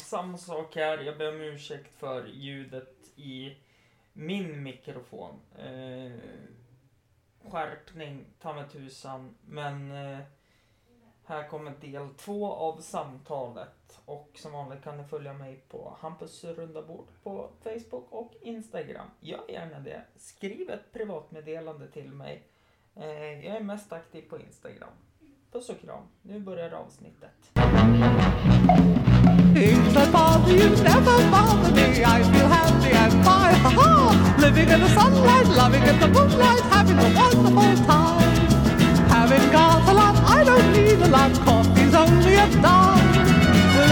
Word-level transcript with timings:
samma 0.00 0.38
sak 0.38 0.76
här. 0.76 0.98
Jag 0.98 1.18
ber 1.18 1.28
om 1.28 1.40
ursäkt 1.40 1.94
för 1.94 2.26
ljudet 2.26 2.94
i 3.16 3.56
min 4.12 4.62
mikrofon. 4.62 5.34
Eh, 5.58 6.12
skärpning, 7.50 8.24
ta 8.40 8.54
mig 8.54 8.68
tusan. 8.68 9.34
Men 9.46 9.92
eh, 9.92 10.18
här 11.24 11.48
kommer 11.48 11.72
del 11.80 12.14
två 12.14 12.52
av 12.52 12.80
samtalet. 12.80 14.00
Och 14.04 14.30
som 14.34 14.52
vanligt 14.52 14.84
kan 14.84 14.96
ni 14.96 15.04
följa 15.04 15.32
mig 15.32 15.56
på 15.68 15.96
Hampus 16.00 16.44
runda 16.44 16.82
bord 16.82 17.06
på 17.22 17.50
Facebook 17.62 18.06
och 18.12 18.32
Instagram. 18.40 19.06
Gör 19.20 19.50
gärna 19.50 19.80
det. 19.80 20.02
Skriv 20.16 20.70
ett 20.70 20.92
privatmeddelande 20.92 21.90
till 21.90 22.12
mig. 22.12 22.42
Eh, 22.94 23.46
jag 23.46 23.56
är 23.56 23.60
mest 23.60 23.92
aktiv 23.92 24.22
på 24.28 24.38
Instagram. 24.38 24.92
Puss 25.52 25.68
och 25.68 25.80
kram. 25.80 26.02
Nu 26.22 26.40
börjar 26.40 26.70
avsnittet. 26.70 27.50
Things 29.54 29.94
that 29.94 30.12
bother 30.12 30.52
you 30.52 30.68
never 30.82 31.16
bother 31.34 31.70
me. 31.78 32.04
I 32.04 32.22
feel 32.32 32.48
happy 32.48 32.90
and 33.02 33.12
fine. 33.24 33.56
Ha 33.64 33.70
ha! 33.80 34.36
Living 34.38 34.68
in 34.68 34.80
the 34.80 34.88
sunlight, 34.98 35.46
loving 35.60 35.82
in 35.90 35.98
the 36.00 36.08
moonlight, 36.08 36.62
having 36.74 36.98
a 36.98 37.08
wonderful 37.20 37.74
time. 37.86 38.32
Having 39.14 39.46
got 39.52 39.88
a 39.88 39.92
lot, 40.00 40.16
I 40.36 40.44
don't 40.44 40.72
need 40.72 41.00
a 41.02 41.08
lot. 41.16 41.32
Coffee's 41.46 41.94
only 41.94 42.34
a 42.44 42.46
dime. 42.64 43.08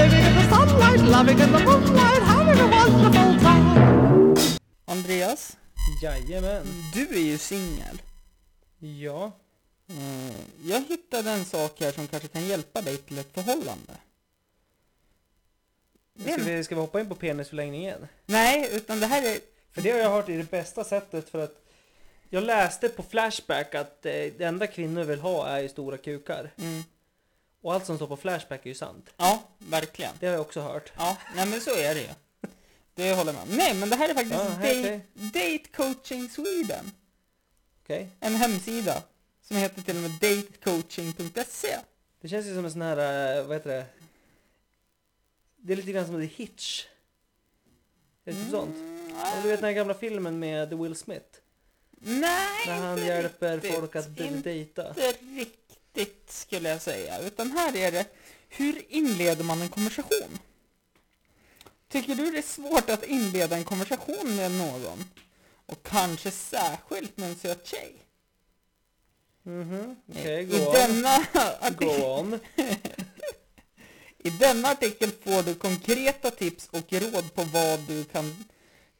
Living 0.01 0.24
in 0.28 0.34
the 0.38 0.45
sunlight, 0.54 1.01
loving 1.16 1.38
in 1.45 1.51
the 1.52 1.60
moonlight, 1.68 2.23
having 2.32 2.60
a 2.60 2.68
wonderful 2.76 3.32
time. 3.46 4.34
Andreas, 4.87 5.56
Jajamän. 6.02 6.66
du 6.95 7.09
är 7.09 7.20
ju 7.20 7.38
singel. 7.38 8.02
Ja. 8.78 9.32
Eh, 9.88 10.37
Jag 10.65 10.80
hittade 10.88 11.30
en 11.30 11.45
sak 11.45 11.76
här 11.80 11.92
som 11.92 12.06
kanske 12.06 12.28
kan 12.28 12.46
hjälpa 12.46 12.80
dig 12.82 12.96
till 12.96 13.18
ett 13.18 13.34
förhållande. 13.34 13.92
Ska 16.22 16.36
vi, 16.36 16.64
ska 16.64 16.74
vi 16.74 16.80
hoppa 16.80 17.00
in 17.00 17.09
på 17.09 17.14
penisförlängningen? 17.14 18.06
Nej, 18.26 18.68
utan 18.72 19.00
det 19.00 19.06
här 19.06 19.22
är... 19.22 19.38
För 19.72 19.82
det 19.82 19.90
har 19.90 19.98
jag 19.98 20.10
hört 20.10 20.28
är 20.28 20.38
det 20.38 20.50
bästa 20.50 20.84
sättet 20.84 21.28
för 21.28 21.45
att 21.45 21.62
jag 22.30 22.42
läste 22.45 22.88
på 22.88 23.02
Flashback 23.02 23.74
att 23.74 24.06
eh, 24.06 24.12
det 24.12 24.40
enda 24.40 24.66
kvinnor 24.66 25.04
vill 25.04 25.20
ha 25.20 25.46
är 25.46 25.58
ju 25.60 25.68
stora 25.68 25.96
kukar. 25.96 26.50
Mm, 26.58 26.82
Och 27.62 27.74
allt 27.74 27.86
som 27.86 27.96
står 27.96 28.06
på 28.06 28.16
Flashback 28.16 28.60
är 28.66 28.68
ju 28.68 28.74
sant. 28.74 29.10
ja, 29.16 29.42
verkligen. 29.58 30.12
Det 30.20 30.26
har 30.26 30.32
jag 30.32 30.40
också 30.40 30.60
hört. 30.60 30.92
Ja, 30.96 31.16
nej 31.36 31.46
men 31.46 31.60
så 31.60 31.70
är 31.76 31.95
det 31.95 32.00
ju. 32.00 32.08
Det 32.95 33.12
håller 33.14 33.32
om. 33.32 33.48
Nej, 33.48 33.74
men 33.74 33.90
det 33.90 33.96
här 33.96 34.08
är 34.08 34.14
faktiskt 34.14 34.34
Ja, 34.36 34.45
date, 34.45 35.01
date 35.14 35.68
Coaching 35.76 36.28
Sweden. 36.28 36.90
Okej? 37.82 38.08
En 38.20 38.34
hemsida 38.34 39.02
som 39.42 39.56
heter 39.56 39.82
till 39.82 39.96
och 39.96 40.02
med 40.02 40.10
datecoaching.se. 40.10 41.76
Det 42.20 42.28
känns 42.28 42.46
ju 42.46 42.54
som 42.54 42.64
en 42.64 42.70
sån 42.73 42.82
här, 42.82 43.36
eh, 43.38 43.45
vad 43.46 43.56
heter 43.56 43.70
det? 43.70 43.84
Det 45.57 45.73
är 45.73 45.76
lite 45.76 45.93
grann 45.93 46.07
som 46.07 46.21
The 46.21 46.26
Hitch. 46.26 46.85
Är 48.24 48.32
det 48.32 48.38
typ 48.43 48.51
sånt? 48.51 48.76
Ja, 49.15 49.40
du 49.43 49.49
vet 49.49 49.60
den 49.60 49.65
här 49.65 49.73
gamla 49.73 49.95
filmen 49.95 50.38
med 50.38 50.71
The 50.71 50.76
Will 50.76 50.96
Smith? 50.96 51.26
Nej, 51.90 52.66
När 52.66 52.74
han 52.80 52.93
inte 52.98 53.07
hjälper 53.07 53.54
riktigt. 53.54 53.74
folk 53.74 53.96
att 53.96 54.07
Inte 54.21 54.40
dejta. 54.48 54.93
riktigt 55.37 56.30
skulle 56.32 56.68
jag 56.68 56.82
säga. 56.82 57.21
Utan 57.21 57.51
här 57.52 57.76
är 57.76 57.93
det, 57.93 58.07
hur 58.48 58.82
inleder 58.93 59.45
man 59.45 59.63
en 59.63 59.68
konversation? 59.68 60.38
Tycker 61.88 62.15
du 62.15 62.30
det 62.30 62.38
är 62.38 62.43
svårt 62.43 62.91
att 62.91 63.04
inleda 63.04 63.57
en 63.57 63.65
konversation 63.65 64.37
med 64.37 64.50
någon? 64.50 65.04
Och 65.66 65.82
kanske 65.82 66.31
särskilt 66.31 67.16
med 67.16 67.28
en 67.28 67.37
söt 67.37 67.66
tjej? 67.66 67.93
Mhm, 69.43 69.97
okej, 70.09 70.43
I 70.43 70.44
gå 70.44 70.66
on. 70.66 70.72
denna 70.75 71.19
Go 71.32 71.41
artikel, 71.60 72.03
on. 72.03 72.38
I 74.27 74.31
denna 74.31 74.69
artikel 74.69 75.10
får 75.10 75.43
du 75.43 75.55
konkreta 75.55 76.31
tips 76.31 76.69
och 76.72 76.93
råd 76.93 77.34
på 77.34 77.43
vad 77.43 77.81
du 77.81 78.05
kan, 78.05 78.44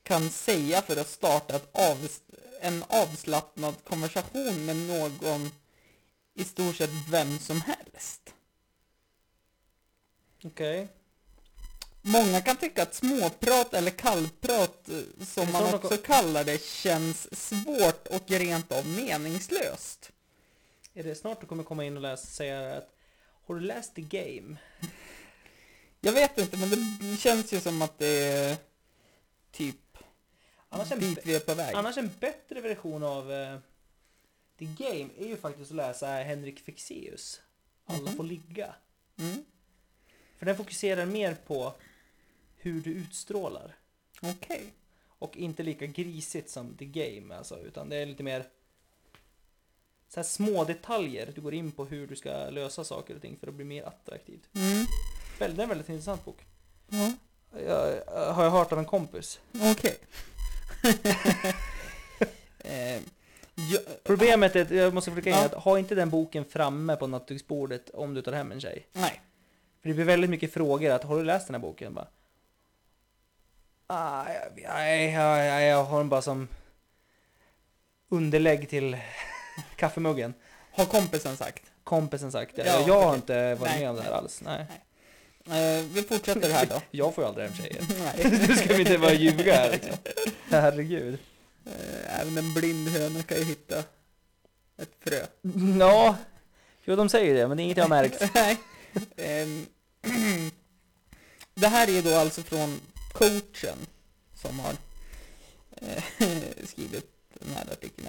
kan 0.03 0.31
säga 0.31 0.83
för 0.83 0.97
att 0.97 1.09
starta 1.09 1.61
av, 1.73 2.09
en 2.61 2.85
avslappnad 2.89 3.75
konversation 3.85 4.67
med 4.67 4.77
någon 4.77 5.51
i 6.35 6.45
stort 6.45 6.77
sett 6.77 6.91
vem 7.11 7.39
som 7.39 7.61
helst. 7.61 8.35
Okej. 10.45 10.89
Många 12.03 12.41
kan 12.41 12.57
tycka 12.57 12.83
att 12.83 12.95
småprat 12.95 13.75
eller 13.75 13.91
kallprat, 13.91 14.89
eh, 14.89 15.25
som 15.27 15.53
man 15.53 15.75
också 15.75 15.97
kallar 15.97 16.45
det, 16.45 16.63
känns 16.63 17.48
svårt 17.48 18.07
och 18.07 18.31
rent 18.31 18.73
av 18.73 18.86
meningslöst. 18.86 20.11
Är 20.95 21.03
det 21.03 21.15
snart 21.15 21.41
du 21.41 21.47
kommer 21.47 21.63
komma 21.65 21.85
in 21.85 21.97
och 21.97 22.03
läsa, 22.03 22.27
säga 22.27 22.77
att 22.77 22.89
Har 23.47 23.55
du 23.55 23.61
läst 23.61 23.95
The 23.95 24.03
Game? 24.03 24.57
Jag 26.01 26.12
vet 26.12 26.39
inte, 26.39 26.57
men 26.57 26.70
det 27.01 27.17
känns 27.17 27.52
ju 27.52 27.61
som 27.61 27.83
att 27.83 27.98
det 27.98 28.24
är 28.24 28.57
typ 29.52 29.77
Annars 30.68 30.92
en, 30.92 31.01
dit 31.01 31.18
vi 31.24 31.34
är 31.34 31.40
på 31.40 31.55
väg. 31.55 31.74
annars 31.74 31.96
en 31.98 32.11
bättre 32.20 32.61
version 32.61 33.02
av 33.02 33.33
eh, 33.33 33.58
The 34.58 34.64
Game 34.64 35.08
är 35.18 35.27
ju 35.27 35.36
faktiskt 35.36 35.70
att 35.70 35.77
läsa 35.77 36.06
Henrik 36.06 36.61
Fexeus. 36.61 37.40
Alla 37.86 37.98
Mhm. 38.11 38.17
får 38.17 38.24
ligga. 38.24 38.74
Mm. 39.18 39.45
För 40.39 40.46
den 40.46 40.56
fokuserar 40.56 41.06
mer 41.06 41.35
på 41.35 41.74
hur 42.56 42.80
du 42.80 42.90
utstrålar. 42.90 43.77
Okej. 44.23 44.64
Och 45.18 45.36
inte 45.36 45.62
lika 45.62 45.86
grisigt 45.86 46.51
som 46.51 46.77
The 46.77 46.85
Game 46.85 47.35
alltså, 47.36 47.58
utan 47.61 47.89
det 47.89 47.96
är 47.96 48.06
lite 48.06 48.23
mer 48.23 48.46
så 50.08 50.20
här 50.20 50.24
små 50.24 50.64
detaljer 50.64 51.33
du 51.35 51.40
går 51.40 51.55
in 51.55 51.73
på 51.73 51.85
hur 51.85 52.06
du 52.06 52.17
ska 52.17 52.51
lösa 52.51 52.85
saker 52.85 53.14
och 53.17 53.23
ting 53.23 53.36
för 53.36 53.46
att 53.46 53.55
bli 53.55 53.64
mer 53.64 53.83
attraktivt. 53.83 54.48
Mm. 54.55 54.86
Det 55.39 55.45
är 55.45 55.48
en 55.61 55.69
väldigt 55.69 55.89
intressant 55.89 56.24
bok. 56.24 56.47
Ja. 56.89 57.13
Jag, 57.67 57.95
jag 58.07 58.33
har 58.33 58.45
jag 58.45 58.51
hört 58.51 58.73
av 58.73 58.79
en 58.79 58.85
kompis. 58.85 59.41
Okej. 59.63 59.98
eh, 62.58 62.97
ja, 63.55 63.79
Problemet 64.05 64.57
är, 64.57 64.63
att 64.63 64.70
jag 64.70 64.95
måste 64.95 65.11
flika 65.13 65.30
in, 65.30 65.36
Ja. 65.36 65.45
att 65.45 65.55
ha 65.55 65.79
inte 65.79 65.95
den 65.95 66.11
boken 66.11 66.45
framme 66.45 66.97
på 66.97 67.07
nattduksbordet 67.07 67.91
om 67.91 68.14
du 68.14 68.23
tar 68.23 68.33
hem 68.33 68.52
en 68.52 68.61
tjej. 68.61 68.86
nej. 68.92 69.20
För 69.83 69.89
det 69.89 69.95
blir 69.95 70.05
väldigt 70.05 70.30
mycket 70.30 70.52
frågor 70.52 70.91
att, 70.91 71.05
har 71.05 71.17
du 71.17 71.24
läst 71.24 71.47
den 71.47 71.55
här 71.55 71.61
boken? 71.61 71.95
Bara, 71.95 72.08
ah, 73.86 74.24
jag, 74.29 74.61
jag, 74.63 75.13
jag, 75.13 75.47
jag, 75.47 75.63
jag 75.63 75.85
har 75.85 75.98
den 75.98 76.08
bara 76.08 76.23
som 76.23 76.48
underlägg 78.08 78.68
till 78.68 78.97
kaffemuggen. 79.77 80.35
Har 80.73 80.85
kompisen 80.85 81.36
sagt. 81.36 81.63
Kompisen 81.85 82.33
sagt 82.33 82.57
det. 82.57 82.67
Ja, 82.67 82.85
jag 82.86 83.03
har 83.03 83.14
inte 83.14 83.55
varit 83.55 83.70
Nej, 83.73 83.80
med 83.80 83.91
om 83.91 83.97
det 83.97 84.03
här 84.03 84.11
nej. 84.11 84.18
alls. 84.18 84.41
Nej. 84.45 84.61
Eh, 84.61 84.67
vi 85.92 86.05
fortsätter 86.08 86.51
här 86.51 86.67
då. 86.67 86.83
Jag 86.90 87.14
får 87.14 87.24
ju 87.24 87.29
aldrig 87.29 87.46
hem 87.46 87.57
tjejer. 87.57 87.84
nej. 88.17 88.46
Nu 88.48 88.57
ska 88.57 88.74
vi 88.74 88.80
inte 88.80 88.98
bara 88.98 89.14
ljuga 89.14 89.55
här 89.55 89.73
liksom. 89.73 89.96
Herregud. 90.48 91.18
Eh, 91.67 92.20
även 92.20 92.39
en 92.39 92.55
blind 92.55 92.89
höna 92.89 93.23
kan 93.23 93.39
ju 93.39 93.45
hitta 93.45 93.79
ett 94.79 94.92
frö. 95.01 95.27
Ja, 95.79 96.17
jo 96.85 96.96
de 96.96 97.08
säger 97.08 97.35
det, 97.35 97.48
men 97.48 97.56
det 97.56 97.62
är 97.62 97.64
inget 97.64 97.77
jag 97.77 97.85
har 97.85 97.89
märkt. 97.89 98.35
Nej. 98.35 98.56
Ehm, 99.17 99.67
det 101.55 101.68
här 101.68 101.90
är 101.90 102.02
då 102.02 102.14
alltså 102.14 102.42
från 102.42 102.80
coachen 103.12 103.79
som 104.35 104.58
har 104.58 104.74
eh, 105.77 106.02
skrivit 106.64 107.11
den 107.35 107.55
här 107.55 107.73
artikeln. 107.73 108.08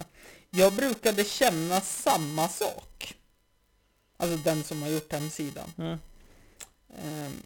Jag 0.50 0.74
brukade 0.74 1.24
känna 1.24 1.82
samma 1.82 2.48
sak. 2.48 3.16
Alltså 4.18 4.38
den 4.38 4.64
som 4.64 4.82
har 4.82 4.90
gjort 4.90 5.12
hemsidan. 5.12 5.74
Mm. 5.78 5.98
Ehm, 6.96 7.44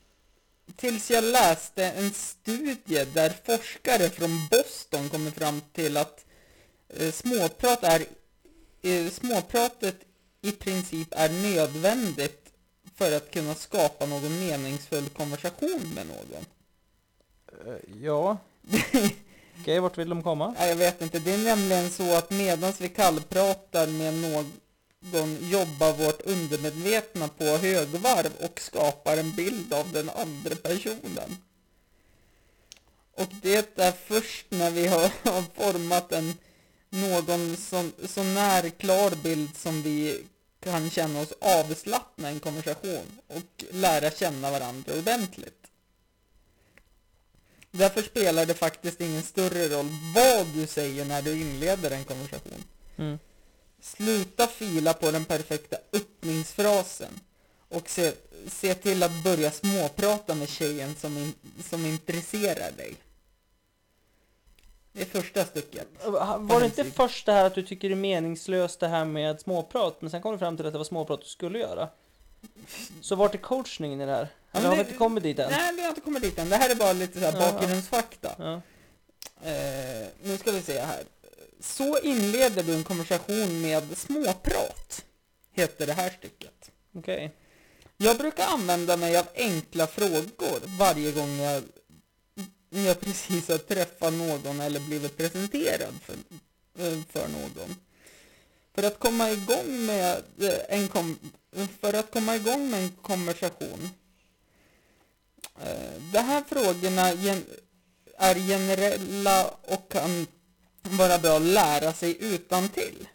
tills 0.75 1.11
jag 1.11 1.23
läste 1.23 1.85
en 1.85 2.13
studie 2.13 3.05
där 3.13 3.33
forskare 3.45 4.09
från 4.09 4.47
Boston 4.51 5.09
kommer 5.09 5.31
fram 5.31 5.61
till 5.73 5.97
att 5.97 6.25
eh, 6.89 7.11
småprat 7.11 7.83
är, 7.83 8.05
eh, 8.81 9.09
småpratet 9.09 9.95
i 10.41 10.51
princip 10.51 11.07
är 11.11 11.29
nödvändigt 11.29 12.53
för 12.95 13.17
att 13.17 13.31
kunna 13.31 13.55
skapa 13.55 14.05
någon 14.05 14.39
meningsfull 14.39 15.09
konversation 15.09 15.93
med 15.95 16.05
någon. 16.07 16.45
Ja. 18.01 18.37
Okej, 19.61 19.79
vart 19.79 19.97
vill 19.97 20.09
de 20.09 20.23
komma? 20.23 20.55
Ja, 20.59 20.67
jag 20.67 20.75
vet 20.75 21.01
inte, 21.01 21.19
det 21.19 21.33
är 21.33 21.37
nämligen 21.37 21.89
så 21.89 22.17
att 22.17 22.29
medan 22.29 22.73
vi 22.79 22.89
kallpratar 22.89 23.87
med 23.87 24.13
någon 24.13 24.53
jobbar 25.41 25.93
vårt 25.93 26.21
undermedvetna 26.21 27.27
på 27.27 27.43
högvarv 27.43 28.31
och 28.39 28.61
skapar 28.61 29.17
en 29.17 29.35
bild 29.35 29.73
av 29.73 29.91
den 29.91 30.09
andra 30.09 30.55
personen. 30.55 31.37
Och 33.15 33.27
det 33.41 33.79
är 33.79 33.91
först 33.91 34.45
när 34.49 34.71
vi 34.71 34.87
har, 34.87 35.11
har 35.23 35.43
format 35.55 36.11
en 36.11 36.33
någon 36.89 37.57
som, 37.57 37.91
så 38.05 38.23
när 38.23 38.69
klar 38.69 39.11
bild 39.23 39.57
som 39.57 39.81
vi 39.81 40.23
kan 40.59 40.89
känna 40.89 41.19
oss 41.19 41.33
avslappna 41.41 42.29
i 42.29 42.33
en 42.33 42.39
konversation 42.39 43.19
och 43.27 43.63
lära 43.71 44.11
känna 44.11 44.51
varandra 44.51 44.93
ordentligt. 44.93 45.67
Därför 47.71 48.01
spelar 48.01 48.45
det 48.45 48.53
faktiskt 48.53 49.01
ingen 49.01 49.23
större 49.23 49.69
roll 49.69 49.89
vad 50.15 50.47
du 50.47 50.67
säger 50.67 51.05
när 51.05 51.21
du 51.21 51.41
inleder 51.41 51.91
en 51.91 52.03
konversation. 52.03 52.63
Mm. 52.97 53.19
Sluta 53.81 54.47
fila 54.47 54.93
på 54.93 55.11
den 55.11 55.25
perfekta 55.25 55.77
öppningsfrasen 55.93 57.19
och 57.69 57.89
se, 57.89 58.13
se 58.47 58.73
till 58.73 59.03
att 59.03 59.23
börja 59.23 59.51
småprata 59.51 60.35
med 60.35 60.49
tjejen 60.49 60.95
som, 60.95 61.17
in, 61.17 61.33
som 61.69 61.85
intresserar 61.85 62.71
dig. 62.71 62.95
Det 64.93 65.01
är 65.01 65.05
första 65.05 65.45
stycket. 65.45 65.87
Var 66.39 66.59
det 66.59 66.65
inte 66.65 66.83
först 66.83 67.25
det 67.25 67.31
här 67.31 67.45
att 67.45 67.55
du 67.55 67.63
tycker 67.63 67.89
det 67.89 67.93
är 67.93 67.97
meningslöst 67.97 68.79
det 68.79 68.87
här 68.87 69.05
med 69.05 69.41
småprat, 69.41 70.01
men 70.01 70.11
sen 70.11 70.21
kom 70.21 70.31
du 70.31 70.37
fram 70.37 70.57
till 70.57 70.65
att 70.65 70.73
det 70.73 70.77
var 70.77 70.85
småprat 70.85 71.21
du 71.21 71.27
skulle 71.27 71.59
göra? 71.59 71.89
Så 73.01 73.15
vart 73.15 73.33
är 73.33 73.37
coachningen 73.37 74.01
i 74.01 74.05
det 74.05 74.11
här? 74.11 74.27
Eller 74.51 74.67
har 74.69 74.75
vi 74.75 74.81
inte 74.81 74.93
kommit 74.93 75.23
dit 75.23 75.39
än? 75.39 75.51
Nej, 75.51 75.75
vi 75.75 75.81
har 75.81 75.89
inte 75.89 76.01
kommit 76.01 76.21
dit 76.23 76.39
än. 76.39 76.49
Det 76.49 76.55
här 76.55 76.69
är 76.69 76.75
bara 76.75 76.93
lite 76.93 77.19
så 77.19 77.25
här 77.25 77.51
bakgrundsfakta. 77.51 78.35
Ja. 78.37 78.61
Eh, 79.49 80.07
nu 80.23 80.37
ska 80.37 80.51
vi 80.51 80.61
se 80.61 80.79
här. 80.79 81.03
Så 81.61 81.99
inleder 81.99 82.63
du 82.63 82.73
en 82.73 82.83
konversation 82.83 83.61
med 83.61 83.97
småprat, 83.97 85.05
heter 85.53 85.87
det 85.87 85.93
här 85.93 86.09
stycket. 86.09 86.71
Okej. 86.93 87.35
Jag 87.97 88.17
brukar 88.17 88.47
använda 88.47 88.97
mig 88.97 89.17
av 89.17 89.25
enkla 89.35 89.87
frågor 89.87 90.77
varje 90.79 91.11
gång 91.11 91.39
jag, 91.39 91.63
jag 92.69 92.99
precis 92.99 93.47
har 93.47 93.57
träffat 93.57 94.13
någon 94.13 94.59
eller 94.59 94.79
blivit 94.79 95.17
presenterad 95.17 95.93
för, 96.05 96.15
för 97.11 97.27
någon. 97.27 97.75
För 98.75 98.83
att 98.83 98.99
komma 98.99 99.31
igång 99.31 99.85
med 99.85 100.23
eh, 100.39 100.59
en 100.69 100.87
kom, 100.87 101.19
för 101.81 101.93
att 101.93 102.11
komma 102.11 102.35
igång 102.35 102.69
med 102.69 102.83
en 102.83 102.91
konversation. 103.01 103.89
Eh, 105.61 106.01
de 106.13 106.19
här 106.19 106.43
frågorna 106.47 107.13
gen, 107.13 107.45
är 108.17 108.35
generella 108.35 109.47
och 109.47 109.91
kan 109.91 110.27
vara 110.81 111.17
bra 111.17 111.35
att 111.35 111.41
lära 111.41 111.93
sig 111.93 112.17
utan 112.19 112.69
till. 112.69 113.07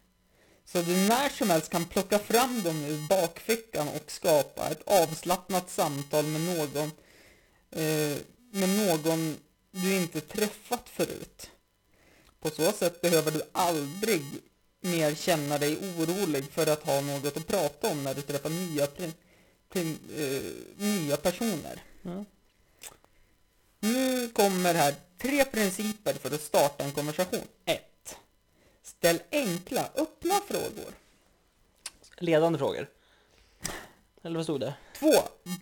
Så 0.65 0.83
du 0.83 0.97
när 0.97 1.29
som 1.29 1.51
helst 1.51 1.71
kan 1.71 1.85
plocka 1.85 2.19
fram 2.19 2.63
dem 2.63 2.85
ur 2.85 3.09
bakfickan 3.09 3.89
och 3.89 4.11
skapa 4.11 4.69
ett 4.69 4.83
avslappnat 4.87 5.71
samtal 5.71 6.25
med 6.25 6.41
någon, 6.41 6.91
eh, 7.71 8.19
med 8.51 8.69
någon 8.69 9.37
du 9.71 9.97
inte 9.97 10.21
träffat 10.21 10.89
förut. 10.89 11.51
På 12.41 12.51
så 12.51 12.73
sätt 12.73 13.01
behöver 13.01 13.31
du 13.31 13.43
aldrig 13.53 14.23
mer 14.81 15.15
känna 15.15 15.59
dig 15.59 15.77
orolig 15.77 16.45
för 16.53 16.67
att 16.67 16.83
ha 16.83 17.01
något 17.01 17.37
att 17.37 17.47
prata 17.47 17.89
om 17.91 18.05
när 18.05 18.15
du 18.15 18.23
träffar 18.23 18.51
nya, 18.51 18.85
eh, 19.75 20.43
nya 20.77 21.17
personer. 21.17 21.83
Mm. 22.05 22.25
Nu 23.81 24.29
kommer 24.29 24.75
här 24.75 24.95
tre 25.19 25.45
principer 25.45 26.15
för 26.15 26.35
att 26.35 26.41
starta 26.41 26.85
en 26.85 26.93
konversation. 26.93 27.43
1. 27.65 28.17
Ställ 28.83 29.21
enkla, 29.31 29.91
öppna 29.95 30.41
frågor. 30.49 30.93
Ledande 32.19 32.59
frågor. 32.59 32.89
Eller 34.23 34.37
vad 34.37 34.45
stod 34.45 34.61
det? 34.61 34.75
2. 34.99 35.13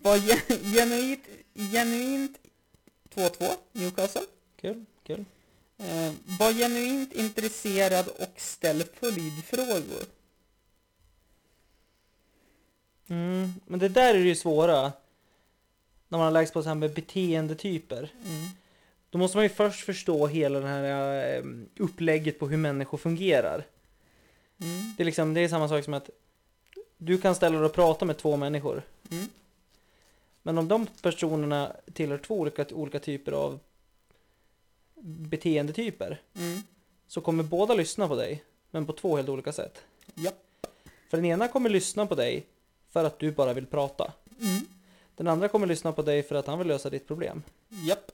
Var 0.03 0.17
gen- 0.17 0.73
genuint, 0.73 1.23
genuint 1.53 2.37
2-2, 3.13 3.51
Newcastle. 3.71 4.21
Kul, 4.61 4.85
kul. 5.03 5.25
Eh, 5.77 6.13
var 6.39 6.53
genuint 6.53 7.13
intresserad 7.13 8.07
och 8.07 8.33
ställ 8.37 8.83
följdfrågor. 8.83 10.05
Mm, 13.07 13.53
men 13.65 13.79
det 13.79 13.89
där 13.89 14.15
är 14.15 14.19
ju 14.19 14.35
svåra. 14.35 14.91
När 16.07 16.17
man 16.17 16.25
har 16.25 16.31
läst 16.31 16.53
på 16.53 16.63
så 16.63 16.67
här 16.67 16.75
med 16.75 16.93
beteendetyper. 16.93 17.97
Mm. 18.25 18.47
Då 19.09 19.17
måste 19.17 19.37
man 19.37 19.45
ju 19.45 19.49
först 19.49 19.85
förstå 19.85 20.27
hela 20.27 20.59
det 20.59 20.67
här 20.67 21.35
eh, 21.35 21.43
upplägget 21.77 22.39
på 22.39 22.47
hur 22.47 22.57
människor 22.57 22.97
fungerar. 22.97 23.65
Mm. 24.57 24.93
Det 24.97 25.03
är 25.03 25.05
liksom, 25.05 25.33
det 25.33 25.41
är 25.41 25.47
samma 25.47 25.69
sak 25.69 25.83
som 25.83 25.93
att 25.93 26.09
du 26.97 27.17
kan 27.17 27.35
ställa 27.35 27.57
dig 27.57 27.65
och 27.65 27.73
prata 27.73 28.05
med 28.05 28.17
två 28.17 28.37
människor. 28.37 28.81
Mm. 29.11 29.27
Men 30.41 30.57
om 30.57 30.67
de 30.67 30.87
personerna 31.01 31.75
tillhör 31.93 32.17
två 32.17 32.39
olika, 32.39 32.65
olika 32.71 32.99
typer 32.99 33.31
av 33.31 33.59
beteendetyper 35.03 36.21
Mm. 36.35 36.61
så 37.07 37.21
kommer 37.21 37.43
båda 37.43 37.73
lyssna 37.73 38.07
på 38.07 38.15
dig, 38.15 38.43
men 38.71 38.85
på 38.85 38.93
två 38.93 39.15
helt 39.15 39.29
olika 39.29 39.51
sätt. 39.51 39.81
Ja. 40.15 40.31
För 41.09 41.17
den 41.17 41.25
ena 41.25 41.47
kommer 41.47 41.69
lyssna 41.69 42.05
på 42.05 42.15
dig 42.15 42.45
för 42.89 43.03
att 43.03 43.19
du 43.19 43.31
bara 43.31 43.53
vill 43.53 43.65
prata. 43.65 44.13
Mm. 44.41 44.65
Den 45.15 45.27
andra 45.27 45.47
kommer 45.47 45.67
lyssna 45.67 45.91
på 45.91 46.01
dig 46.01 46.23
för 46.23 46.35
att 46.35 46.47
han 46.47 46.57
vill 46.59 46.67
lösa 46.67 46.89
ditt 46.89 47.07
problem. 47.07 47.43
Japp. 47.69 48.11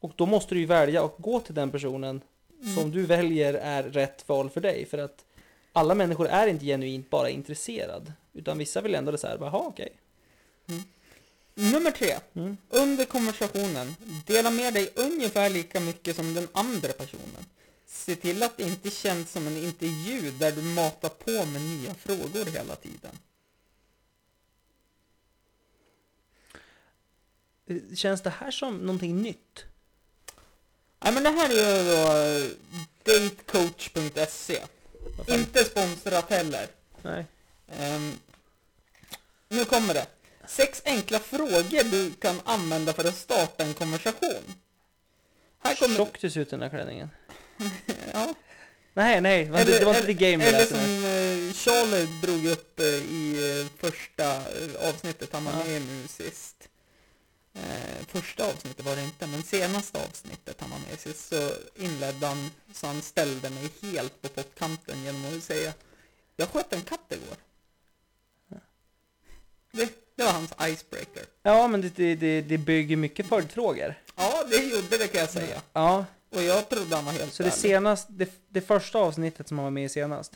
Och 0.00 0.12
då 0.16 0.26
måste 0.26 0.54
du 0.54 0.60
ju 0.60 0.66
välja 0.66 1.04
att 1.04 1.14
gå 1.18 1.40
till 1.40 1.54
den 1.54 1.70
personen 1.70 2.20
Mm. 2.62 2.74
som 2.74 2.90
du 2.90 3.06
väljer 3.06 3.54
är 3.54 3.82
rätt 3.82 4.28
val 4.28 4.50
för 4.50 4.60
dig. 4.60 4.86
För 4.86 4.98
att 4.98 5.24
alla 5.72 5.94
människor 5.94 6.28
är 6.28 6.46
inte 6.46 6.64
genuint 6.64 7.10
bara 7.10 7.30
intresserad. 7.30 8.12
Utan 8.32 8.58
vissa 8.58 8.80
vill 8.80 8.94
ändå 8.94 9.12
det 9.12 9.18
så 9.18 9.26
här, 9.26 9.38
jaha 9.40 9.58
okej. 9.66 9.92
Nummer 11.54 11.90
tre. 11.90 12.16
Mm. 12.34 12.56
Under 12.68 13.04
konversationen, 13.04 13.94
dela 14.26 14.50
med 14.50 14.74
dig 14.74 14.90
ungefär 14.94 15.50
lika 15.50 15.80
mycket 15.80 16.16
som 16.16 16.34
den 16.34 16.48
andra 16.52 16.92
personen. 16.92 17.44
Se 17.86 18.16
till 18.16 18.42
att 18.42 18.56
det 18.56 18.62
inte 18.62 18.90
känns 18.90 19.32
som 19.32 19.46
en 19.46 19.56
intervju 19.56 20.30
där 20.30 20.52
du 20.52 20.62
matar 20.62 21.08
på 21.08 21.30
med 21.46 21.62
nya 21.62 21.94
frågor 21.94 22.44
hela 22.52 22.76
tiden. 22.76 23.18
Känns 27.96 28.22
det 28.22 28.30
här 28.30 28.50
som 28.50 28.76
någonting 28.78 29.22
nytt? 29.22 29.64
Nej 31.04 31.12
men 31.12 31.22
det 31.22 31.30
här 31.30 31.48
är 31.50 31.54
ju 31.54 31.90
då 31.90 32.12
eh, 32.16 32.50
datecoach.se. 33.04 34.58
Inte 35.26 35.64
sponsrat 35.64 36.30
heller. 36.30 36.66
Nej. 37.02 37.24
Ehm, 37.78 38.12
nu 39.48 39.64
kommer 39.64 39.94
det. 39.94 40.06
Sex 40.46 40.82
enkla 40.84 41.18
frågor 41.18 41.90
du 41.90 42.10
kan 42.10 42.40
använda 42.44 42.92
för 42.92 43.04
att 43.04 43.16
starta 43.16 43.64
en 43.64 43.74
konversation. 43.74 44.54
Här 45.62 45.74
kommer... 45.74 45.96
Tjock 45.96 46.20
du 46.20 46.30
ser 46.30 46.40
ut 46.40 46.48
i 46.48 46.50
den 46.50 46.62
här 46.62 46.68
klänningen. 46.70 47.08
Ja. 48.12 48.34
Nej, 48.94 49.20
nej, 49.20 49.44
det 49.44 49.50
var 49.50 49.60
inte- 49.60 49.78
det 49.78 49.84
var 49.84 49.94
inte 49.94 50.06
the 50.06 50.12
game 50.14 50.44
eller 50.44 50.66
som 50.66 50.78
eh, 50.78 51.52
Charlie 51.54 52.06
drog 52.22 52.46
upp 52.46 52.80
eh, 52.80 52.86
i 52.86 53.60
eh, 53.60 53.80
första 53.80 54.24
eh, 54.36 54.88
avsnittet 54.88 55.28
han 55.32 55.44
var 55.44 55.52
Ja. 55.52 55.64
med 55.64 55.82
nu 55.82 56.08
sist. 56.08 56.54
Eh, 57.58 58.06
första 58.06 58.44
avsnittet 58.44 58.84
var 58.84 58.96
det 58.96 59.02
inte, 59.04 59.26
men 59.26 59.42
senaste 59.42 60.04
avsnittet 60.04 60.60
han 60.60 60.70
var 60.70 60.78
med 60.78 60.98
sist 60.98 61.28
så 61.28 61.50
inledde 61.76 62.26
han 62.26 62.50
så 62.72 62.86
han 62.86 63.02
ställde 63.02 63.50
mig 63.50 63.70
helt 63.82 64.22
på 64.22 64.28
pottkanten 64.28 65.04
genom 65.04 65.36
att 65.36 65.42
säga 65.42 65.72
Jag 66.36 66.48
sköt 66.48 66.72
en 66.72 66.82
katt 66.82 67.12
igår. 67.12 67.36
Det, 69.72 69.92
det 70.14 70.24
var 70.24 70.32
hans 70.32 70.52
icebreaker. 70.62 71.22
Ja, 71.42 71.68
men 71.68 71.80
det, 71.80 72.14
det, 72.14 72.40
det, 72.40 72.58
bygger 72.58 72.96
mycket 72.96 73.26
följdfrågor. 73.26 73.94
Ja, 74.16 74.44
det 74.50 74.56
gjorde 74.56 74.98
det 74.98 75.08
kan 75.08 75.20
jag 75.20 75.30
säga. 75.30 75.62
Ja, 75.72 76.04
Och 76.34 76.42
jag 76.42 76.68
trodde 76.68 76.96
han 76.96 77.04
var 77.04 77.12
helt 77.12 77.32
så 77.32 77.42
det 77.42 77.48
ärlig. 77.48 77.60
senast, 77.60 78.06
det, 78.10 78.30
det 78.48 78.60
första 78.60 78.98
avsnittet 78.98 79.48
som 79.48 79.58
han 79.58 79.64
var 79.64 79.70
med 79.70 79.84
i 79.84 79.88
senast. 79.88 80.32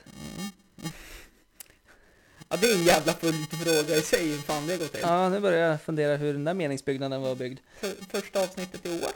Ja, 2.53 2.59
det 2.61 2.67
är 2.71 2.75
en 2.75 2.85
jävla 2.85 3.13
följdfråga 3.13 3.97
i 3.97 4.03
sig 4.03 4.29
hur 4.29 4.39
fan 4.39 4.67
det 4.67 4.77
går 4.77 4.87
till. 4.87 5.01
Ja, 5.03 5.29
nu 5.29 5.41
börjar 5.41 5.69
jag 5.71 5.83
fundera 5.83 6.17
hur 6.17 6.33
den 6.33 6.45
där 6.45 6.55
meningsbyggnaden 6.55 7.23
var 7.23 7.35
byggd. 7.35 7.59
För, 7.81 7.95
första 8.11 8.43
avsnittet 8.43 8.87
i 8.87 8.91
år. 8.91 9.13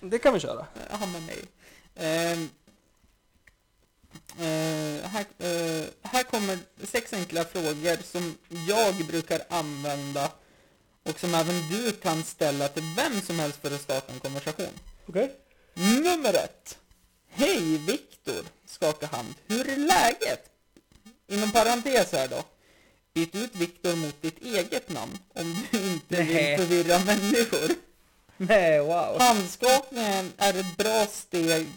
Det 0.00 0.18
kan 0.18 0.34
vi 0.34 0.40
köra. 0.40 0.66
Jag 0.90 0.96
har 0.96 1.06
med 1.06 1.22
mig. 1.22 1.38
Ehm, 1.96 2.48
eh, 4.38 5.10
här, 5.10 5.24
eh, 5.38 5.84
här 6.02 6.22
kommer 6.22 6.58
sex 6.82 7.12
enkla 7.12 7.44
frågor 7.44 8.02
som 8.02 8.34
jag 8.68 8.94
brukar 9.06 9.40
använda 9.48 10.30
och 11.02 11.20
som 11.20 11.34
även 11.34 11.54
du 11.70 11.92
kan 11.92 12.22
ställa 12.22 12.68
till 12.68 12.84
vem 12.96 13.20
som 13.20 13.38
helst 13.38 13.58
för 13.62 13.74
att 13.74 13.80
starta 13.80 14.12
en 14.12 14.20
konversation. 14.20 14.74
Okej. 15.06 15.32
Nummer 15.74 16.34
ett. 16.34 16.78
Hej 17.28 17.78
Viktor! 17.78 18.44
Skaka 18.66 19.06
hand. 19.06 19.34
Hur 19.46 19.68
är 19.68 19.76
läget? 19.76 20.51
Inom 21.32 21.52
parentes 21.52 22.12
här 22.12 22.28
då. 22.28 22.44
Byt 23.14 23.34
ut 23.34 23.56
Viktor 23.56 23.96
mot 23.96 24.22
ditt 24.22 24.42
eget 24.42 24.88
namn 24.88 25.18
om 25.34 25.56
du 25.70 25.78
inte 25.78 26.24
Nej. 26.24 26.26
vill 26.26 26.58
förvirra 26.58 26.98
människor. 26.98 27.74
Nej, 28.36 28.80
wow. 28.80 29.20
Handskakningen 29.20 30.32
är 30.36 30.54
ett 30.54 30.76
bra 30.76 31.06
steg 31.06 31.68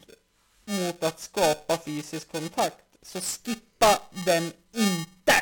mot 0.66 1.04
att 1.04 1.20
skapa 1.20 1.78
fysisk 1.78 2.32
kontakt. 2.32 2.86
Så 3.02 3.22
skippa 3.22 4.02
den 4.26 4.52
inte! 4.72 5.36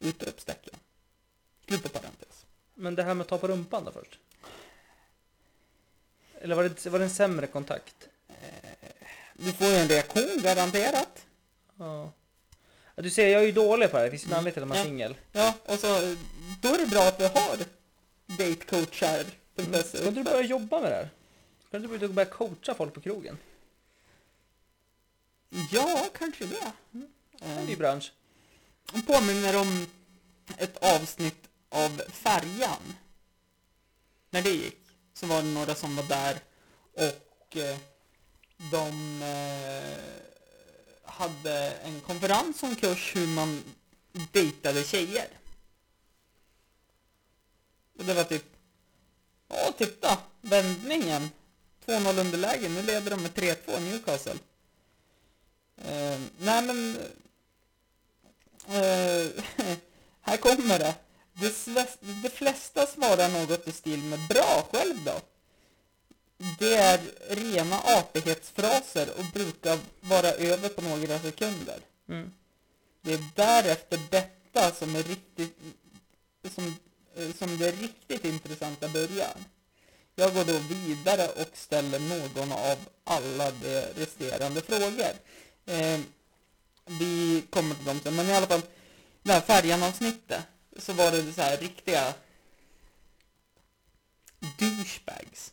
Utropstecken. 0.00 0.74
Slut 1.66 1.82
på 1.82 1.88
parentes. 1.88 2.46
Men 2.74 2.94
det 2.94 3.02
här 3.02 3.14
med 3.14 3.22
att 3.24 3.28
ta 3.28 3.38
på 3.38 3.48
rumpan 3.48 3.84
då 3.84 3.92
först? 3.92 4.18
Eller 6.40 6.54
var 6.54 6.62
det, 6.62 6.86
var 6.86 6.98
det 6.98 7.04
en 7.04 7.10
sämre 7.10 7.46
kontakt? 7.46 8.08
Du 9.32 9.52
får 9.52 9.66
ju 9.66 9.74
en 9.76 9.88
reaktion 9.88 10.40
garanterat. 10.42 11.26
Ja. 11.78 12.12
Du 13.02 13.10
ser, 13.10 13.28
jag 13.28 13.42
är 13.42 13.46
ju 13.46 13.52
dålig 13.52 13.90
på 13.90 13.96
det 13.96 14.02
här. 14.02 14.04
Det 14.04 14.10
finns 14.10 14.24
ju 14.24 14.30
en 14.32 14.32
anledning 14.38 14.54
till 14.54 14.62
att 14.62 14.68
man 14.68 14.78
är 14.78 14.84
singel. 14.84 15.16
Ja, 15.32 15.54
och 15.64 15.78
så 15.78 16.16
då 16.62 16.68
är 16.74 16.78
det 16.78 16.86
bra 16.86 17.02
att 17.02 17.20
vi 17.20 17.24
har 17.24 17.58
datecoachar. 18.38 19.24
Mm. 19.56 19.82
Ska 19.82 19.98
inte 19.98 20.10
du 20.10 20.22
börja 20.24 20.40
jobba 20.42 20.80
med 20.80 20.90
det 20.90 20.96
här? 20.96 21.10
Ska 21.68 21.76
inte 21.76 21.98
du 21.98 22.08
börja 22.08 22.28
coacha 22.30 22.74
folk 22.74 22.94
på 22.94 23.00
krogen? 23.00 23.38
Ja, 25.72 26.06
kanske 26.18 26.46
det. 26.46 26.56
Är 26.56 26.72
en 27.52 27.58
Eh, 27.58 27.64
ny 27.66 27.76
bransch. 27.76 28.12
påminner 29.06 29.56
om 29.56 29.86
ett 30.58 30.76
avsnitt 30.76 31.48
av 31.68 32.02
Färjan. 32.12 32.94
När 34.30 34.42
det 34.42 34.50
gick 34.50 34.78
så 35.14 35.26
var 35.26 35.42
det 35.42 35.48
några 35.48 35.74
som 35.74 35.96
var 35.96 36.02
där 36.04 36.36
och 36.92 37.56
eh, 37.56 37.76
de 38.72 39.22
eh, 39.22 40.27
hade 41.18 41.72
en 41.72 42.00
konferens 42.00 42.62
om 42.62 42.76
kurs 42.76 43.16
hur 43.16 43.26
man 43.26 43.64
dejtade 44.32 44.84
tjejer. 44.84 45.28
Och 47.98 48.04
det 48.04 48.14
var 48.14 48.24
typ, 48.24 48.44
ja 49.48 49.72
titta, 49.78 50.18
vändningen. 50.40 51.30
2-0 51.86 52.20
underläge, 52.20 52.68
nu 52.68 52.82
leder 52.82 53.10
de 53.10 53.22
med 53.22 53.32
3-2 53.32 53.80
Newcastle. 53.80 54.38
Eh, 55.76 56.20
nej 56.38 56.62
men, 56.62 56.96
eh, 58.66 59.44
här 60.20 60.36
kommer 60.36 60.78
det. 60.78 60.94
De, 61.32 61.50
de 62.22 62.30
flesta 62.30 62.86
svarar 62.86 63.28
något 63.28 63.68
i 63.68 63.72
stil 63.72 64.02
med 64.02 64.18
bra 64.28 64.68
själv 64.72 65.04
då. 65.04 65.20
Det 66.58 66.74
är 66.74 67.00
rena 67.28 67.80
artighetsfraser 67.80 69.08
och 69.18 69.24
brukar 69.24 69.78
vara 70.00 70.32
över 70.32 70.68
på 70.68 70.82
några 70.82 71.18
sekunder. 71.18 71.80
Mm. 72.08 72.32
Det 73.00 73.12
är 73.14 73.24
därefter 73.34 74.00
detta 74.10 74.72
som 74.72 74.96
är 74.96 75.02
riktigt 75.02 75.58
som, 76.54 76.76
eh, 77.16 77.34
som 77.34 77.58
det 77.58 77.70
riktigt 77.70 78.24
intressanta 78.24 78.88
börjar. 78.88 79.34
Jag 80.14 80.34
går 80.34 80.44
då 80.44 80.58
vidare 80.58 81.28
och 81.28 81.56
ställer 81.56 81.98
någon 81.98 82.52
av 82.52 82.78
alla 83.04 83.50
de 83.50 83.80
resterande 83.80 84.60
frågor. 84.60 85.12
Eh, 85.66 86.00
vi 86.84 87.42
kommer 87.50 87.74
till 87.74 87.84
dem 87.84 88.00
sen, 88.02 88.16
men 88.16 88.28
i 88.28 88.32
alla 88.32 88.46
fall, 88.46 88.62
det 89.22 89.32
här 89.32 89.40
färjan-avsnittet, 89.40 90.42
så 90.76 90.92
var 90.92 91.10
det 91.10 91.32
så 91.32 91.42
här 91.42 91.56
riktiga 91.56 92.14
douchebags 94.58 95.52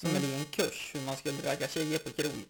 som 0.00 0.10
Mm. 0.10 0.22
en 0.34 0.44
kurs 0.44 0.90
hur 0.94 1.00
man 1.00 1.16
skulle 1.16 1.50
ragga 1.52 1.68
tjejer 1.68 1.98
på 1.98 2.10
krogen. 2.10 2.44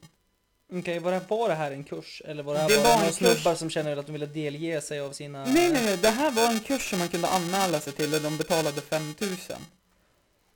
Okej, 0.72 0.98
var, 0.98 1.12
det, 1.12 1.20
var 1.28 1.48
det 1.48 1.54
här 1.54 1.70
en 1.70 1.84
kurs? 1.84 2.22
Eller 2.24 2.42
var 2.42 2.54
det 2.54 2.60
här 2.60 2.68
Det 2.68 2.76
bara 2.76 2.88
var 2.88 2.98
några 2.98 3.12
snubbar 3.12 3.54
som 3.54 3.70
känner 3.70 3.96
att 3.96 4.06
de 4.06 4.12
ville 4.12 4.26
delge 4.26 4.80
sig 4.80 5.00
av 5.00 5.12
sina... 5.12 5.44
Nej, 5.44 5.70
nej, 5.72 5.84
nej, 5.84 5.96
det 5.96 6.10
här 6.10 6.30
var 6.30 6.46
en 6.46 6.60
kurs 6.60 6.90
som 6.90 6.98
man 6.98 7.08
kunde 7.08 7.28
anmäla 7.28 7.80
sig 7.80 7.92
till 7.92 8.14
och 8.14 8.20
de 8.20 8.36
betalade 8.36 8.80
5000. 8.80 9.56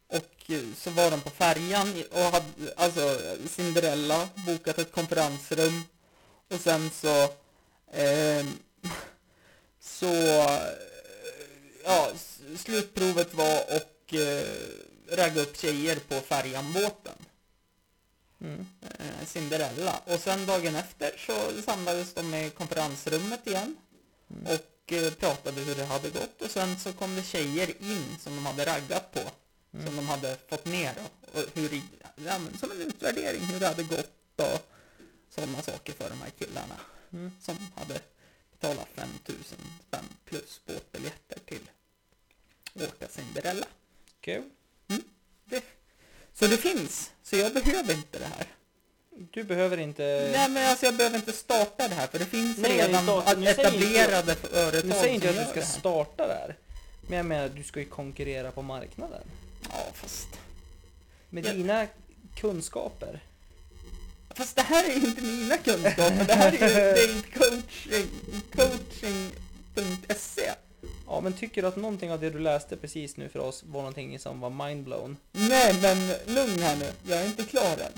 Och 0.06 0.50
eh, 0.50 0.60
så 0.76 0.90
var 0.90 1.10
de 1.10 1.20
på 1.20 1.30
färjan 1.30 2.02
och 2.12 2.20
hade, 2.20 2.44
alltså 2.76 3.20
Cinderella, 3.48 4.28
bokat 4.46 4.78
ett 4.78 4.92
konferensrum. 4.92 5.82
Och 6.50 6.60
sen 6.60 6.90
så, 6.90 7.22
eh, 7.92 8.44
så, 9.80 10.06
ja, 11.84 12.10
slutprovet 12.56 13.34
var 13.34 13.60
och 13.76 14.14
eh, 14.14 14.46
ragga 15.16 15.40
upp 15.40 15.56
tjejer 15.56 15.96
på 16.08 16.20
färjanbåten. 16.20 17.14
Mm. 18.40 18.66
eh, 18.80 19.26
Cinderella. 19.26 20.00
Och 20.04 20.20
sen 20.20 20.46
dagen 20.46 20.76
efter 20.76 21.14
så 21.18 21.62
samlades 21.62 22.14
de 22.14 22.34
i 22.34 22.50
konferensrummet 22.50 23.46
igen 23.46 23.76
och 24.44 24.92
eh, 24.92 25.12
pratade 25.12 25.60
hur 25.60 25.74
det 25.74 25.84
hade 25.84 26.10
gått. 26.10 26.42
Och 26.42 26.50
sen 26.50 26.78
så 26.78 26.92
kom 26.92 27.16
det 27.16 27.22
tjejer 27.22 27.82
in 27.82 28.16
som 28.20 28.34
de 28.36 28.46
hade 28.46 28.66
raggat 28.66 29.12
på. 29.12 29.20
Som 29.86 29.96
de 29.96 30.08
hade 30.08 30.36
fått 30.48 30.64
ner 30.64 30.94
då. 30.94 31.38
Och 31.40 31.46
hur, 31.54 31.82
ja, 32.16 32.38
men 32.38 32.58
som 32.58 32.70
en 32.70 32.80
utvärdering 32.80 33.40
hur 33.40 33.60
det 33.60 33.66
hade 33.66 33.82
gått 33.82 34.40
och 34.40 34.72
sådana 35.30 35.62
saker 35.62 35.92
för 35.92 36.10
de 36.10 36.20
här 36.22 36.30
killarna. 36.30 36.76
Mm. 37.12 37.32
Som 37.40 37.56
hade 37.76 38.00
betalat 38.50 38.88
5000 38.94 39.58
spänn 39.88 40.04
plus 40.24 40.60
båtbiljetter 40.66 41.38
till 41.46 41.70
åka 42.74 43.08
Cinderella. 43.08 43.66
Kul. 44.20 44.50
Det, 45.52 45.62
så 46.38 46.46
det 46.46 46.56
finns, 46.56 47.10
så 47.22 47.36
jag 47.36 47.52
behöver 47.54 47.94
inte 47.94 48.18
det 48.18 48.24
här. 48.36 48.46
Du 49.32 49.44
behöver 49.44 49.76
inte... 49.80 50.28
Nej 50.32 50.48
men 50.50 50.70
alltså 50.70 50.86
jag 50.86 50.94
behöver 50.96 51.16
inte 51.16 51.32
starta 51.32 51.88
det 51.88 51.94
här 51.94 52.06
för 52.06 52.18
det 52.18 52.24
finns 52.26 52.58
Nej, 52.58 52.72
redan 52.78 53.02
starta- 53.04 53.34
säger 53.34 53.48
inte 53.50 53.62
etablerade 53.62 54.34
företag 54.34 54.88
Nu 54.88 54.94
säger 54.94 55.14
inte 55.14 55.26
jag 55.26 55.36
att 55.38 55.44
du 55.44 55.50
ska 55.50 55.60
det 55.60 55.66
starta 55.66 56.26
där. 56.26 56.56
Men 57.08 57.16
jag 57.16 57.26
menar, 57.26 57.48
du 57.48 57.62
ska 57.62 57.80
ju 57.80 57.86
konkurrera 57.86 58.50
på 58.52 58.62
marknaden. 58.62 59.22
Ja 59.70 59.86
fast, 59.94 60.28
Med 61.30 61.46
Ja. 61.46 61.52
dina 61.52 61.86
kunskaper. 62.36 63.20
fast 64.30 64.56
det 64.56 64.62
här 64.62 64.84
är 64.84 64.88
ju 64.94 65.06
inte 65.06 65.22
mina 65.22 65.56
kunskaper. 65.58 66.24
Det 66.26 66.34
här 66.34 66.52
är 66.52 67.06
ju 67.06 67.12
datecoaching, 67.14 68.08
coaching.se. 68.56 70.50
Ja, 71.06 71.20
men 71.20 71.32
tycker 71.32 71.62
du 71.62 71.68
att 71.68 71.76
någonting 71.76 72.12
av 72.12 72.20
det 72.20 72.30
du 72.30 72.38
läste 72.38 72.76
precis 72.76 73.16
nu 73.16 73.28
för 73.28 73.38
oss 73.38 73.62
var 73.62 73.80
någonting 73.80 74.18
som 74.18 74.40
var 74.40 74.50
mindblown? 74.50 75.16
Nej 75.32 75.80
men 75.82 75.98
lugn 76.34 76.58
här 76.62 76.76
nu, 76.76 76.92
jag 77.06 77.22
är 77.22 77.26
inte 77.26 77.44
klar 77.44 77.76
än. 77.78 77.92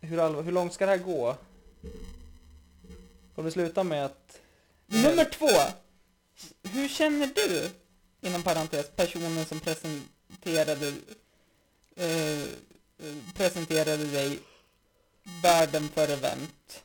Hur, 0.00 0.18
all, 0.18 0.34
hur 0.34 0.52
långt 0.52 0.72
ska 0.72 0.86
det 0.86 0.92
här 0.92 0.98
gå? 0.98 1.36
Kommer 3.34 3.48
det 3.48 3.52
sluta 3.52 3.84
med 3.84 4.04
att... 4.04 4.40
Nummer 4.86 5.24
två. 5.24 5.48
Hur 6.62 6.88
känner 6.88 7.26
du, 7.34 7.70
inom 8.20 8.42
parentes, 8.42 8.90
personen 8.96 9.44
som 9.44 9.60
presenterade, 9.60 10.94
eh, 11.96 12.44
presenterade 13.34 14.04
dig 14.04 14.38
världen 15.42 15.88
för 15.88 16.08
event? 16.08 16.82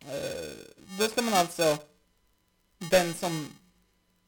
Eh, 0.00 0.50
då 0.98 1.08
ska 1.08 1.22
man 1.22 1.34
alltså, 1.34 1.78
den 2.90 3.14
som 3.14 3.48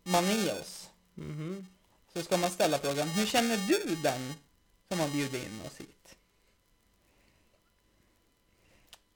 man 0.03 0.25
är 0.25 0.61
oss, 0.61 0.89
Mhm. 1.15 1.67
så 2.13 2.23
ska 2.23 2.37
man 2.37 2.51
ställa 2.51 2.79
frågan, 2.79 3.09
hur 3.09 3.27
känner 3.27 3.57
du 3.57 3.97
den 4.03 4.35
som 4.89 5.01
har 5.01 5.09
bjudit 5.09 5.35
in 5.47 5.61
oss 5.67 5.77
hit? 5.81 6.15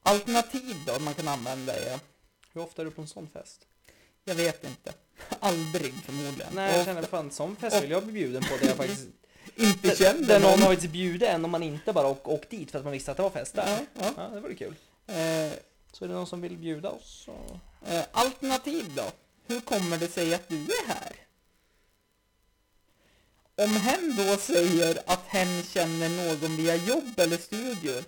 Alternativ 0.02 0.76
då 0.86 0.98
man 0.98 1.14
kan 1.14 1.28
använda 1.28 1.76
är 1.76 2.00
Hur 2.52 2.60
ofta 2.60 2.82
är 2.82 2.86
du 2.86 2.90
på 2.90 3.02
en 3.02 3.08
sån 3.08 3.28
fest? 3.28 3.66
Jag 4.24 4.34
vet 4.34 4.64
inte. 4.64 4.92
Aldrig 5.40 5.94
förmodligen. 5.94 6.52
Nej, 6.54 6.70
jag 6.72 6.80
Och 6.80 6.84
känner 6.86 7.02
fan 7.02 7.30
sån 7.30 7.56
fest 7.56 7.82
vill 7.82 7.90
jag 7.90 8.02
bli 8.04 8.12
bjuden 8.12 8.42
på. 8.42 8.56
Där 8.56 8.66
jag 8.66 8.76
faktiskt... 8.76 9.06
inte 9.56 9.96
kände 9.96 10.26
där 10.26 10.40
någon 10.40 10.62
har 10.62 10.68
faktiskt 10.70 10.92
bjudit 10.92 11.28
en 11.28 11.44
och 11.44 11.50
man 11.50 11.62
inte 11.62 11.92
bara 11.92 12.06
åkt, 12.06 12.26
åkt 12.26 12.50
dit 12.50 12.70
för 12.70 12.78
att 12.78 12.84
man 12.84 12.92
visste 12.92 13.10
att 13.10 13.16
det 13.16 13.22
var 13.22 13.30
fest 13.30 13.54
där. 13.54 13.86
Ja, 13.94 14.02
ja. 14.04 14.12
Ja, 14.16 14.28
det 14.34 14.40
vore 14.40 14.54
kul. 14.54 14.74
Eh, 15.06 15.52
Så 15.92 16.04
är 16.04 16.08
det 16.08 16.14
någon 16.14 16.26
som 16.26 16.40
vill 16.40 16.56
bjuda 16.56 16.90
oss 16.90 17.24
så... 17.26 17.60
eh, 17.92 18.04
alternativ 18.12 18.94
då? 18.96 19.10
Hur 19.48 19.60
kommer 19.60 19.98
det 19.98 20.08
sig 20.08 20.34
att 20.34 20.48
du 20.48 20.56
är 20.56 20.86
här? 20.86 21.12
Om 23.54 23.76
hen 23.76 24.16
då 24.16 24.36
säger 24.36 25.02
att 25.06 25.24
hen 25.26 25.62
känner 25.62 26.08
någon 26.08 26.56
via 26.56 26.76
jobb 26.76 27.18
eller 27.18 27.36
studier 27.36 28.04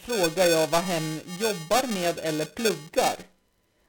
frågar 0.00 0.46
jag 0.46 0.68
vad 0.68 0.82
hen 0.82 1.20
jobbar 1.40 1.86
med 1.86 2.18
eller 2.18 2.44
pluggar. 2.44 3.16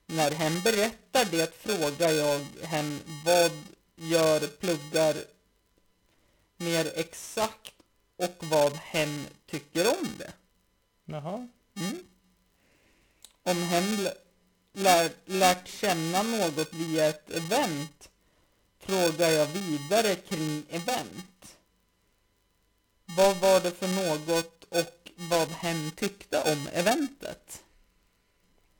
När 0.06 0.32
hen 0.32 0.62
berättar 0.64 1.25
det 1.25 1.56
frågar 1.56 2.12
jag 2.12 2.40
hen 2.62 3.00
vad 3.25 3.52
gör 3.96 4.40
pluggar 4.40 5.16
mer 6.58 6.92
exakt 6.96 7.74
och 8.16 8.36
vad 8.40 8.74
hen 8.74 9.25
tycker 9.46 9.88
om 9.88 10.08
det. 10.18 10.34
Jaha. 11.06 11.48
Mm. 11.75 12.04
Om 13.44 13.58
hen 13.58 14.08
lär, 14.75 15.12
lärt 15.25 15.67
känna 15.67 16.24
något 16.24 16.74
via 16.74 17.05
ett 17.05 17.29
event 17.29 18.10
frågar 18.79 19.29
jag 19.29 19.46
vidare 19.46 20.15
kring 20.15 20.63
event. 20.70 21.55
Vad 23.05 23.38
var 23.38 23.60
det 23.60 23.72
för 23.72 23.88
något 23.88 24.63
och 24.70 25.12
vad 25.15 25.48
hen 25.50 25.91
tyckte 25.91 26.41
om 26.41 26.67
eventet? 26.74 27.63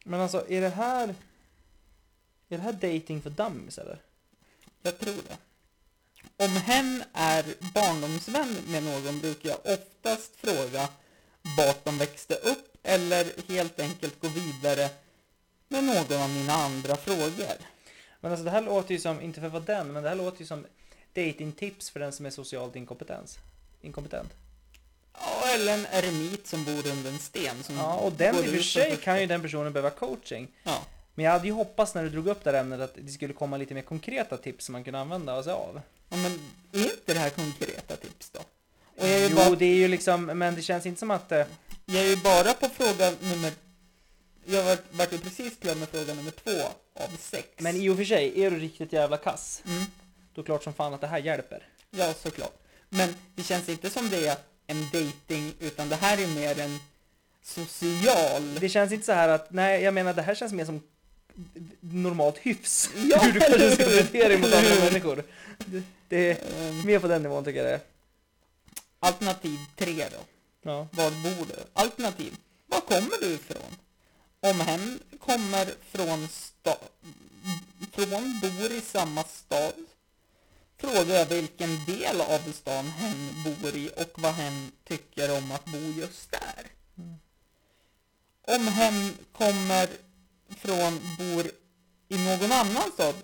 Men 0.06 0.20
alltså, 0.20 0.50
är 0.50 0.62
det 0.62 0.70
här... 0.70 1.16
Är 2.50 2.58
det 2.58 2.64
här 2.64 2.74
dating 2.74 3.22
för 3.22 3.30
dummies 3.30 3.78
eller? 3.78 4.02
Jag 4.82 5.00
tror 5.00 5.16
det. 5.28 5.38
Om 6.46 6.52
hen 6.52 7.04
är 7.14 7.46
barndomsvän 7.74 8.58
med 8.68 8.84
någon 8.84 9.20
brukar 9.20 9.50
jag 9.50 9.60
oftast 9.66 10.36
fråga 10.36 10.90
vart 11.58 11.86
de 11.86 11.98
växte 11.98 12.36
upp 12.36 12.78
eller 12.84 13.32
helt 13.48 13.80
enkelt 13.80 14.22
gå 14.22 14.28
vidare 14.28 14.90
med 15.68 15.84
någon 15.84 16.22
av 16.22 16.30
mina 16.30 16.54
andra 16.54 16.96
frågor. 16.96 17.56
Men 18.20 18.32
alltså 18.32 18.46
det 18.46 18.52
här 18.52 18.62
låter 18.62 18.94
ju 18.94 19.00
som, 19.00 19.22
inte 19.22 19.40
för 19.40 19.48
att 19.48 19.54
vara 19.54 19.64
den, 19.64 19.94
men 19.94 20.04
det 20.04 20.10
här 20.10 20.16
låter 20.16 20.40
ju 20.40 20.46
som 20.46 20.66
datingtips 21.14 21.90
för 21.90 22.00
den 22.00 22.12
som 22.12 22.26
är 22.26 22.30
socialt 22.30 22.76
inkompetens. 22.76 23.38
Inkompetent. 23.82 24.30
Ja, 25.14 25.48
eller 25.54 25.74
en 25.74 25.86
eremit 25.92 26.48
som 26.48 26.64
bor 26.64 26.88
under 26.88 27.12
en 27.12 27.20
sten. 27.20 27.64
Som 27.64 27.76
Ja, 27.76 27.96
och 27.96 28.12
den 28.12 28.36
i 28.36 28.40
och 28.40 28.46
för 28.46 28.62
sig 28.62 28.98
kan 28.98 29.22
ju 29.22 29.28
den 29.28 29.42
personen 29.42 29.74
behöva 29.74 29.90
coaching. 29.90 30.48
Ja. 30.64 30.82
Men 31.16 31.26
jag 31.26 31.32
hade 31.32 31.48
ju 31.48 31.54
hoppats 31.54 31.96
när 31.96 32.04
du 32.04 32.10
drog 32.10 32.28
upp 32.28 32.44
det 32.44 32.52
här 32.52 32.60
ämnet 32.60 32.80
att 32.80 32.96
det 32.96 33.12
skulle 33.12 33.34
komma 33.34 33.58
lite 33.58 33.74
mer 33.74 33.82
konkreta 33.82 34.38
tips 34.38 34.66
som 34.66 34.74
man 34.74 34.84
kunde 34.84 35.00
använda 35.00 35.44
sig 35.44 35.54
av. 35.54 35.82
ja, 36.10 36.18
men 36.18 36.32
är 36.72 36.86
inte 36.86 37.14
det 37.14 37.20
här 37.20 37.30
konkreta 37.30 37.96
tips 37.96 38.30
då? 38.30 38.40
Jo, 39.02 39.36
bara, 39.36 39.50
det 39.56 39.66
är 39.66 39.76
ju 39.76 39.88
liksom, 39.88 40.26
men 40.26 40.56
det 40.56 40.62
känns 40.62 40.86
inte 40.86 41.00
som 41.00 41.12
att... 41.12 41.32
eh, 41.32 41.46
jag 41.86 42.04
är 42.04 42.10
ju 42.10 42.16
bara 42.16 42.54
på 42.54 42.70
fråga 42.70 43.14
nummer... 43.22 43.52
Jag 44.46 44.64
ju 45.12 45.18
precis 45.20 45.54
klar 45.62 45.76
med 45.76 45.90
fråga 45.90 46.14
nummer 46.14 46.32
två. 46.32 46.52
av 47.04 47.18
sex. 47.20 47.48
Men 47.58 47.76
i 47.76 47.90
och 47.90 47.98
för 47.98 48.04
sig, 48.06 48.42
är 48.44 48.52
du 48.52 48.60
riktigt 48.60 48.94
jävla 48.94 49.18
kass, 49.18 49.62
Mm. 49.66 49.84
då 50.34 50.44
klart 50.44 50.64
som 50.64 50.74
fan 50.74 50.94
att 50.94 51.02
det 51.02 51.08
här 51.08 51.18
hjälper. 51.20 51.68
Ja, 51.92 52.14
såklart. 52.14 52.54
Men 52.90 53.16
det 53.36 53.44
känns 53.44 53.70
inte 53.70 53.90
som 53.90 54.10
det 54.10 54.28
är 54.28 54.38
en 54.68 54.84
dating 54.94 55.54
utan 55.60 55.90
det 55.90 55.96
här 55.96 56.18
är 56.24 56.28
mer 56.28 56.60
en 56.60 56.80
social... 57.44 58.56
Det 58.60 58.70
känns 58.70 58.92
inte 58.92 59.06
så 59.06 59.12
här 59.12 59.30
att, 59.30 59.52
nej 59.52 59.82
jag 59.84 59.94
menar 59.94 60.14
det 60.14 60.22
här 60.22 60.36
känns 60.36 60.54
mer 60.54 60.66
som 60.66 60.82
normalt 61.80 62.38
hyfs. 62.38 62.90
Ja, 63.10 63.20
Hur 63.20 63.32
du 63.32 63.40
kanske 63.40 63.72
ska 63.72 63.86
bete 63.86 64.28
dig 64.28 64.38
mot 64.38 64.54
andra 64.54 64.76
människor. 64.86 65.24
Det, 65.66 65.84
det 66.10 66.32
är 66.32 66.38
Ehm, 66.70 66.86
mer 66.86 67.00
på 67.00 67.08
den 67.08 67.24
nivån 67.24 67.44
tycker 67.44 67.58
jag 67.60 67.68
det 67.68 67.74
är. 67.74 67.80
alternativ 69.00 69.58
tre 69.76 70.06
då. 70.12 70.18
Ja. 70.72 70.88
Var 70.92 71.12
bor 71.12 71.46
du? 71.46 71.56
Alternativ. 71.74 72.34
Var 72.68 72.80
kommer 72.80 73.18
du 73.22 73.28
ifrån? 73.34 73.76
Om 74.50 74.60
hen 74.60 75.00
kommer 75.20 75.74
från 75.92 76.28
från, 77.92 78.40
bor 78.42 78.72
i 78.72 78.82
samma 78.82 79.24
stad. 79.24 79.74
Fråga 80.78 81.20
jag 81.20 81.26
vilken 81.26 81.86
del 81.86 82.22
av 82.22 82.54
stan 82.54 82.88
hen 82.88 83.30
bor 83.44 83.76
i 83.76 83.90
och 83.98 84.22
vad 84.22 84.34
hen 84.34 84.72
tycker 84.88 85.38
om 85.38 85.52
att 85.52 85.66
bo 85.66 85.78
just 85.78 86.32
där. 86.32 86.68
Om 88.56 88.68
hen 88.68 89.18
kommer 89.38 89.90
från, 90.58 91.00
bor 91.18 91.52
i 92.08 92.18
någon 92.18 92.52
annan 92.52 92.92
stad 92.94 93.16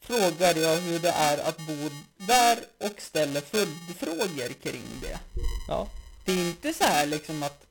frågar 0.00 0.54
jag 0.54 0.76
hur 0.76 0.98
det 0.98 1.10
är 1.10 1.38
att 1.38 1.58
bo 1.58 1.90
där 2.16 2.58
och 2.78 3.00
ställer 3.00 3.40
följdfrågor 3.40 4.52
kring 4.62 5.00
det. 5.00 5.18
ja. 5.68 5.88
Det 6.24 6.32
är 6.32 6.48
inte 6.48 6.74
så 6.74 6.84
här 6.84 7.06
liksom 7.06 7.42
att 7.42 7.66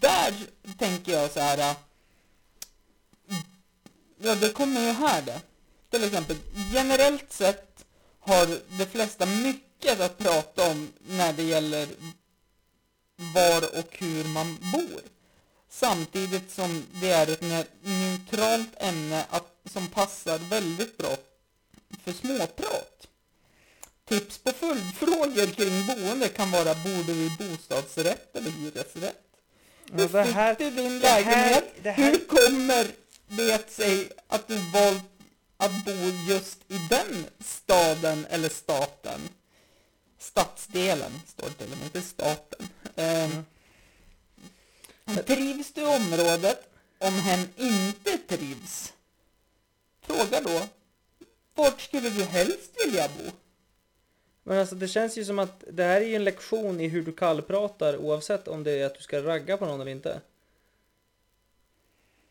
där 0.00 0.34
tänker 0.78 1.12
jag 1.12 1.30
så 1.30 1.40
här. 1.40 1.58
Äh, 1.58 1.76
ja, 4.18 4.34
det 4.34 4.50
kommer 4.50 4.80
ju 4.80 4.92
här 4.92 5.22
det. 5.22 5.40
Till 5.90 6.04
exempel, 6.04 6.36
generellt 6.72 7.32
sett 7.32 7.84
har 8.20 8.60
de 8.78 8.86
flesta 8.86 9.26
mycket 9.26 10.00
att 10.00 10.18
prata 10.18 10.70
om 10.70 10.92
när 11.08 11.32
det 11.32 11.42
gäller 11.42 11.88
var 13.16 13.78
och 13.78 13.96
hur 13.98 14.24
man 14.24 14.58
bor. 14.72 15.00
Samtidigt 15.68 16.50
som 16.50 16.84
det 17.00 17.10
är 17.10 17.26
ett 17.26 17.66
neutralt 17.82 18.70
ämne 18.76 19.24
att, 19.30 19.46
som 19.72 19.88
passar 19.88 20.38
väldigt 20.38 20.98
bra 20.98 21.16
för 22.04 22.12
småprat. 22.12 23.08
Tips 24.08 24.38
på 24.38 24.52
följdfrågor 24.52 25.46
kring 25.46 25.86
boende 25.86 26.28
kan 26.28 26.50
vara 26.50 26.74
bor 26.74 27.04
du 27.06 27.12
i 27.12 27.30
bostadsrätt 27.38 28.36
eller 28.36 28.50
hyresrätt? 28.50 29.23
Hur 29.92 30.08
det 30.08 30.22
här- 30.22 30.54
fick 30.54 30.58
du 30.58 30.82
din 30.82 31.00
det 31.00 31.08
här- 31.08 31.24
lägenhet? 31.24 31.64
det 31.82 31.90
här- 31.90 32.10
Hur 32.10 32.18
kommer 32.28 32.86
det 33.28 33.70
sig 33.70 34.08
att 34.28 34.48
du 34.48 34.56
valt 34.56 35.02
att 35.56 35.84
bo 35.84 35.92
just 36.28 36.58
i 36.68 36.78
den 36.90 37.26
staden 37.40 38.26
eller 38.30 38.48
staten? 38.48 39.20
Stadsdelen 40.18 41.12
står 41.26 41.46
det 41.48 41.54
till 41.54 41.72
och 41.72 41.78
med, 41.78 41.84
inte 41.86 42.02
staten. 42.02 42.68
Ehm, 42.96 43.44
Trivs 45.26 45.72
du 45.72 45.80
i 45.80 45.84
området? 45.84 46.70
Om 46.98 47.14
hen 47.14 47.48
inte 47.56 48.18
trivs? 48.18 48.92
Fråga 50.06 50.40
då. 50.40 50.66
Vart 51.54 51.80
skulle 51.80 52.10
du 52.10 52.24
helst 52.24 52.70
vilja 52.84 53.08
bo? 53.08 53.30
Men 54.46 54.58
alltså 54.58 54.74
det 54.74 54.88
känns 54.88 55.18
ju 55.18 55.24
som 55.24 55.38
att 55.38 55.64
det 55.70 55.82
här 55.82 56.00
är 56.00 56.06
ju 56.06 56.14
en 56.14 56.24
lektion 56.24 56.80
i 56.80 56.88
hur 56.88 57.02
du 57.02 57.12
kallpratar 57.12 57.96
oavsett 57.96 58.48
om 58.48 58.64
det 58.64 58.72
är 58.72 58.86
att 58.86 58.94
du 58.94 59.02
ska 59.02 59.22
ragga 59.22 59.56
på 59.56 59.66
någon 59.66 59.80
eller 59.80 59.90
inte. 59.90 60.20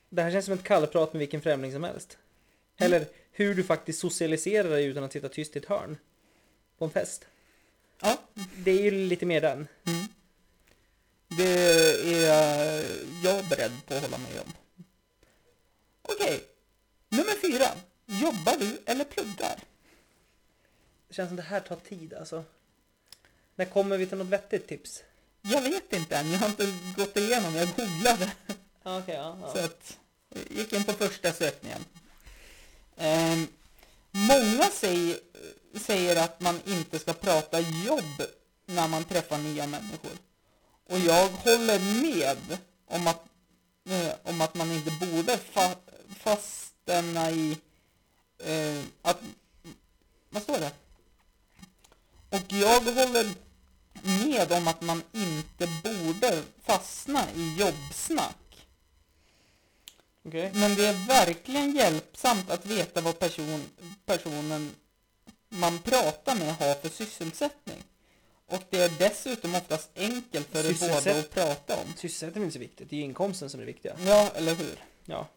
Det 0.10 0.22
här 0.22 0.32
känns 0.32 0.46
som 0.46 0.54
ett 0.54 0.64
kallprat 0.64 1.14
med 1.14 1.20
vilken 1.20 1.42
främling 1.42 1.72
som 1.72 1.84
helst. 1.84 2.18
Eller 2.78 3.06
hur 3.32 3.56
du 3.56 3.64
faktiskt 3.64 4.00
socialiserar 4.00 4.70
dig 4.70 4.86
utan 4.86 5.04
att 5.04 5.12
sitta 5.14 5.30
tyst 5.30 5.56
i 5.56 5.60
ett 5.60 5.66
hörn. 5.66 5.98
På 6.78 6.86
en 6.86 6.92
fest. 6.92 7.26
Ja, 8.02 8.18
Det 8.58 8.72
är 8.72 8.82
ju 8.82 8.92
lite 8.92 9.26
mer 9.26 9.42
den. 9.42 9.68
Mm. 9.84 10.08
Det 11.38 11.44
är 12.26 12.86
jag 13.24 13.46
beredd 13.46 13.72
på 13.88 13.94
att 13.94 14.02
hålla 14.02 14.18
med 14.18 14.42
om. 14.46 14.54
Okej, 16.02 16.44
nummer 17.10 17.42
fyra. 17.42 17.68
Jobbar 18.06 18.58
du 18.60 18.82
eller 18.86 19.06
pluggar? 19.06 19.73
Det 21.14 21.18
känns 21.18 21.30
som 21.30 21.36
det 21.36 21.44
här 21.44 21.60
tar 21.60 21.76
tid 21.76 22.14
alltså. 22.14 22.44
När 23.56 23.66
kommer 23.66 23.98
vi 23.98 24.06
till 24.06 24.18
något 24.18 24.28
vettigt 24.28 24.68
tips? 24.68 25.04
Jag 25.42 25.62
vet 25.62 25.94
inte 25.94 26.18
än, 26.18 26.32
jag 26.32 26.40
har 26.40 26.48
inte 26.48 26.74
gått 26.98 27.18
igenom, 27.18 27.56
jag 27.56 27.68
googlade. 27.76 28.32
Ja, 28.84 29.00
okej, 29.00 29.16
ja, 29.16 29.54
Så 29.54 29.66
att, 29.66 29.98
jag 30.30 30.58
gick 30.58 30.74
in 30.74 30.84
på 30.84 30.94
första 30.94 31.34
sökningen. 31.34 31.86
Ehm, 32.98 33.48
många 34.12 34.64
säger, 34.64 35.18
säger 35.76 36.24
att 36.24 36.40
man 36.40 36.62
inte 36.66 37.00
ska 37.00 37.14
prata 37.14 37.60
jobb 37.60 38.22
när 38.66 38.88
man 38.88 39.04
träffar 39.04 39.38
nya 39.38 39.68
människor. 39.68 40.18
Och 40.90 41.00
jag 41.00 41.30
håller 41.30 42.02
med 42.02 42.58
om 42.86 43.08
att, 43.08 43.26
eh, 43.90 44.14
om 44.24 44.42
att 44.42 44.56
man 44.56 44.72
inte 44.72 44.92
borde 44.92 45.38
fa, 45.38 45.76
fastna 46.20 47.32
i 47.32 47.58
eh, 48.38 48.84
att... 49.02 49.20
Vad 50.30 50.44
står 50.44 50.60
det? 50.60 50.72
Och 52.34 52.54
jag 52.54 52.82
håller 52.82 53.28
med 54.04 54.52
om 54.52 54.68
att 54.68 54.82
man 54.82 55.04
inte 55.12 55.68
borde 55.84 56.44
fastna 56.64 57.32
i 57.36 57.56
jobbsnack. 57.60 58.68
Okej. 60.26 60.52
Men 60.54 60.76
det 60.76 60.86
är 60.86 61.08
verkligen 61.08 61.76
hjälpsamt 61.76 62.50
att 62.50 62.66
veta 62.66 63.02
vad 63.02 63.20
person, 63.20 63.64
personen 64.06 64.72
man 65.50 65.80
pratar 65.80 66.36
med 66.36 66.56
har 66.56 66.76
för 66.76 66.90
sysselsättning. 66.90 67.84
Och 68.48 68.64
det 68.70 68.78
är 68.78 68.92
dessutom 69.00 69.56
oftast 69.56 69.90
enkelt 69.96 70.48
för 70.52 70.70
er 70.70 70.76
båda 70.80 71.20
att 71.20 71.30
prata 71.30 71.76
om. 71.76 71.94
Sysselsättning 71.98 72.44
är 72.44 72.46
inte 72.46 72.54
så 72.54 72.60
viktigt, 72.60 72.90
det 72.90 72.96
är 72.96 72.98
ju 72.98 73.04
inkomsten 73.04 73.50
som 73.50 73.60
är 73.60 73.66
det 73.66 73.72
viktiga. 73.72 73.96
Ja, 74.06 74.32
eller 74.36 74.56
hur? 74.56 74.84
Ja. 75.06 75.28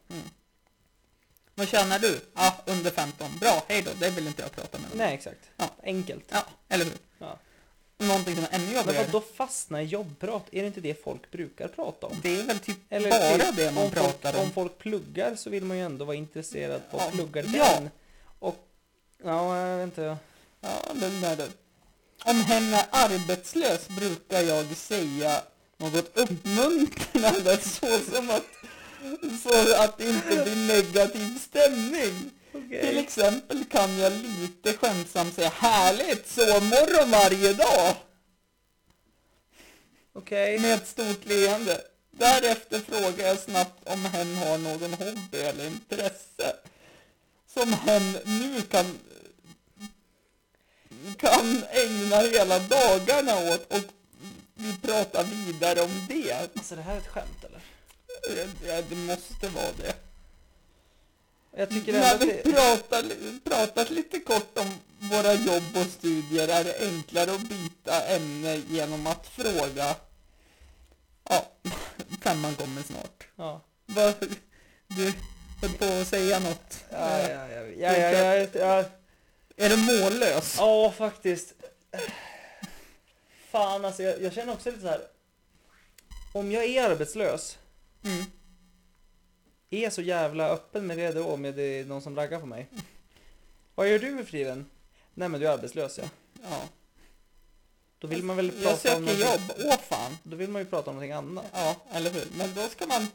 Vad 1.58 1.68
tjänar 1.68 1.98
du? 1.98 2.20
Ja, 2.34 2.56
under 2.66 2.90
15. 2.90 3.38
Bra, 3.40 3.64
hej 3.68 3.82
då. 3.82 3.90
Det 4.00 4.10
vill 4.10 4.26
inte 4.26 4.42
jag 4.42 4.52
prata 4.52 4.78
med. 4.78 4.88
Nej, 4.94 5.14
exakt. 5.14 5.40
Ja. 5.56 5.70
Enkelt. 5.84 6.24
Ja, 6.28 6.44
eller 6.68 6.84
hur? 6.84 6.94
Ja. 7.18 7.38
Någonting 7.98 8.34
som 8.34 8.44
är 8.44 8.48
ännu 8.52 8.64
Men 8.66 8.74
jobbigare. 8.74 9.02
vad 9.02 9.12
då 9.12 9.20
fastna 9.36 9.82
i 9.82 9.84
jobbprat? 9.84 10.42
Är 10.52 10.60
det 10.60 10.66
inte 10.66 10.80
det 10.80 11.04
folk 11.04 11.30
brukar 11.30 11.68
prata 11.68 12.06
om? 12.06 12.16
Det 12.22 12.40
är 12.40 12.44
väl 12.44 12.58
typ 12.58 12.76
Eller 12.88 13.10
bara 13.10 13.38
typ, 13.46 13.56
det 13.56 13.72
man 13.72 13.90
pratar 13.90 14.32
folk, 14.32 14.36
om. 14.42 14.46
Om 14.48 14.50
folk 14.52 14.78
pluggar 14.78 15.36
så 15.36 15.50
vill 15.50 15.64
man 15.64 15.76
ju 15.76 15.82
ändå 15.84 16.04
vara 16.04 16.16
intresserad 16.16 16.80
på 16.90 16.96
Ja, 16.98 17.10
pluggar 17.12 17.44
ja. 17.54 17.74
den. 17.80 17.90
Och, 18.38 18.56
ja, 19.24 19.58
jag 19.58 19.76
vet 19.78 19.84
inte. 19.84 20.16
Ja, 20.60 20.82
den 20.92 21.24
är 21.24 21.36
det. 21.36 21.48
Om 22.24 22.40
hen 22.40 22.74
är 22.74 22.84
arbetslös 22.90 23.88
brukar 23.88 24.40
jag 24.40 24.76
säga 24.76 25.42
något 25.76 26.16
uppmuntrande 26.18 27.58
så 27.60 27.98
som 28.14 28.30
att 28.30 28.44
så 29.42 29.82
att 29.82 29.98
det 29.98 30.08
inte 30.08 30.44
blir 30.44 30.66
negativ 30.66 31.38
stämning. 31.38 32.30
Till 32.52 32.98
exempel 32.98 33.64
kan 33.64 33.98
jag 33.98 34.12
lite 34.12 34.72
skämtsamt 34.72 35.34
säga 35.34 35.48
härligt 35.48 36.28
sovmorgon 36.28 37.10
varje 37.10 37.52
dag 37.52 37.94
Okej. 40.12 40.58
med 40.58 40.74
ett 40.74 40.88
stort 40.88 41.24
leende. 41.24 41.80
Därefter 42.10 42.80
frågar 42.80 43.26
jag 43.26 43.38
snabbt 43.38 43.88
om 43.88 44.04
hen 44.04 44.36
har 44.36 44.58
någon 44.58 44.94
hobby 44.94 45.38
eller 45.38 45.66
intresse 45.66 46.56
som 47.54 47.72
hen 47.72 48.18
nu 48.24 48.62
kan 48.62 48.98
kan 51.18 51.64
ägna 51.70 52.16
hela 52.16 52.58
dagarna 52.58 53.38
åt 53.38 53.72
och 53.72 53.82
vi 54.54 54.76
pratar 54.82 55.24
vidare 55.24 55.80
om 55.80 56.06
det. 56.08 56.32
Alltså 56.32 56.76
det 56.76 56.82
här 56.82 56.94
är 56.94 56.98
ett 56.98 57.06
skämt? 57.06 57.44
Ja, 58.66 58.82
det 58.88 58.96
måste 58.96 59.48
vara 59.48 59.72
det. 59.78 59.94
Jag 61.58 61.70
tycker 61.70 61.92
När 61.92 62.14
att 62.14 62.22
vi 62.22 62.26
det... 62.26 62.42
pratar, 62.42 63.02
pratat 63.44 63.90
lite 63.90 64.20
kort 64.20 64.58
om 64.58 64.74
våra 64.98 65.34
jobb 65.34 65.76
och 65.76 65.86
studier 65.86 66.48
är 66.48 66.64
det 66.64 66.78
enklare 66.80 67.32
att 67.32 67.40
byta 67.48 68.02
ämne 68.06 68.56
genom 68.56 69.06
att 69.06 69.26
fråga. 69.26 69.96
Ja, 71.28 71.46
femman 72.22 72.54
kommer 72.54 72.82
snart. 72.82 73.26
Ja. 73.36 73.60
Vad, 73.86 74.14
du 74.86 75.12
höll 75.62 75.72
på 75.78 75.84
att 75.84 76.08
säga 76.08 76.38
något. 76.38 76.84
Ja, 76.90 77.20
ja, 77.22 77.48
ja, 77.48 77.62
ja, 77.76 77.96
ja, 77.96 78.34
ja, 78.34 78.48
ja. 78.54 78.84
Är 79.56 79.68
du 79.68 79.76
mållös? 79.76 80.54
Ja, 80.58 80.92
faktiskt. 80.98 81.52
Fan 83.50 83.84
alltså, 83.84 84.02
jag, 84.02 84.22
jag 84.22 84.32
känner 84.32 84.52
också 84.52 84.70
lite 84.70 84.82
så 84.82 84.88
här. 84.88 85.00
Om 86.32 86.52
jag 86.52 86.64
är 86.64 86.90
arbetslös, 86.90 87.58
Mm. 88.06 88.24
är 89.70 89.82
jag 89.82 89.92
så 89.92 90.02
jävla 90.02 90.48
öppen 90.48 90.86
med 90.86 90.98
det 90.98 91.12
då 91.12 91.26
om 91.26 91.42
det 91.42 91.62
är 91.62 91.84
någon 91.84 92.02
som 92.02 92.16
raggar 92.16 92.40
på 92.40 92.46
mig? 92.46 92.68
Vad 93.74 93.88
gör 93.90 93.98
du 93.98 94.10
med 94.10 94.28
friden? 94.28 94.66
Nej 95.14 95.28
men 95.28 95.40
du 95.40 95.46
är 95.48 95.52
arbetslös 95.52 95.98
ja. 95.98 96.04
Ja. 96.42 96.60
Då 97.98 98.06
vill 98.08 98.22
man 98.22 98.36
väl 98.36 98.46
Jag 98.46 98.62
prata 98.62 98.96
om 98.96 99.06
söker 99.06 99.24
någonting- 99.24 99.48
jobb. 99.58 99.72
Åh 99.72 99.78
fan. 99.88 100.18
Då 100.22 100.36
vill 100.36 100.50
man 100.50 100.62
ju 100.62 100.66
prata 100.66 100.90
om 100.90 100.96
någonting 100.96 101.12
annat. 101.12 101.44
Ja, 101.52 101.76
eller 101.92 102.10
hur? 102.10 102.26
Men 102.38 102.54
då 102.54 102.68
ska 102.68 102.86
man 102.86 103.06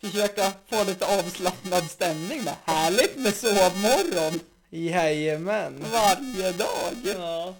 försöka 0.00 0.52
få 0.66 0.84
lite 0.84 1.18
avslappnad 1.18 1.90
stämning 1.90 2.44
med. 2.44 2.54
Härligt 2.64 3.16
med 3.16 3.34
sovmorgon 3.34 4.40
Jajamän. 4.70 5.84
varje 5.92 6.52
dag. 6.52 6.92
Ja. 7.04 7.54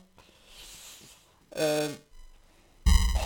Eh, 1.51 1.91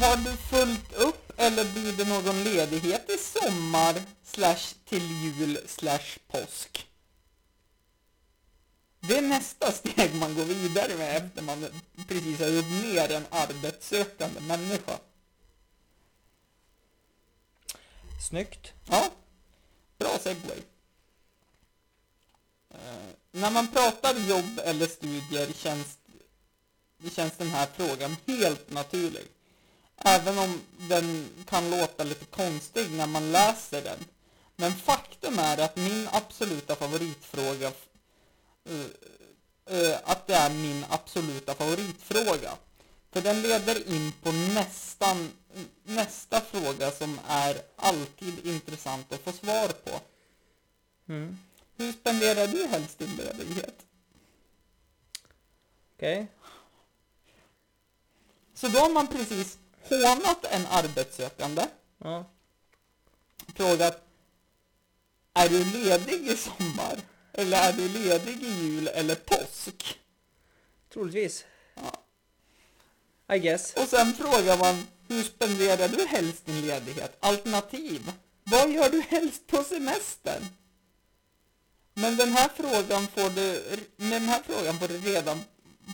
har 0.00 0.16
du 0.16 0.36
fullt 0.36 0.92
upp 0.92 1.19
eller 1.40 1.64
blir 1.72 1.92
det 1.92 2.04
någon 2.04 2.44
ledighet 2.44 3.10
i 3.10 3.18
sommar 3.18 4.02
slash 4.24 4.74
till 4.84 5.02
jul 5.02 5.58
slash 5.66 6.18
påsk? 6.28 6.86
Det 9.00 9.16
är 9.16 9.22
nästa 9.22 9.72
steg 9.72 10.14
man 10.14 10.34
går 10.34 10.44
vidare 10.44 10.96
med 10.96 11.16
efter 11.16 11.42
man 11.42 11.66
precis 12.08 12.38
har 12.40 12.46
gjort 12.46 12.82
ner 12.82 13.12
en 13.12 13.26
arbetssökande 13.30 14.40
människa. 14.40 14.98
Snyggt. 18.28 18.72
Ja, 18.86 19.10
bra 19.98 20.18
segway. 20.18 20.58
Eh, 22.70 23.10
när 23.30 23.50
man 23.50 23.68
pratar 23.68 24.14
jobb 24.14 24.60
eller 24.64 24.86
studier 24.86 25.52
känns, 25.52 25.98
känns 27.12 27.36
den 27.36 27.48
här 27.48 27.68
frågan 27.76 28.16
helt 28.26 28.70
naturlig. 28.70 29.26
Även 30.04 30.38
om 30.38 30.60
den 30.78 31.28
kan 31.48 31.70
låta 31.70 32.04
lite 32.04 32.24
konstig 32.24 32.90
när 32.90 33.06
man 33.06 33.32
läser 33.32 33.82
den. 33.82 33.98
Men 34.56 34.72
faktum 34.72 35.38
är 35.38 35.58
att 35.58 35.76
min 35.76 36.08
absoluta 36.12 36.76
favoritfråga 36.76 37.72
eh, 38.64 39.78
eh, 39.78 39.98
att 40.04 40.26
det 40.26 40.34
är 40.34 40.50
min 40.50 40.84
absoluta 40.88 41.54
favoritfråga. 41.54 42.56
För 43.12 43.20
den 43.20 43.42
leder 43.42 43.88
in 43.88 44.12
på 44.22 44.32
nästan 44.32 45.30
nästa 45.84 46.40
fråga 46.40 46.90
som 46.90 47.20
är 47.28 47.62
alltid 47.76 48.46
intressant 48.46 49.12
att 49.12 49.20
få 49.20 49.32
svar 49.32 49.68
på. 49.68 50.00
Mm. 51.08 51.38
Hur 51.76 51.92
spenderar 51.92 52.46
du 52.46 52.66
helst 52.66 52.98
din 52.98 53.16
ledighet? 53.16 53.86
Okej. 55.96 56.26
Så 58.54 58.68
då 58.68 58.78
har 58.78 58.90
man 58.90 59.06
precis 59.06 59.58
hånat 59.88 60.44
en 60.44 60.66
arbetssökande, 60.66 61.66
Ja. 61.98 62.24
frågat 63.56 64.02
Är 65.34 65.48
du 65.48 65.64
ledig 65.64 66.28
i 66.28 66.36
sommar? 66.36 67.00
Eller 67.32 67.68
är 67.68 67.72
du 67.72 67.88
ledig 67.88 68.42
i 68.42 68.46
jul 68.62 68.88
eller 68.88 69.14
påsk? 69.14 69.98
Troligtvis. 70.92 71.44
Ja. 71.74 73.34
I 73.34 73.38
guess. 73.38 73.74
Och 73.74 73.88
sen 73.88 74.14
frågar 74.14 74.58
man 74.58 74.86
Hur 75.08 75.22
spenderar 75.22 75.88
du 75.88 76.06
helst 76.06 76.46
din 76.46 76.60
ledighet? 76.60 77.16
Alternativ 77.20 78.12
Vad 78.44 78.70
gör 78.70 78.90
du 78.90 79.00
helst 79.00 79.46
på 79.46 79.64
semestern? 79.64 80.46
Men 81.94 82.16
den 82.16 82.32
här 82.32 82.50
frågan 82.56 83.06
får 83.06 83.30
du, 83.30 83.76
med 83.96 84.22
den 84.22 84.28
här 84.28 84.42
frågan 84.46 84.78
får 84.78 84.88
du 84.88 84.98
redan 84.98 85.40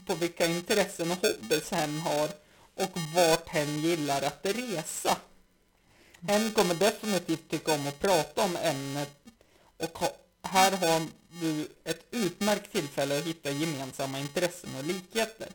på 0.05 0.15
vilka 0.15 0.45
intressen 0.45 1.11
och 1.11 1.17
hobbys 1.17 1.71
hen 1.71 1.99
har 1.99 2.29
och 2.77 2.99
vart 3.15 3.47
hen 3.47 3.79
gillar 3.79 4.21
att 4.21 4.39
resa. 4.45 5.17
Hen 6.27 6.51
kommer 6.51 6.75
definitivt 6.75 7.49
tycka 7.49 7.73
om 7.73 7.87
att 7.87 7.99
prata 7.99 8.43
om 8.43 8.55
ämnet 8.55 9.11
och 9.77 9.99
här 10.41 10.71
har 10.71 11.07
du 11.41 11.67
ett 11.83 12.05
utmärkt 12.11 12.71
tillfälle 12.71 13.17
att 13.17 13.25
hitta 13.25 13.51
gemensamma 13.51 14.19
intressen 14.19 14.69
och 14.79 14.83
likheter. 14.85 15.47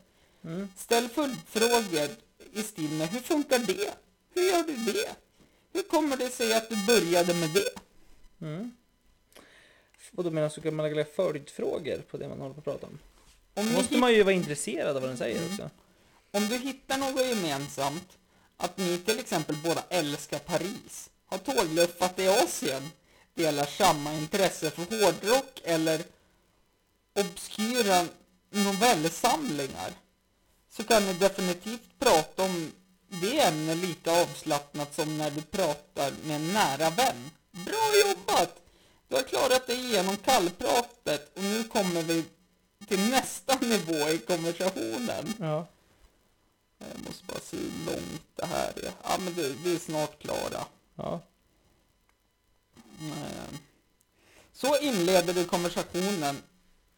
Mm. 0.45 0.69
Ställ 0.77 1.09
följdfrågor 1.09 2.09
i 2.53 2.63
stil 2.63 2.91
med 2.91 3.09
hur 3.09 3.21
funkar 3.21 3.59
det? 3.59 3.91
Hur 4.35 4.43
gör 4.43 4.63
du 4.63 4.93
det? 4.93 5.11
Hur 5.73 5.83
kommer 5.83 6.17
det 6.17 6.31
sig 6.31 6.53
att 6.55 6.69
du 6.69 6.87
började 6.87 7.35
med 7.35 7.51
det? 7.51 7.73
Mm. 8.47 8.73
Och 10.17 10.25
då 10.25 10.31
menar 10.31 10.53
du 10.55 10.61
kan 10.61 10.75
man 10.75 10.87
lägga 10.91 11.05
följdfrågor 11.05 11.99
på 12.11 12.17
det 12.17 12.29
man 12.29 12.41
håller 12.41 12.55
på 12.55 12.59
att 12.61 12.65
prata 12.65 12.87
om? 12.87 12.99
Om, 13.55 13.69
Då 13.69 13.73
måste 13.73 13.97
man 13.97 14.13
ju 14.13 14.23
vara 14.23 14.35
intresserad 14.35 14.97
av 14.97 15.03
vad 15.03 15.11
den 15.11 15.19
säger 15.19 15.39
Mm. 15.39 15.53
också 15.53 15.71
om 16.33 16.49
du 16.49 16.57
hittar 16.57 16.99
något 16.99 17.27
gemensamt, 17.27 18.09
att 18.57 18.79
ni 18.79 18.99
till 18.99 19.19
exempel 19.21 19.57
båda 19.57 19.83
älskar 19.89 20.39
Paris, 20.39 21.11
har 21.27 21.39
tågluffat 21.39 22.19
i 22.19 22.29
Asien, 22.29 22.91
delar 23.35 23.67
samma 23.67 24.15
intresse 24.15 24.71
för 24.71 24.83
hårdrock 24.83 25.61
eller 25.65 26.03
obskyra 27.15 28.07
novellsamlingar, 28.51 29.93
så 30.71 30.85
kan 30.85 31.07
ni 31.07 31.13
definitivt 31.13 31.99
prata 31.99 32.43
om 32.43 32.73
det 33.09 33.41
ämnet 33.41 33.79
lika 33.79 34.23
avslappnat 34.23 34.95
som 34.95 35.19
när 35.19 35.31
du 35.31 35.43
pratar 35.43 36.13
med 36.25 36.37
en 36.37 36.53
nära 36.53 36.91
vän. 36.91 37.31
Bra 37.51 37.93
jobbat! 38.07 38.59
Du 39.09 39.17
har 39.17 39.23
klarat 39.23 39.67
dig 39.67 39.77
igenom 39.77 40.17
kallpratet 40.17 41.37
och 41.37 41.43
nu 41.43 41.65
kommer 41.65 42.03
vi 42.03 42.25
till 42.89 43.11
nästa 43.11 43.59
nivå 43.61 44.09
i 44.09 44.19
konversationen. 44.19 45.35
Ja. 45.41 45.67
Jag 46.95 47.05
måste 47.07 47.25
bara 47.25 47.41
se 47.41 47.57
hur 47.57 47.87
långt 47.87 48.23
det 48.35 48.47
här 48.47 48.73
är. 48.79 48.93
Ja, 49.03 49.19
men 49.25 49.35
det, 49.35 49.49
vi 49.49 49.75
är 49.75 49.79
snart 49.79 50.19
klara. 50.19 50.67
Ja. 50.95 51.21
Så 54.53 54.79
inleder 54.79 55.35
du 55.35 55.45
konversationen 55.45 56.43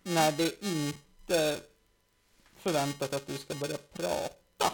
när 0.03 0.33
det 0.33 0.64
inte 0.64 1.61
förväntat 2.57 3.14
att 3.14 3.27
du 3.27 3.38
ska 3.38 3.55
börja 3.55 3.79
prata. 3.92 4.73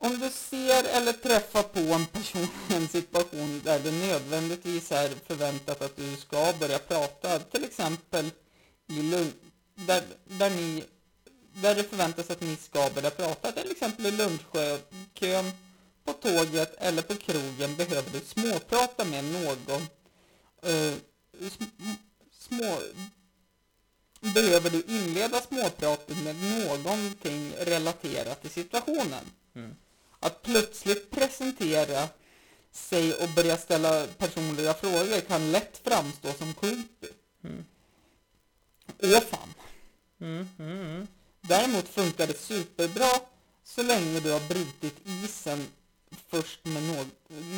Om 0.00 0.18
du 0.20 0.30
ser 0.30 0.84
eller 0.84 1.12
träffar 1.12 1.62
på 1.62 1.80
en 1.80 2.06
person 2.06 2.48
i 2.70 2.74
en 2.74 2.88
situation 2.88 3.60
där 3.64 3.80
det 3.80 3.92
nödvändigtvis 3.92 4.92
är 4.92 5.08
förväntat 5.26 5.82
att 5.82 5.96
du 5.96 6.16
ska 6.16 6.54
börja 6.60 6.78
prata, 6.78 7.38
till 7.38 7.64
exempel 7.64 8.30
i 8.86 9.02
lugn, 9.02 9.32
där, 9.74 10.02
där, 10.24 10.50
ni, 10.50 10.84
där 11.62 11.74
det 11.74 11.84
förväntas 11.84 12.30
att 12.30 12.40
ni 12.40 12.56
ska 12.56 12.90
börja 12.94 13.10
prata, 13.10 13.52
till 13.52 13.70
exempel 13.70 14.06
i 14.06 14.10
lunchkön, 14.10 15.52
på 16.04 16.12
tåget 16.12 16.74
eller 16.78 17.02
på 17.02 17.14
krogen 17.14 17.76
behöver 17.76 18.10
du 18.10 18.20
småprata 18.20 19.04
med 19.04 19.24
någon. 19.24 19.82
Eh, 20.62 20.94
sm- 21.40 21.94
små, 22.32 22.78
behöver 24.20 24.70
du 24.70 24.82
inleda 24.88 25.40
småpratet 25.40 26.16
med 26.24 26.36
någonting 26.36 27.52
relaterat 27.58 28.40
till 28.40 28.50
situationen. 28.50 29.24
Mm. 29.54 29.74
Att 30.20 30.42
plötsligt 30.42 31.10
presentera 31.10 32.08
sig 32.72 33.14
och 33.14 33.28
börja 33.28 33.56
ställa 33.56 34.06
personliga 34.06 34.74
frågor 34.74 35.20
kan 35.20 35.52
lätt 35.52 35.80
framstå 35.84 36.32
som 36.32 36.54
creepy. 36.54 37.08
Mm. 37.44 37.64
Åh 39.02 39.20
fan. 39.20 39.54
Mm, 40.20 40.48
mm, 40.58 40.80
mm. 40.80 41.06
Däremot 41.48 41.88
funkar 41.88 42.26
det 42.26 42.38
superbra 42.38 43.10
så 43.64 43.82
länge 43.82 44.20
du 44.20 44.32
har 44.32 44.48
brutit 44.48 44.94
isen 45.04 45.66
först 46.28 46.64
med 46.64 46.82
någ, 46.82 47.06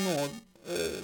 någ, 0.04 0.30
eh, 0.66 1.02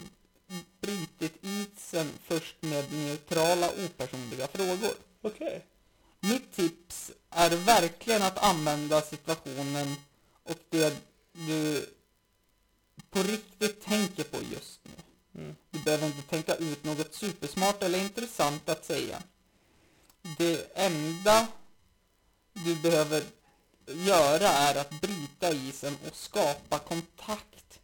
brutit 0.81 1.45
isen 1.45 2.11
först 2.25 2.57
med 2.63 2.93
neutrala 2.93 3.71
opersonliga 3.85 4.49
frågor. 4.49 4.95
Okej. 5.23 5.65
Mitt 6.21 6.53
tips 6.53 7.11
är 7.31 7.51
verkligen 7.51 8.23
att 8.23 8.39
använda 8.39 9.03
situationen 9.03 9.97
och 10.43 10.59
det 10.71 10.97
du 11.33 11.87
på 13.11 13.23
riktigt 13.23 13.85
tänker 13.85 14.25
på 14.25 14.37
just 14.53 14.81
nu. 14.83 14.93
Mm. 15.43 15.57
Du 15.71 15.79
behöver 15.79 16.07
inte 16.07 16.23
tänka 16.23 16.55
ut 16.55 16.85
något 16.85 17.15
supersmart 17.15 17.83
eller 17.83 17.99
intressant 17.99 18.69
att 18.69 18.85
säga. 18.85 19.23
Det 20.39 20.71
enda 20.75 21.47
du 22.65 22.75
behöver 22.75 23.23
göra 23.87 24.49
är 24.49 24.75
att 24.75 25.01
bryta 25.01 25.51
isen 25.53 25.97
och 26.09 26.17
skapa 26.17 26.79
kontakt 26.79 27.81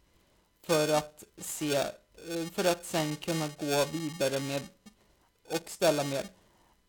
för 0.65 0.87
att 0.89 1.23
se, 1.37 1.75
eh, 1.75 2.47
för 2.55 2.65
att 2.65 2.85
sen 2.85 3.15
kunna 3.15 3.47
gå 3.59 3.85
vidare 3.85 4.39
med 4.39 4.61
och 5.49 5.69
ställa 5.69 6.03
mer 6.03 6.25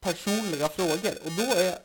personliga 0.00 0.68
frågor. 0.68 1.18
Och 1.24 1.32
då 1.32 1.42
är 1.42 1.78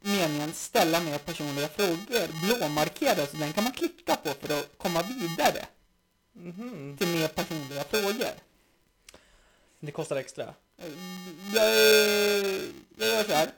meningen 0.00 0.52
ställa 0.52 1.00
mer 1.00 1.18
personliga 1.18 1.68
frågor 1.68 2.46
blåmarkerad 2.46 3.28
så 3.28 3.36
den 3.36 3.52
kan 3.52 3.64
man 3.64 3.72
klicka 3.72 4.16
på 4.16 4.34
för 4.40 4.58
att 4.58 4.78
komma 4.78 5.02
vidare 5.02 5.66
Mhm. 6.32 6.96
till 6.98 7.08
mer 7.08 7.28
personliga 7.28 7.84
frågor. 7.84 8.30
Det 9.80 9.92
kostar 9.92 10.16
extra. 10.16 10.54
Eh, 10.78 10.92
Jag, 11.54 11.76
jag 12.98 13.08
gör 13.08 13.24
så 13.24 13.32
här. 13.32 13.50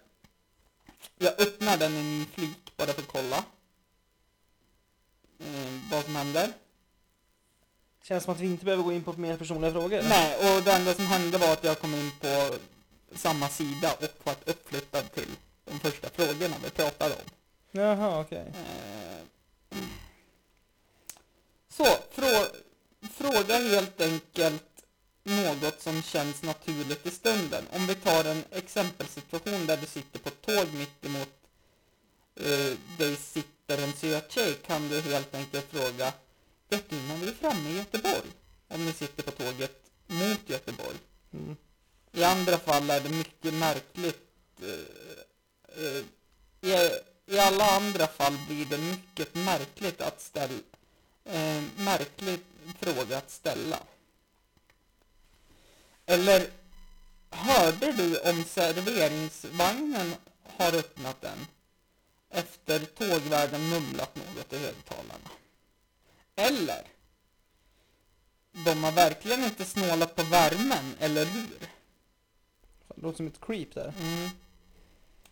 Jag 1.22 1.40
öppnar 1.40 1.76
den 1.76 1.92
i 1.92 1.98
en 1.98 2.18
ny 2.18 2.24
flik 2.34 2.72
bara 2.76 2.92
för 2.92 3.02
att 3.02 3.08
kolla 3.08 3.36
eh, 5.38 5.72
vad 5.90 6.04
som 6.04 6.16
händer. 6.16 6.52
Känns 8.02 8.24
som 8.24 8.34
att 8.34 8.40
vi 8.40 8.46
inte 8.46 8.64
behöver 8.64 8.82
gå 8.82 8.92
in 8.92 9.02
på 9.02 9.12
mer 9.12 9.36
personliga 9.36 9.72
frågor. 9.72 10.02
Nej, 10.02 10.36
och 10.36 10.62
det 10.62 10.72
enda 10.72 10.94
som 10.94 11.06
hände 11.06 11.38
var 11.38 11.52
att 11.52 11.64
jag 11.64 11.78
kom 11.80 11.94
in 11.94 12.10
på 12.20 12.54
samma 13.14 13.48
sida 13.48 13.94
och 14.00 14.26
varit 14.26 14.48
uppflyttad 14.48 15.12
till 15.12 15.28
de 15.64 15.80
första 15.80 16.08
frågorna 16.10 16.56
vi 16.64 16.70
pratade 16.70 17.14
om. 17.14 17.30
Jaha, 17.70 18.20
okej. 18.20 18.52
Eh, 18.54 19.78
Så, 21.68 21.84
frå 22.10 22.46
fråga 23.14 23.56
helt 23.56 24.00
enkelt 24.00 24.69
något 25.22 25.82
som 25.82 26.02
känns 26.02 26.42
naturligt 26.42 27.06
i 27.06 27.10
stunden. 27.10 27.64
Om 27.70 27.86
vi 27.86 27.94
tar 27.94 28.24
en 28.24 28.44
exempelsituation 28.50 29.66
där 29.66 29.76
du 29.76 29.86
sitter 29.86 30.18
på 30.18 30.28
ett 30.28 30.42
tåg 30.42 30.66
mitt 30.74 31.04
emot 31.04 31.28
uh, 32.40 32.76
dig 32.98 33.16
sitter 33.16 33.82
en 33.82 33.92
söt 33.92 34.32
tjej 34.32 34.54
kan 34.66 34.88
du 34.88 35.00
helt 35.00 35.34
enkelt 35.34 35.66
fråga 35.70 36.12
Vet 36.70 36.90
du 36.90 36.96
när 36.96 37.16
vi 37.16 37.28
är 37.28 37.32
framme 37.32 37.70
i 37.70 37.76
Göteborg? 37.76 38.30
Om 38.68 38.86
ni 38.86 38.92
sitter 38.92 39.22
på 39.22 39.30
tåget 39.30 39.80
mot 40.06 40.40
Göteborg. 40.46 40.96
Mm. 41.32 41.56
I 42.12 42.24
andra 42.24 42.58
fall 42.58 42.90
är 42.90 43.00
det 43.00 43.08
mycket 43.08 43.54
märkligt. 43.54 44.28
eh, 44.62 45.84
eh, 45.84 46.02
I, 46.60 46.90
I 47.26 47.38
alla 47.38 47.64
andra 47.64 48.06
fall 48.06 48.38
blir 48.48 48.64
det 48.64 48.78
mycket 48.78 49.34
märkligt 49.34 50.00
att 50.00 50.20
ställa 50.20 50.58
eh, 51.24 51.62
märklig 51.76 52.40
fråga 52.80 53.18
att 53.18 53.30
ställa. 53.30 53.78
Eller 56.10 56.50
hörde 57.30 57.92
du 57.92 58.18
om 58.18 58.44
serveringsvagnen 58.44 60.14
har 60.58 60.74
öppnat 60.74 61.20
den? 61.20 61.46
Efter 62.30 62.84
tågvärden 62.84 63.68
mumlat 63.68 64.16
något 64.16 64.52
i 64.52 64.58
högtalarna. 64.58 65.30
Eller 66.36 66.86
de 68.52 68.84
har 68.84 68.92
verkligen 68.92 69.44
inte 69.44 69.64
snålat 69.64 70.16
på 70.16 70.22
värmen, 70.22 70.94
eller 71.00 71.24
hur? 71.24 71.58
Det 72.88 73.02
låter 73.02 73.16
som 73.16 73.26
ett 73.26 73.40
creep 73.40 73.74
där. 73.74 73.94
Mm. 74.00 74.30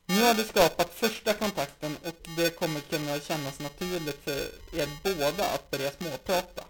Nu 0.06 0.22
har 0.22 0.34
du 0.34 0.44
skapat 0.44 0.94
första 0.94 1.34
kontakten 1.34 1.96
och 2.04 2.28
det 2.36 2.50
kommer 2.50 2.80
kunna 2.80 3.20
kännas 3.20 3.60
naturligt 3.60 4.24
för 4.24 4.40
er 4.78 4.88
båda 5.02 5.50
att 5.50 5.70
börja 5.70 5.90
småprata. 5.90 6.64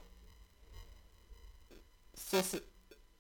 Så 2.15 2.43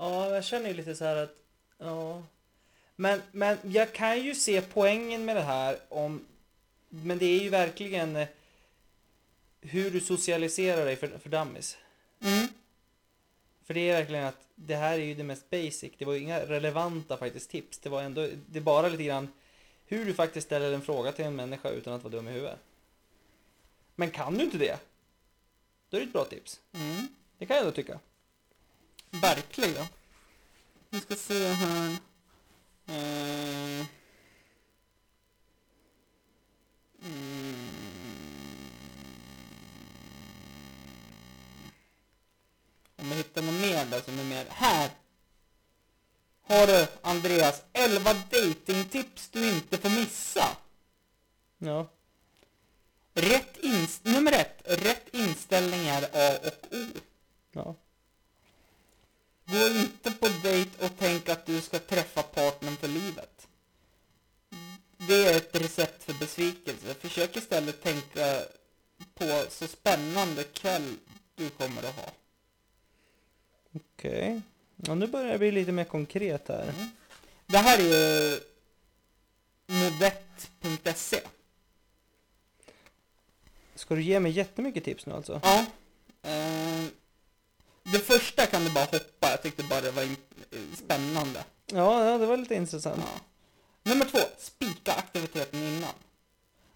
Ja, 0.00 0.34
jag 0.34 0.44
känner 0.44 0.68
ju 0.68 0.74
lite 0.74 0.94
så 0.94 1.04
här 1.04 1.16
att, 1.16 1.36
ja. 1.78 2.22
Men, 2.96 3.22
men 3.32 3.58
jag 3.62 3.92
kan 3.92 4.22
ju 4.22 4.34
se 4.34 4.60
poängen 4.60 5.24
med 5.24 5.36
det 5.36 5.42
här 5.42 5.78
om, 5.88 6.26
men 6.88 7.18
det 7.18 7.26
är 7.26 7.40
ju 7.40 7.48
verkligen 7.48 8.16
eh, 8.16 8.28
hur 9.60 9.90
du 9.90 10.00
socialiserar 10.00 10.84
dig 10.84 10.96
för, 10.96 11.18
för 11.18 11.28
dummies. 11.28 11.78
Mm. 12.20 12.48
För 13.64 13.74
det 13.74 13.80
är 13.80 13.96
verkligen 13.96 14.24
att 14.24 14.48
det 14.54 14.76
här 14.76 14.92
är 14.92 15.04
ju 15.04 15.14
det 15.14 15.24
mest 15.24 15.50
basic. 15.50 15.92
Det 15.98 16.04
var 16.04 16.12
ju 16.12 16.20
inga 16.20 16.40
relevanta 16.40 17.16
faktiskt 17.16 17.50
tips. 17.50 17.78
Det 17.78 17.88
var 17.88 18.02
ändå, 18.02 18.28
det 18.46 18.58
är 18.58 18.62
bara 18.62 18.88
lite 18.88 19.04
grann 19.04 19.32
hur 19.86 20.04
du 20.04 20.14
faktiskt 20.14 20.46
ställer 20.46 20.72
en 20.72 20.82
fråga 20.82 21.12
till 21.12 21.24
en 21.24 21.36
människa 21.36 21.70
utan 21.70 21.92
att 21.92 22.02
vara 22.02 22.12
dum 22.12 22.28
i 22.28 22.32
huvudet. 22.32 22.58
Men 23.94 24.10
kan 24.10 24.34
du 24.34 24.44
inte 24.44 24.58
det? 24.58 24.78
Då 25.90 25.96
är 25.96 26.00
det 26.00 26.06
ett 26.06 26.12
bra 26.12 26.24
tips. 26.24 26.60
Mm. 26.72 27.08
Det 27.38 27.46
kan 27.46 27.56
jag 27.56 27.66
ändå 27.66 27.76
tycka. 27.76 27.98
Verkligen. 29.10 29.86
Vi 30.90 31.00
ska 31.00 31.16
se 31.16 31.48
här. 31.48 31.96
Eh. 32.86 33.86
Mm. 37.02 37.70
Om 42.96 43.08
jag 43.08 43.16
hittar 43.16 43.42
något 43.42 43.60
mer 43.60 43.84
där 43.86 44.00
som 44.00 44.18
är 44.18 44.24
mer. 44.24 44.46
Här! 44.50 44.90
Har 46.42 46.66
du 46.66 46.86
Andreas 47.02 47.62
11 47.72 48.14
datingtips 48.30 49.28
du 49.30 49.48
inte 49.48 49.78
får 49.78 49.90
missa. 49.90 50.56
Ja. 51.58 51.86
Rätt 53.14 53.56
inst- 53.62 54.04
nummer 54.04 54.32
ett, 54.32 54.62
rätt 54.64 55.14
inställning 55.14 55.86
är 55.86 56.02
A 56.02 56.38
och 56.44 56.76
O. 56.76 56.86
Ja. 57.52 57.74
Gå 59.50 59.68
inte 59.68 60.10
på 60.10 60.28
dejt 60.42 60.84
och 60.86 60.92
tänk 60.98 61.28
att 61.28 61.46
du 61.46 61.60
ska 61.60 61.78
träffa 61.78 62.22
partnern 62.22 62.76
för 62.76 62.88
livet. 62.88 63.48
Det 64.96 65.26
är 65.26 65.36
ett 65.36 65.56
recept 65.56 66.04
för 66.04 66.14
besvikelse. 66.14 66.94
Försök 66.94 67.36
istället 67.36 67.82
tänka 67.82 68.42
på 69.14 69.44
så 69.48 69.66
spännande 69.66 70.44
kväll 70.44 70.96
du 71.34 71.50
kommer 71.50 71.82
att 71.82 71.94
ha. 71.96 72.10
Okej. 73.72 74.40
Ja, 74.76 74.94
nu 74.94 75.06
börjar 75.06 75.32
det 75.32 75.38
bli 75.38 75.52
lite 75.52 75.72
mer 75.72 75.84
konkret 75.84 76.48
här. 76.48 76.74
Det 77.46 77.58
här 77.58 77.78
är 77.78 77.82
ju 77.82 78.40
modett.se. 79.66 81.20
Ska 83.74 83.94
du 83.94 84.02
ge 84.02 84.20
mig 84.20 84.32
jättemycket 84.32 84.84
tips 84.84 85.06
nu 85.06 85.14
alltså? 85.14 85.40
Ja. 85.42 85.66
Eh, 86.22 86.84
det 87.82 87.98
första 87.98 88.46
kan 88.46 88.64
du 88.64 88.70
bara 88.70 88.84
hoppa. 88.84 89.19
Jag 89.30 89.42
tyckte 89.42 89.62
bara 89.62 89.80
det 89.80 89.90
var 89.90 90.02
eh, 90.02 90.08
spännande. 90.76 91.44
Ja, 91.66 92.04
ja 92.04 92.18
det 92.18 92.26
var 92.26 92.36
lite 92.36 92.54
intressant. 92.54 93.02
Ja. 93.06 93.20
Nummer 93.82 94.04
två, 94.04 94.18
spika 94.38 94.92
aktiviteten 94.92 95.62
innan. 95.62 95.94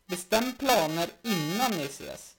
Bestäm 0.06 0.52
planer 0.52 1.10
innan 1.22 1.70
ni 1.70 1.84
ses. 1.84 2.34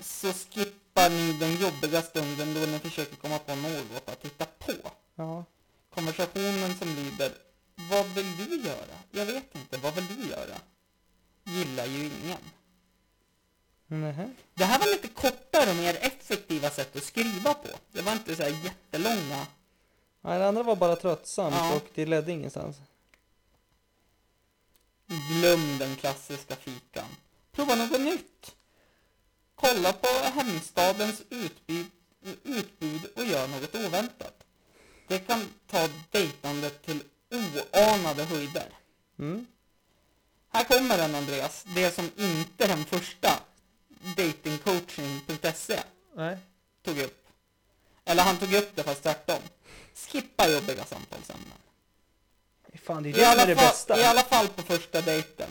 Så 0.00 0.32
skippar 0.32 1.10
ni 1.10 1.32
den 1.32 1.56
jobbiga 1.56 2.02
stunden 2.02 2.54
då 2.54 2.60
ni 2.60 2.78
försöker 2.78 3.16
komma 3.16 3.38
på 3.38 3.54
något 3.54 4.08
att 4.08 4.22
titta 4.22 4.44
på. 4.44 4.72
Ja. 5.14 5.44
Konversationen 5.94 6.74
som 6.78 6.88
lyder 6.88 7.32
Vad 7.90 8.06
vill 8.06 8.36
du 8.36 8.56
göra? 8.56 8.96
Jag 9.10 9.26
vet 9.26 9.54
inte, 9.54 9.76
vad 9.78 9.94
vill 9.94 10.06
du 10.06 10.28
göra? 10.28 10.56
Gillar 11.44 11.86
ju 11.86 12.04
ingen. 12.04 12.38
Nähä. 13.92 14.30
Det 14.54 14.64
här 14.64 14.78
var 14.78 14.86
lite 14.86 15.08
kortare 15.08 15.70
och 15.70 15.76
mer 15.76 15.96
effektiva 16.00 16.70
sätt 16.70 16.96
att 16.96 17.04
skriva 17.04 17.54
på. 17.54 17.68
Det 17.92 18.02
var 18.02 18.12
inte 18.12 18.36
så 18.36 18.42
här 18.42 18.64
jättelånga. 18.64 19.46
Nej, 20.20 20.38
det 20.38 20.48
andra 20.48 20.62
var 20.62 20.76
bara 20.76 20.96
tröttsamt 20.96 21.54
Ja. 21.54 21.74
och 21.76 21.84
det 21.94 22.06
ledde 22.06 22.32
ingenstans. 22.32 22.76
Glöm 25.06 25.78
den 25.78 25.96
klassiska 25.96 26.56
fikan. 26.56 27.08
Prova 27.52 27.74
något 27.74 28.00
nytt. 28.00 28.54
Kolla 29.54 29.92
på 29.92 30.08
hemstadens 30.08 31.22
utbud, 31.30 31.86
utbud 32.44 33.06
och 33.16 33.24
gör 33.24 33.48
något 33.48 33.74
oväntat. 33.74 34.44
Det 35.08 35.18
kan 35.18 35.40
ta 35.66 35.88
dejtandet 36.10 36.82
till 36.86 37.02
oanade 37.30 38.24
höjder. 38.24 38.68
Mm. 39.18 39.46
Här 40.48 40.64
kommer 40.64 40.98
den 40.98 41.14
Andreas, 41.14 41.64
det 41.74 41.94
som 41.94 42.10
inte 42.16 42.66
den 42.66 42.84
första 42.84 43.30
datingcoaching.se 44.16 45.80
Nej. 46.14 46.38
tog 46.84 46.98
upp. 46.98 47.26
Eller 48.04 48.22
han 48.22 48.36
tog 48.36 48.54
upp 48.54 48.76
det 48.76 48.82
fast 48.82 49.02
tvärtom. 49.02 49.42
Skippa 49.94 50.48
jobbiga 50.48 50.84
samtalsämnen. 50.84 51.58
Fan, 52.84 53.02
det 53.02 53.08
är 53.08 53.10
I 53.10 53.12
det 53.12 53.24
alla, 53.28 53.46
det 53.46 53.56
fall, 53.56 53.64
bästa. 53.66 54.00
I 54.00 54.04
alla 54.04 54.22
fall 54.22 54.48
på 54.48 54.62
första 54.62 55.00
dejten. 55.00 55.50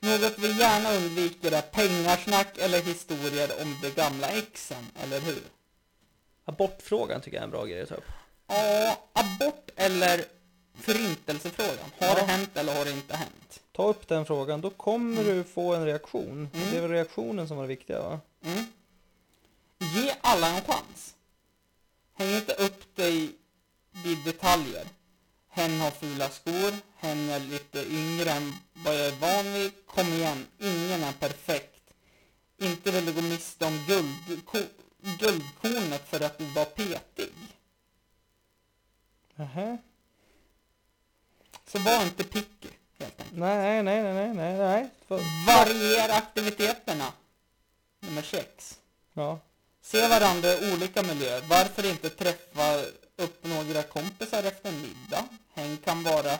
Något 0.00 0.38
vi 0.38 0.52
gärna 0.58 0.92
undviker 0.92 1.52
är 1.52 1.62
pengarsnack 1.62 2.58
eller 2.58 2.82
historier 2.82 3.62
om 3.62 3.78
de 3.82 3.90
gamla 3.90 4.28
exen, 4.28 4.88
eller 5.02 5.20
hur? 5.20 5.42
Abortfrågan 6.44 7.20
tycker 7.20 7.36
jag 7.36 7.40
är 7.42 7.44
en 7.44 7.50
bra 7.50 7.64
grej 7.64 7.82
att 7.82 7.88
ta 7.88 7.94
upp. 7.94 8.04
Ja, 8.46 8.98
abort 9.12 9.70
eller 9.76 10.24
förintelsefrågan. 10.80 11.90
Har 12.00 12.06
Ja. 12.06 12.14
det 12.14 12.22
hänt 12.22 12.56
eller 12.56 12.74
har 12.76 12.84
det 12.84 12.90
inte 12.90 13.16
hänt? 13.16 13.60
Ta 13.76 13.88
upp 13.88 14.08
den 14.08 14.26
frågan, 14.26 14.60
då 14.60 14.70
kommer 14.70 15.24
du 15.24 15.44
få 15.44 15.74
en 15.74 15.84
reaktion. 15.84 16.48
Mm. 16.54 16.70
Det 16.70 16.76
är 16.76 16.80
väl 16.80 16.90
reaktionen 16.90 17.48
som 17.48 17.56
var 17.56 17.64
det 17.64 17.68
viktiga 17.68 18.02
va? 18.02 18.20
Mm. 18.42 18.64
Ge 19.78 20.14
alla 20.20 20.56
en 20.56 20.62
chans. 20.62 21.14
Häng 22.12 22.34
inte 22.34 22.52
upp 22.52 22.96
dig 22.96 23.32
vid 24.04 24.24
detaljer. 24.24 24.86
Hen 25.48 25.80
har 25.80 25.90
fula 25.90 26.28
skor, 26.28 26.72
hen 26.96 27.30
är 27.30 27.40
lite 27.40 27.84
yngre 27.86 28.30
än 28.30 28.52
vad 28.84 28.94
jag 28.94 29.06
är 29.06 29.16
van 29.20 29.52
vid. 29.52 29.72
Kom 29.86 30.06
igen, 30.06 30.46
ingen 30.58 31.04
är 31.04 31.12
perfekt. 31.12 31.94
Inte 32.56 32.90
vill 32.90 33.06
du 33.06 33.12
gå 33.12 33.22
miste 33.22 33.64
om 33.64 33.84
guld, 33.86 34.46
ko, 34.46 34.58
guldkornet 35.18 36.08
för 36.08 36.20
att 36.20 36.38
du 36.38 36.44
var 36.44 36.64
petig. 36.64 37.32
Nähä. 39.34 39.78
Så 41.66 41.78
var 41.78 42.02
inte 42.02 42.24
picky, 42.24 42.68
helt 43.04 43.20
enkelt. 43.20 43.38
Nej, 43.38 43.82
nej, 43.82 44.02
nej, 44.02 44.14
nej, 44.14 44.34
nej, 44.34 44.58
nej. 44.58 44.88
För, 45.08 45.20
Variera 45.46 46.14
aktiviteterna. 46.14 47.12
Nummer 48.00 48.22
sex. 48.22 48.78
ja. 49.14 49.38
Se 49.82 50.08
varandra 50.08 50.48
i 50.54 50.72
olika 50.72 51.02
miljöer. 51.02 51.42
Varför 51.48 51.86
inte 51.90 52.10
träffa 52.10 52.76
upp 53.16 53.44
några 53.44 53.82
kompisar 53.82 54.42
efter 54.42 54.68
en 54.68 54.82
middag? 54.82 55.24
Häng 55.54 55.76
kan 55.76 56.02
vara 56.02 56.38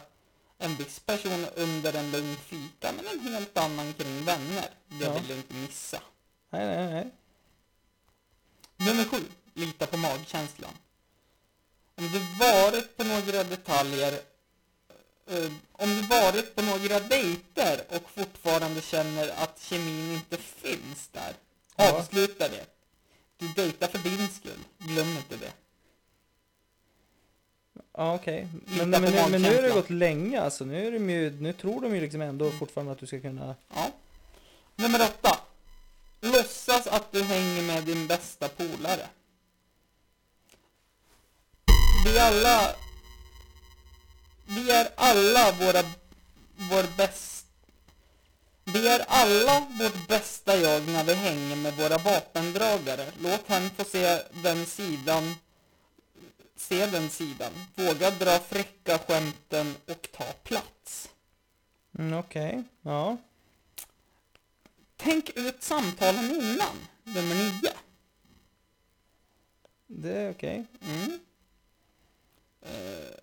en 0.58 0.76
viss 0.76 1.00
person 1.00 1.46
under 1.56 1.94
en 1.94 2.10
lugn 2.10 2.36
fika, 2.36 2.92
men 2.96 3.06
en 3.06 3.20
helt 3.20 3.58
annan 3.58 3.92
kring 3.92 4.24
vänner. 4.24 4.68
Det 4.88 5.04
Ja. 5.04 5.12
vill 5.12 5.26
du 5.28 5.34
inte 5.34 5.54
missa. 5.54 6.00
Nej, 6.50 6.66
nej, 6.66 6.92
nej. 6.92 7.10
Nummer 8.76 9.04
sju. 9.04 9.22
Lita 9.54 9.86
på 9.86 9.96
magkänslan. 9.96 10.70
Om 11.96 12.08
du 12.12 12.18
varit 12.40 12.96
på 12.96 13.04
några 13.04 13.44
detaljer 13.44 14.20
om 15.72 15.88
du 15.88 16.02
varit 16.02 16.54
på 16.54 16.62
några 16.62 17.00
dejter 17.00 17.80
och 17.88 18.10
fortfarande 18.10 18.80
känner 18.82 19.28
att 19.28 19.60
kemin 19.60 20.12
inte 20.12 20.36
finns 20.36 21.08
där, 21.12 21.32
Ja. 21.76 21.98
avsluta 21.98 22.48
det. 22.48 22.66
Du 23.38 23.48
dejtar 23.48 23.88
för 23.88 23.98
din 23.98 24.28
skull. 24.28 24.64
Glöm 24.78 25.08
inte 25.08 25.36
det. 25.36 25.52
Ja, 27.96 28.14
okej. 28.14 28.48
Lita 28.66 28.86
Men, 28.86 29.02
men, 29.02 29.12
nu, 29.12 29.28
men 29.30 29.42
nu 29.42 29.54
har 29.54 29.62
det 29.62 29.70
gått 29.70 29.90
länge 29.90 30.40
alltså. 30.40 30.64
Nu, 30.64 30.86
är 30.86 30.92
de 30.92 31.10
ju, 31.10 31.30
nu 31.30 31.52
tror 31.52 31.80
de 31.80 31.94
ju 31.94 32.00
liksom 32.00 32.20
ändå 32.20 32.50
fortfarande 32.50 32.92
att 32.92 32.98
du 32.98 33.06
ska 33.06 33.20
kunna... 33.20 33.54
Ja. 33.74 33.90
Nummer 34.76 35.00
åtta. 35.02 35.38
Låtsas 36.20 36.86
att 36.86 37.12
du 37.12 37.22
hänger 37.22 37.62
med 37.62 37.84
din 37.84 38.06
bästa 38.06 38.48
polare. 38.48 39.06
Vi 42.04 42.18
alla... 42.18 42.74
Vi 44.44 44.70
är 44.70 44.88
alla 44.96 45.52
våra... 45.52 45.82
Vår 46.56 46.96
bäst... 46.96 47.46
Vi 48.64 48.88
är 48.88 49.04
alla 49.08 49.60
vårt 49.60 50.08
bästa 50.08 50.56
jag 50.56 50.88
när 50.88 51.04
vi 51.04 51.14
hänger 51.14 51.56
med 51.56 51.74
våra 51.74 51.98
vapendragare. 51.98 53.12
Låt 53.20 53.48
henne 53.48 53.70
få 53.70 53.84
se 53.84 54.22
den 54.42 54.66
sidan... 54.66 55.34
Se 56.56 56.86
den 56.86 57.10
sidan. 57.10 57.52
Våga 57.74 58.10
dra 58.10 58.38
fräcka 58.38 58.98
skämten 58.98 59.74
och 59.86 60.08
ta 60.12 60.24
plats. 60.24 61.08
Mm, 61.98 62.18
okej. 62.18 62.64
Ja. 62.82 63.16
Tänk 64.96 65.30
ut 65.30 65.62
samtalen 65.62 66.30
innan. 66.30 66.76
Nummer 67.04 67.34
nio. 67.34 67.72
Det 69.86 70.12
är 70.12 70.30
okej. 70.30 70.64
Mm. 70.80 71.20
Eh, 72.62 73.14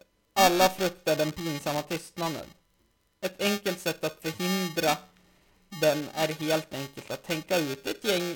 alla 0.41 0.69
fruktar 0.69 1.15
den 1.15 1.31
pinsamma 1.31 1.81
tystnaden. 1.81 2.45
Ett 3.21 3.41
enkelt 3.41 3.79
sätt 3.79 4.03
att 4.03 4.21
förhindra 4.21 4.97
den 5.81 6.09
är 6.13 6.27
helt 6.27 6.73
enkelt 6.73 7.11
att 7.11 7.23
tänka 7.23 7.57
ut 7.57 7.87
ett 7.87 8.03
gäng 8.03 8.35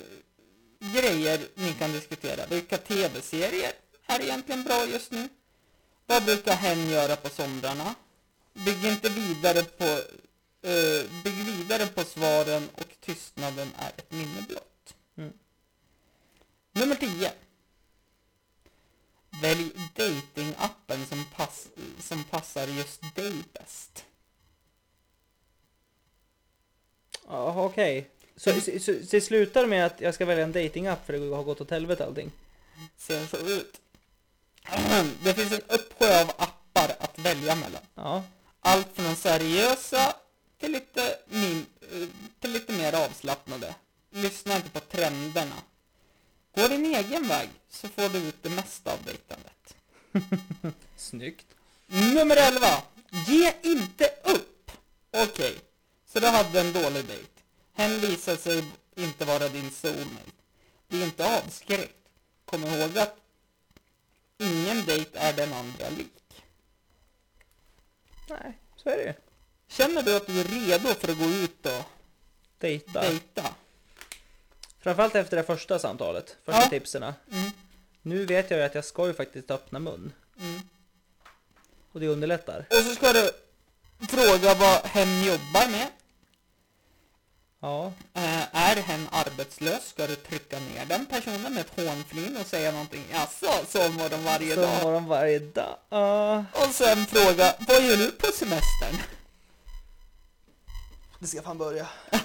grejer 0.80 1.40
ni 1.56 1.74
kan 1.74 1.92
diskutera. 1.92 2.46
Vilka 2.46 2.78
tv-serier 2.78 3.72
är 4.08 4.22
egentligen 4.22 4.64
bra 4.64 4.86
just 4.86 5.12
nu? 5.12 5.30
Vad 6.06 6.24
brukar 6.26 6.56
hen 6.56 6.90
göra 6.90 7.16
på 7.16 7.30
somrarna? 7.30 7.96
Bygg 8.54 8.86
inte 8.86 9.10
vidare 9.10 9.64
på 9.64 9.86
eh, 10.68 11.06
bygg 11.24 11.46
vidare 11.46 11.88
på 11.88 12.04
svaren 12.04 12.70
och 12.76 12.96
tystnaden 13.02 13.68
är 13.80 13.90
ett 13.90 14.12
minne 14.12 14.42
blott. 14.48 14.96
Mm. 15.18 15.34
Nummer 16.72 16.96
10. 16.96 17.32
Välj 19.42 19.72
datingappen 19.96 21.06
som, 21.06 21.26
pass, 21.36 21.68
som 22.00 22.24
passar 22.24 22.68
just 22.68 23.16
dig 23.16 23.34
bäst. 23.54 24.06
Ja, 27.28 27.66
okej. 27.66 28.10
Så, 28.36 28.62
så, 28.62 28.80
så 28.80 28.92
det 29.12 29.22
slutar 29.22 29.66
med 29.66 29.86
att 29.86 30.02
jag 30.02 30.14
ska 30.14 30.26
välja 30.26 30.44
en 30.44 30.52
datingapp 30.52 31.06
för 31.06 31.14
det 31.14 31.36
har 31.36 31.44
gått 31.44 31.62
åt 31.62 31.72
helvete 31.72 32.06
allting? 32.06 32.32
Ser 32.98 33.26
så 33.26 33.38
ut. 33.38 33.82
Det 35.24 35.34
finns 35.34 35.52
en 35.52 35.62
uppsjö 35.68 36.22
av 36.22 36.32
appar 36.38 36.96
att 37.00 37.20
välja 37.20 37.56
mellan. 37.56 37.82
Ja. 37.96 38.24
Allt 38.60 38.88
från 38.94 39.16
seriösa 39.16 40.14
till 40.60 40.72
lite, 40.72 41.18
min, 41.28 41.66
eh, 41.82 42.08
till 42.40 42.52
lite 42.52 42.74
mer 42.74 42.94
avslappnade. 43.06 43.76
Lyssna 44.10 44.56
inte 44.56 44.70
på 44.70 44.80
trenderna. 44.80 45.56
Gå 46.56 46.68
din 46.68 46.86
egen 46.86 47.28
väg 47.28 47.50
så 47.70 47.88
får 47.88 48.10
du 48.10 48.18
ut 48.20 48.44
det 48.44 48.50
mesta 48.50 48.92
av 48.94 49.00
dejtandet. 49.04 49.76
Snyggt. 50.98 51.46
Nummer 51.88 52.36
11. 52.38 52.68
Ge 53.28 53.54
inte 53.62 54.06
upp. 54.24 54.72
Okej, 55.12 55.56
så 56.06 56.20
du 56.20 56.28
hade 56.28 56.60
en 56.60 56.74
dålig 56.74 57.06
dejt. 57.06 57.30
Hen 57.74 58.00
visade 58.00 58.38
sig 58.38 58.64
inte 58.96 59.26
vara 59.26 59.50
din 59.50 59.72
soulmate. 59.72 60.32
Bli 60.88 61.04
inte 61.04 61.38
avskräckt. 61.38 62.08
Kom 62.46 62.64
ihåg 62.64 62.98
att 62.98 63.16
ingen 64.38 64.86
dejt 64.86 65.18
är 65.20 65.34
den 65.34 65.54
andra 65.54 65.90
lik. 65.90 66.44
Nej, 68.30 68.60
så 68.84 68.90
är 68.90 68.98
det 68.98 69.04
ju. 69.04 69.14
Känner 69.68 70.04
du 70.04 70.16
att 70.16 70.28
du 70.28 70.40
är 70.40 70.44
redo 70.44 70.88
för 70.94 71.12
att 71.12 71.18
gå 71.18 71.26
ut 71.26 71.66
och 71.66 71.84
Dejta. 72.58 73.02
dejta? 73.02 73.56
Framförallt 74.86 75.16
efter 75.16 75.38
det 75.38 75.44
första 75.44 75.80
samtalet. 75.80 76.36
Första 76.46 76.62
Ja. 76.62 76.70
tipserna. 76.70 77.14
Mm, 77.32 77.52
Nu 78.02 78.26
vet 78.26 78.52
jag 78.52 78.60
ju 78.60 78.66
att 78.66 78.76
jag 78.76 78.86
ska 78.86 79.08
ju 79.08 79.14
faktiskt 79.14 79.52
öppna 79.52 79.80
mun. 79.80 80.14
mm. 80.40 80.62
Och 81.92 82.00
det 82.00 82.08
underlättar. 82.08 82.66
Och 82.70 82.76
så 82.86 82.96
ska 82.96 83.14
du 83.14 83.32
fråga 84.10 84.54
vad 84.54 84.80
hen 84.86 85.24
jobbar 85.24 85.70
med. 85.72 85.88
Ja. 87.60 87.94
Eh, 88.14 88.56
är 88.56 88.76
hen 88.76 89.08
arbetslös 89.12 89.88
ska 89.88 90.08
du 90.08 90.16
trycka 90.16 90.60
ner 90.60 90.86
den 90.86 91.06
personen 91.06 91.54
med 91.54 91.62
ett 91.66 91.86
hånflin 91.88 92.38
och 92.38 92.46
säga 92.48 92.72
någonting. 92.72 93.04
Jaså, 93.12 93.66
sovmorgon 93.68 94.10
de 94.10 94.24
varje 94.24 94.56
Så 94.56 94.62
dag? 94.62 94.84
morgon 94.84 95.06
varje 95.08 95.40
dag. 95.40 95.78
Ja. 95.90 96.46
Och 96.52 96.70
sen 96.76 97.06
fråga, 97.06 97.56
vad 97.68 97.84
gör 97.84 97.98
du 97.98 98.12
på 98.12 98.28
semestern? 98.28 98.98
Det 101.20 101.28
ska 101.28 101.42
fan 101.42 101.58
börja. 101.58 101.88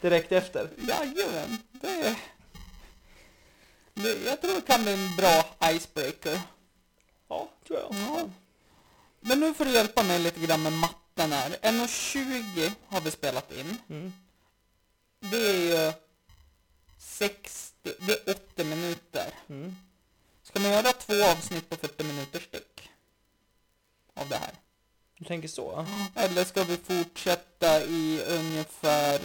Direkt 0.00 0.32
efter. 0.32 0.70
Jajamän, 0.76 1.58
det, 1.72 2.16
det... 3.94 4.24
Jag 4.24 4.40
tror 4.40 4.54
det 4.54 4.60
kan 4.60 4.82
bli 4.82 4.92
en 4.92 5.16
bra 5.16 5.44
icebreaker. 5.72 6.40
Ja, 7.28 7.48
tror 7.66 7.78
jag. 7.78 7.94
Ja. 7.94 8.28
Men 9.20 9.40
nu 9.40 9.54
får 9.54 9.64
du 9.64 9.70
hjälpa 9.70 10.02
mig 10.02 10.18
lite 10.18 10.40
grann 10.40 10.62
med 10.62 10.72
matten 10.72 11.32
här. 11.32 11.50
1.20 11.50 12.72
har 12.88 13.00
vi 13.00 13.10
spelat 13.10 13.52
in. 13.52 13.76
Mm. 13.88 14.12
Det 15.20 15.50
är 15.50 15.86
ju 15.86 15.92
60, 16.98 17.92
det 18.00 18.12
är 18.12 18.34
80 18.34 18.64
minuter. 18.64 19.34
Mm. 19.48 19.76
Ska 20.42 20.60
man 20.60 20.70
göra 20.70 20.92
två 20.92 21.24
avsnitt 21.24 21.70
på 21.70 21.76
40 21.76 22.04
minuter 22.04 22.40
styck? 22.40 22.90
Av 24.14 24.28
det 24.28 24.36
här? 24.36 24.54
Du 25.18 25.24
tänker 25.24 25.48
så? 25.48 25.86
Eller 26.14 26.44
ska 26.44 26.64
vi 26.64 26.76
fortsätta 26.76 27.82
i 27.84 28.22
ungefär 28.28 29.20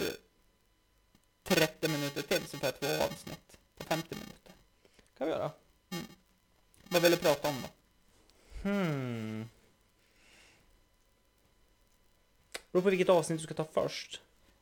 30 1.44 1.88
minuter 1.88 2.22
till 2.22 2.48
så 2.48 2.58
får 2.58 2.68
jag 2.68 2.80
två 2.80 3.04
avsnitt 3.04 3.58
på 3.78 3.84
50 3.84 4.16
minuter? 4.16 4.54
kan 5.18 5.28
vi 5.28 5.34
göra. 5.34 5.52
Vad 6.90 7.02
vill 7.02 7.12
du 7.12 7.18
prata 7.18 7.48
om 7.48 7.56
då? 7.62 7.70
Hmm. 8.70 9.50
Beror 12.72 12.82
på 12.82 12.90
vilket 12.90 13.10
avsnitt 13.10 13.40
du 13.40 13.44
ska 13.44 13.54
ta 13.54 13.66
först. 13.74 14.22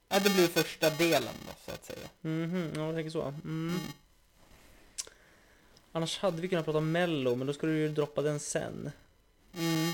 Ja, 0.10 0.20
det 0.20 0.30
blir 0.30 0.48
första 0.48 0.90
delen 0.90 1.36
då 1.48 1.54
så 1.66 1.72
att 1.72 1.86
säga. 1.86 2.10
Mhm, 2.22 2.74
ja 2.76 2.86
jag 2.86 2.96
tänker 2.96 3.12
så. 3.12 3.22
Mm. 3.24 3.80
Annars 5.92 6.18
hade 6.18 6.42
vi 6.42 6.48
kunnat 6.48 6.66
prata 6.66 6.78
om 6.78 6.92
mello, 6.92 7.36
men 7.36 7.48
då 7.48 7.54
skulle 7.54 7.72
du 7.72 7.80
ju 7.80 7.90
droppa 7.90 8.22
den 8.22 8.40
sen. 8.40 8.92
Mm. 9.58 9.94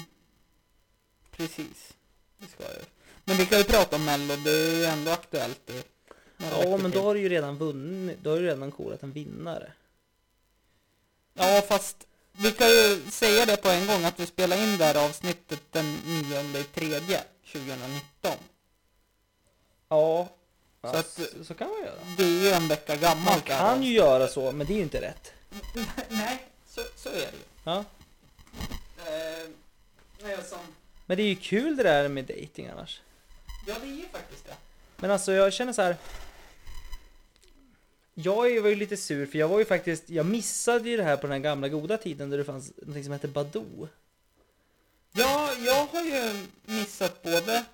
Precis. 1.32 1.94
Det 2.38 2.48
ska 2.48 2.64
jag. 2.64 2.86
Men 3.26 3.38
vi 3.38 3.46
kan 3.46 3.58
ju 3.58 3.64
prata 3.64 3.96
om 3.96 4.06
Mello, 4.06 4.36
det 4.36 4.52
är 4.52 4.76
ju 4.76 4.86
ändå 4.86 5.12
aktuellt 5.12 5.70
några 5.70 5.84
Ja, 6.38 6.78
men 6.78 6.92
då 6.92 7.02
har 7.02 7.14
du 7.14 7.20
ju 7.20 7.30
redan 7.30 7.58
vunnit. 7.58 8.18
Då 8.22 8.30
har 8.30 8.38
du 8.38 8.46
redan 8.46 8.72
korat 8.72 9.04
en 9.04 9.12
vinnare. 9.12 9.72
Ja, 11.34 11.62
fast 11.68 12.08
vi 12.32 12.52
kan 12.52 12.68
ju 12.68 13.02
säga 13.12 13.46
det 13.46 13.58
på 13.58 13.70
en 13.70 13.88
gång 13.88 14.04
att 14.06 14.20
vi 14.20 14.26
spelar 14.26 14.58
in 14.58 14.78
det 14.78 14.86
här 14.86 15.06
avsnittet 15.06 15.62
den 15.72 15.96
9 16.06 16.64
tredje 16.64 17.24
2019. 17.52 18.32
Ja, 19.90 20.30
Så 20.82 20.88
att- 20.88 21.20
så, 21.44 21.54
kan 21.54 21.70
man 21.70 21.80
göra. 21.82 22.00
Det 22.18 22.24
är 22.24 22.28
ju 22.44 22.50
en 22.50 22.68
vecka 22.68 22.96
gammalt. 22.96 23.26
Man 23.28 23.42
kan 23.42 23.84
ju 23.84 23.94
göra 23.94 24.28
så, 24.28 24.52
men 24.52 24.68
det 24.68 24.74
är 24.74 24.78
ju 24.78 24.82
inte 24.84 25.02
rätt. 25.02 25.34
Nej, 26.10 26.44
så, 26.70 26.82
så 26.96 27.10
är 27.10 27.14
det 27.14 27.20
ju. 27.22 27.44
Ja. 27.64 27.84
Eh, 29.06 30.44
som... 30.46 30.60
Men 31.06 31.18
det 31.18 31.24
är 31.24 31.28
ju 31.28 31.36
kul 31.36 31.76
det 31.78 31.84
där 31.84 32.08
med 32.08 32.26
dating 32.26 32.68
annars. 32.68 33.02
Ja, 33.68 33.76
det 33.82 33.88
är 33.88 33.92
ju 33.96 34.08
faktiskt 34.12 34.46
det. 34.46 34.56
Men 34.98 35.12
alltså 35.12 35.32
jag 35.32 35.54
känner 35.54 35.74
så 35.74 35.82
här. 35.82 35.98
Jag 38.20 38.36
var 38.62 38.70
ju 38.70 38.76
lite 38.76 38.98
sur 38.98 39.26
för 39.26 39.38
jag 39.40 39.48
var 39.48 39.60
ju 39.60 39.66
faktiskt, 39.66 40.10
jag 40.10 40.26
missade 40.26 40.90
ju 40.90 40.98
det 40.98 41.04
här 41.04 41.18
på 41.18 41.22
den 41.22 41.32
här 41.32 41.40
gamla 41.40 41.70
goda 41.70 41.98
tiden 41.98 42.30
där 42.30 42.38
det 42.38 42.44
fanns 42.44 42.74
något 42.78 43.04
som 43.04 43.14
hette 43.14 43.28
Badoo. 43.28 43.88
Ja, 45.12 45.50
jag 45.66 45.86
har 45.86 46.02
ju 46.04 46.34
missat 46.66 47.24
både 47.24 47.66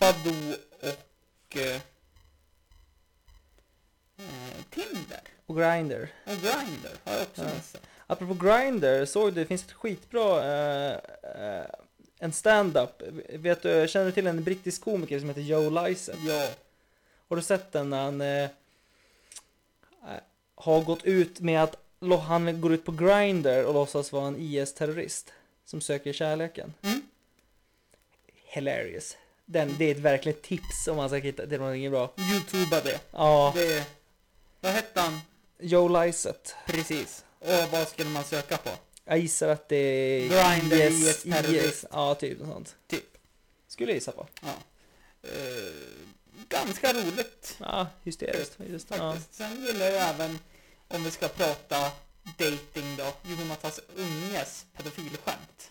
Badoo 0.00 0.54
och 0.80 1.56
eh, 1.56 1.74
eh, 4.16 4.62
Tinder 4.70 5.20
Och 5.46 5.56
Grindr. 5.56 6.08
och 6.24 6.32
Grindr 6.32 6.90
har 7.04 7.12
jag 7.14 7.22
också 7.22 7.42
Ja. 7.42 7.48
missat. 7.56 7.82
Apropå 8.06 8.34
Grindr, 8.34 9.04
såg 9.04 9.34
du, 9.34 9.40
det 9.40 9.46
finns 9.46 9.64
ett 9.64 9.72
skitbra, 9.72 10.44
eh, 10.44 10.98
eh, 11.22 11.64
en 12.18 12.32
stand-up. 12.32 13.02
Vet 13.32 13.62
du, 13.62 13.86
känner 13.88 14.06
du 14.06 14.12
till 14.12 14.26
en 14.26 14.44
brittisk 14.44 14.82
komiker 14.82 15.18
som 15.20 15.28
heter 15.28 15.40
Joe 15.42 15.70
Lycett? 15.70 16.18
Ja. 16.26 16.48
Har 17.28 17.36
du 17.36 17.42
sett 17.42 17.72
den 17.72 17.90
när 17.90 18.02
han 18.04 18.20
eh, 18.20 18.50
har 20.74 20.82
gått 20.84 21.04
ut 21.04 21.40
med 21.40 21.62
att 21.62 21.76
han 22.26 22.60
går 22.60 22.72
ut 22.72 22.84
på 22.84 22.92
Grindr 22.92 23.64
och 23.64 23.74
låtsas 23.74 24.12
vara 24.12 24.26
en 24.26 24.36
IS-terrorist 24.36 25.32
som 25.64 25.80
söker 25.80 26.12
kärleken? 26.12 26.74
Mm. 26.82 27.02
Hilarious. 28.44 29.16
Den, 29.44 29.74
det 29.78 29.84
är 29.84 29.90
ett 29.94 30.00
verkligt 30.00 30.42
tips 30.42 30.88
om 30.88 30.96
man 30.96 31.08
ska 31.08 31.18
hitta 31.18 31.46
till 31.46 31.58
någonting 31.58 31.90
bra. 31.90 32.12
Youtuba 32.32 32.80
det. 32.80 33.00
Ja, 33.10 33.52
det. 33.56 33.86
Vad 34.60 34.72
hette 34.72 35.00
han? 35.00 35.20
Joe 35.58 35.88
Lycett. 36.04 36.54
Precis. 36.66 37.24
Och 37.38 37.72
vad 37.72 37.88
skulle 37.88 38.10
man 38.10 38.24
söka 38.24 38.56
på? 38.56 38.70
Jag 39.04 39.18
gissar 39.18 39.48
att 39.48 39.68
det 39.68 39.76
är 39.76 40.20
Grindr, 40.20 40.76
IS, 40.76 41.08
IS-terrorist. 41.08 41.64
IS, 41.64 41.84
ja 41.90 42.14
typ 42.14 42.38
något 42.38 42.48
sånt. 42.48 42.76
Typ. 42.86 43.04
Skulle 43.68 43.90
jag 43.90 43.94
gissa 43.96 44.12
på. 44.12 44.26
Ja. 44.42 44.54
Eh, 45.22 45.30
ganska 46.48 46.92
roligt 46.92 47.56
Ja, 47.60 47.86
hysteriskt. 48.04 48.56
Just, 48.70 48.90
ja. 48.90 48.96
faktiskt. 48.96 49.34
Sen 49.34 49.64
gillar 49.66 49.86
jag 49.86 50.08
även, 50.08 50.38
om 50.88 51.04
vi 51.04 51.10
ska 51.10 51.28
prata 51.28 51.76
dating 52.24 52.96
då, 52.96 53.30
Jonatas 53.30 53.80
Unges 53.96 54.66
pedofilskämt. 54.76 55.70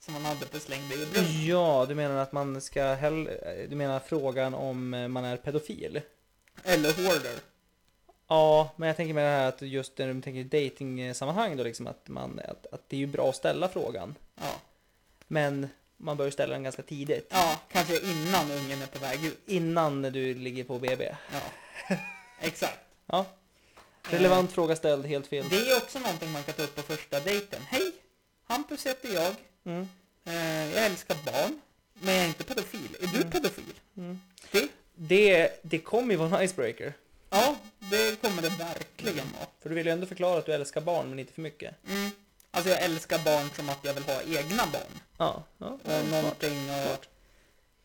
Som 0.00 0.14
han 0.14 0.24
hade 0.24 0.46
på 0.46 0.58
slängde 0.58 0.94
i 0.94 1.48
ja, 1.48 1.86
du 1.88 1.94
menar 1.94 2.16
att 2.16 2.32
man 2.32 2.60
ska 2.60 2.84
hell... 2.84 3.30
Du 3.68 3.76
menar 3.76 4.00
frågan 4.00 4.54
om 4.54 4.94
eh, 4.94 5.08
man 5.08 5.24
är 5.24 5.36
pedofil? 5.36 6.00
Eller 6.64 6.92
hoarder. 6.92 7.34
Ja, 8.28 8.70
men 8.76 8.86
jag 8.86 8.96
tänker 8.96 9.14
med 9.14 9.24
det 9.24 9.30
här 9.30 9.48
att 9.48 9.62
just 9.62 9.98
när 9.98 10.14
du 10.14 10.22
tänker 10.22 10.44
dating-sammanhang 10.44 11.56
då 11.56 11.64
liksom 11.64 11.86
att 11.86 12.08
man, 12.08 12.40
att, 12.48 12.66
att 12.72 12.88
det 12.88 12.96
är 12.96 13.00
ju 13.00 13.06
bra 13.06 13.28
att 13.28 13.36
ställa 13.36 13.68
frågan. 13.68 14.14
Ja. 14.36 14.52
Men 15.28 15.68
man 15.96 16.16
bör 16.16 16.24
ju 16.24 16.30
ställa 16.30 16.52
den 16.52 16.62
ganska 16.62 16.82
tidigt. 16.82 17.26
ja, 17.30 17.60
kanske 17.72 18.00
innan 18.00 18.50
ungen 18.50 18.82
är 18.82 18.86
på 18.86 18.98
väg 18.98 19.24
ut. 19.24 19.38
Innan 19.46 20.02
du 20.02 20.34
ligger 20.34 20.64
på 20.64 20.78
BB. 20.78 21.16
Ja, 21.32 21.96
exakt. 22.40 22.78
Ja. 23.06 23.26
Relevant 24.10 24.52
fråga 24.52 24.76
ställd, 24.76 25.06
helt 25.06 25.26
fel. 25.26 25.48
Det 25.48 25.56
är 25.70 25.76
också 25.76 25.98
någonting 25.98 26.32
man 26.32 26.42
kan 26.42 26.54
ta 26.54 26.62
upp 26.62 26.74
på 26.76 26.82
första 26.82 27.20
dejten. 27.20 27.62
Hej! 27.68 27.92
Hampus 28.44 28.86
heter 28.86 29.14
jag. 29.14 29.34
Mm. 29.64 29.88
Eh, 30.24 30.74
jag 30.74 30.86
älskar 30.86 31.16
barn. 31.32 31.60
Men 31.94 32.14
jag 32.14 32.24
är 32.24 32.28
inte 32.28 32.44
pedofil. 32.44 32.96
Är 33.00 33.06
du 33.06 33.16
Mm. 33.16 33.30
pedofil? 33.30 33.74
Mm. 33.96 34.20
Det? 34.50 34.68
Det, 34.94 35.58
det 35.62 35.78
kommer 35.78 36.10
ju 36.10 36.16
vara 36.16 36.38
en 36.38 36.44
icebreaker. 36.44 36.92
Ja, 37.30 37.56
det 37.78 38.22
kommer 38.22 38.42
det 38.42 38.48
verkligen 38.48 39.32
vara. 39.38 39.46
För 39.62 39.68
du 39.68 39.74
vill 39.74 39.86
ju 39.86 39.92
ändå 39.92 40.06
förklara 40.06 40.38
att 40.38 40.46
du 40.46 40.52
älskar 40.52 40.80
barn, 40.80 41.08
men 41.10 41.18
inte 41.18 41.32
för 41.32 41.42
mycket. 41.42 41.74
Mm. 41.88 42.10
Alltså 42.50 42.70
jag 42.70 42.82
älskar 42.82 43.18
barn 43.18 43.50
som 43.56 43.68
att 43.68 43.78
jag 43.82 43.94
vill 43.94 44.02
ha 44.04 44.22
egna 44.22 44.66
barn. 44.72 45.00
Ja, 45.18 45.42
ja, 45.58 45.66
Och 45.66 45.80
smart. 45.90 46.04
någonting 46.10 46.70
att 46.70 47.08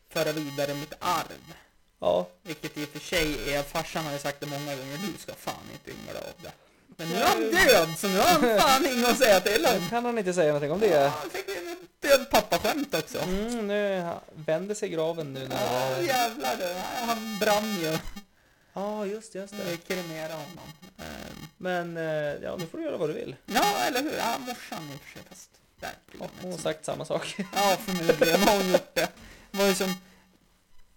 föra 0.08 0.32
vidare 0.32 0.74
mitt 0.74 0.94
arv. 0.98 1.54
Ja, 2.00 2.28
Vilket 2.42 2.78
i 2.78 2.84
och 2.84 2.88
för 2.88 2.98
sig 3.00 3.54
är, 3.54 3.62
farsan 3.62 4.04
har 4.04 4.12
ju 4.12 4.18
sagt 4.18 4.40
det 4.40 4.46
många 4.46 4.76
gånger, 4.76 4.98
du 5.12 5.18
ska 5.18 5.34
fan 5.34 5.54
inte 5.72 5.90
yngla 5.90 6.18
av 6.20 6.24
det. 6.42 6.52
Men 6.96 7.08
nu 7.08 7.14
är 7.14 7.20
Ja, 7.20 7.26
han 7.26 7.40
död, 7.40 7.98
så 7.98 8.08
nu 8.08 8.18
har 8.18 8.24
han 8.26 8.60
fan 8.60 8.86
inget 8.86 9.08
att 9.08 9.18
säga 9.18 9.40
till 9.40 9.66
om. 9.66 9.88
kan 9.90 10.04
han 10.04 10.18
inte 10.18 10.34
säga 10.34 10.46
någonting 10.46 10.72
om 10.72 10.80
det. 10.80 10.86
Ja, 10.86 11.08
han 11.08 11.30
fick 11.30 11.48
en 11.48 11.76
död 12.00 12.30
pappaskämt 12.30 12.94
också. 12.94 13.18
Mm, 13.18 13.66
nu 13.66 14.10
vänder 14.34 14.74
sig 14.74 14.88
graven 14.88 15.32
nu 15.32 15.40
Ja, 15.50 15.88
när... 15.90 16.00
jävlar 16.02 16.56
du. 16.56 16.74
Han 17.06 17.38
brann 17.40 17.76
ju. 17.80 17.98
Ja, 18.72 19.06
just 19.06 19.32
det, 19.32 19.38
just 19.38 19.52
Vi 19.54 19.58
det. 19.70 19.76
kremerade 19.94 20.34
honom. 20.34 20.68
Ehm, 20.98 21.46
Men, 21.56 21.96
eh, 21.96 22.34
ja, 22.42 22.56
nu 22.58 22.66
får 22.66 22.78
du 22.78 22.84
göra 22.84 22.96
vad 22.96 23.08
du 23.08 23.12
vill. 23.12 23.36
Ja, 23.46 23.74
eller 23.86 24.02
hur? 24.02 24.14
Ja, 24.18 24.38
morsan 24.38 24.90
i 24.92 24.96
och 24.96 25.00
för 25.00 25.12
sig, 25.12 25.22
fast 25.28 25.50
där 25.80 25.90
Ja, 26.20 26.26
hon 26.42 26.50
har 26.52 26.58
sagt 26.58 26.84
samma 26.84 27.04
sak. 27.04 27.36
Ja, 27.54 27.76
förmodligen 27.86 28.40
har 28.42 28.56
hon 28.56 28.70
gjort 28.72 28.94
det. 28.94 29.08
Det 29.50 29.58
var 29.58 29.66
ju 29.66 29.74
som... 29.74 29.94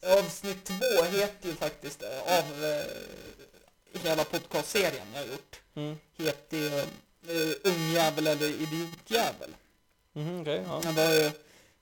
Avsnitt 0.05 0.65
två 0.65 1.03
heter 1.03 1.49
ju 1.49 1.55
faktiskt, 1.55 2.03
eh, 2.03 2.37
av 2.39 2.63
eh, 2.65 4.01
hela 4.03 4.23
podcastserien 4.23 5.07
jag 5.13 5.19
har 5.21 5.27
gjort, 5.27 5.57
Mm. 5.75 5.97
heter 6.17 6.57
ju 6.57 6.79
eh, 6.79 7.55
Ungjävel 7.63 8.27
eller 8.27 8.47
Idiotjävel. 8.47 9.55
Mhm, 10.13 10.41
okej, 10.41 10.63
ja. 10.67 10.81
Det 10.83 10.91
var 10.91 11.13
ju 11.13 11.25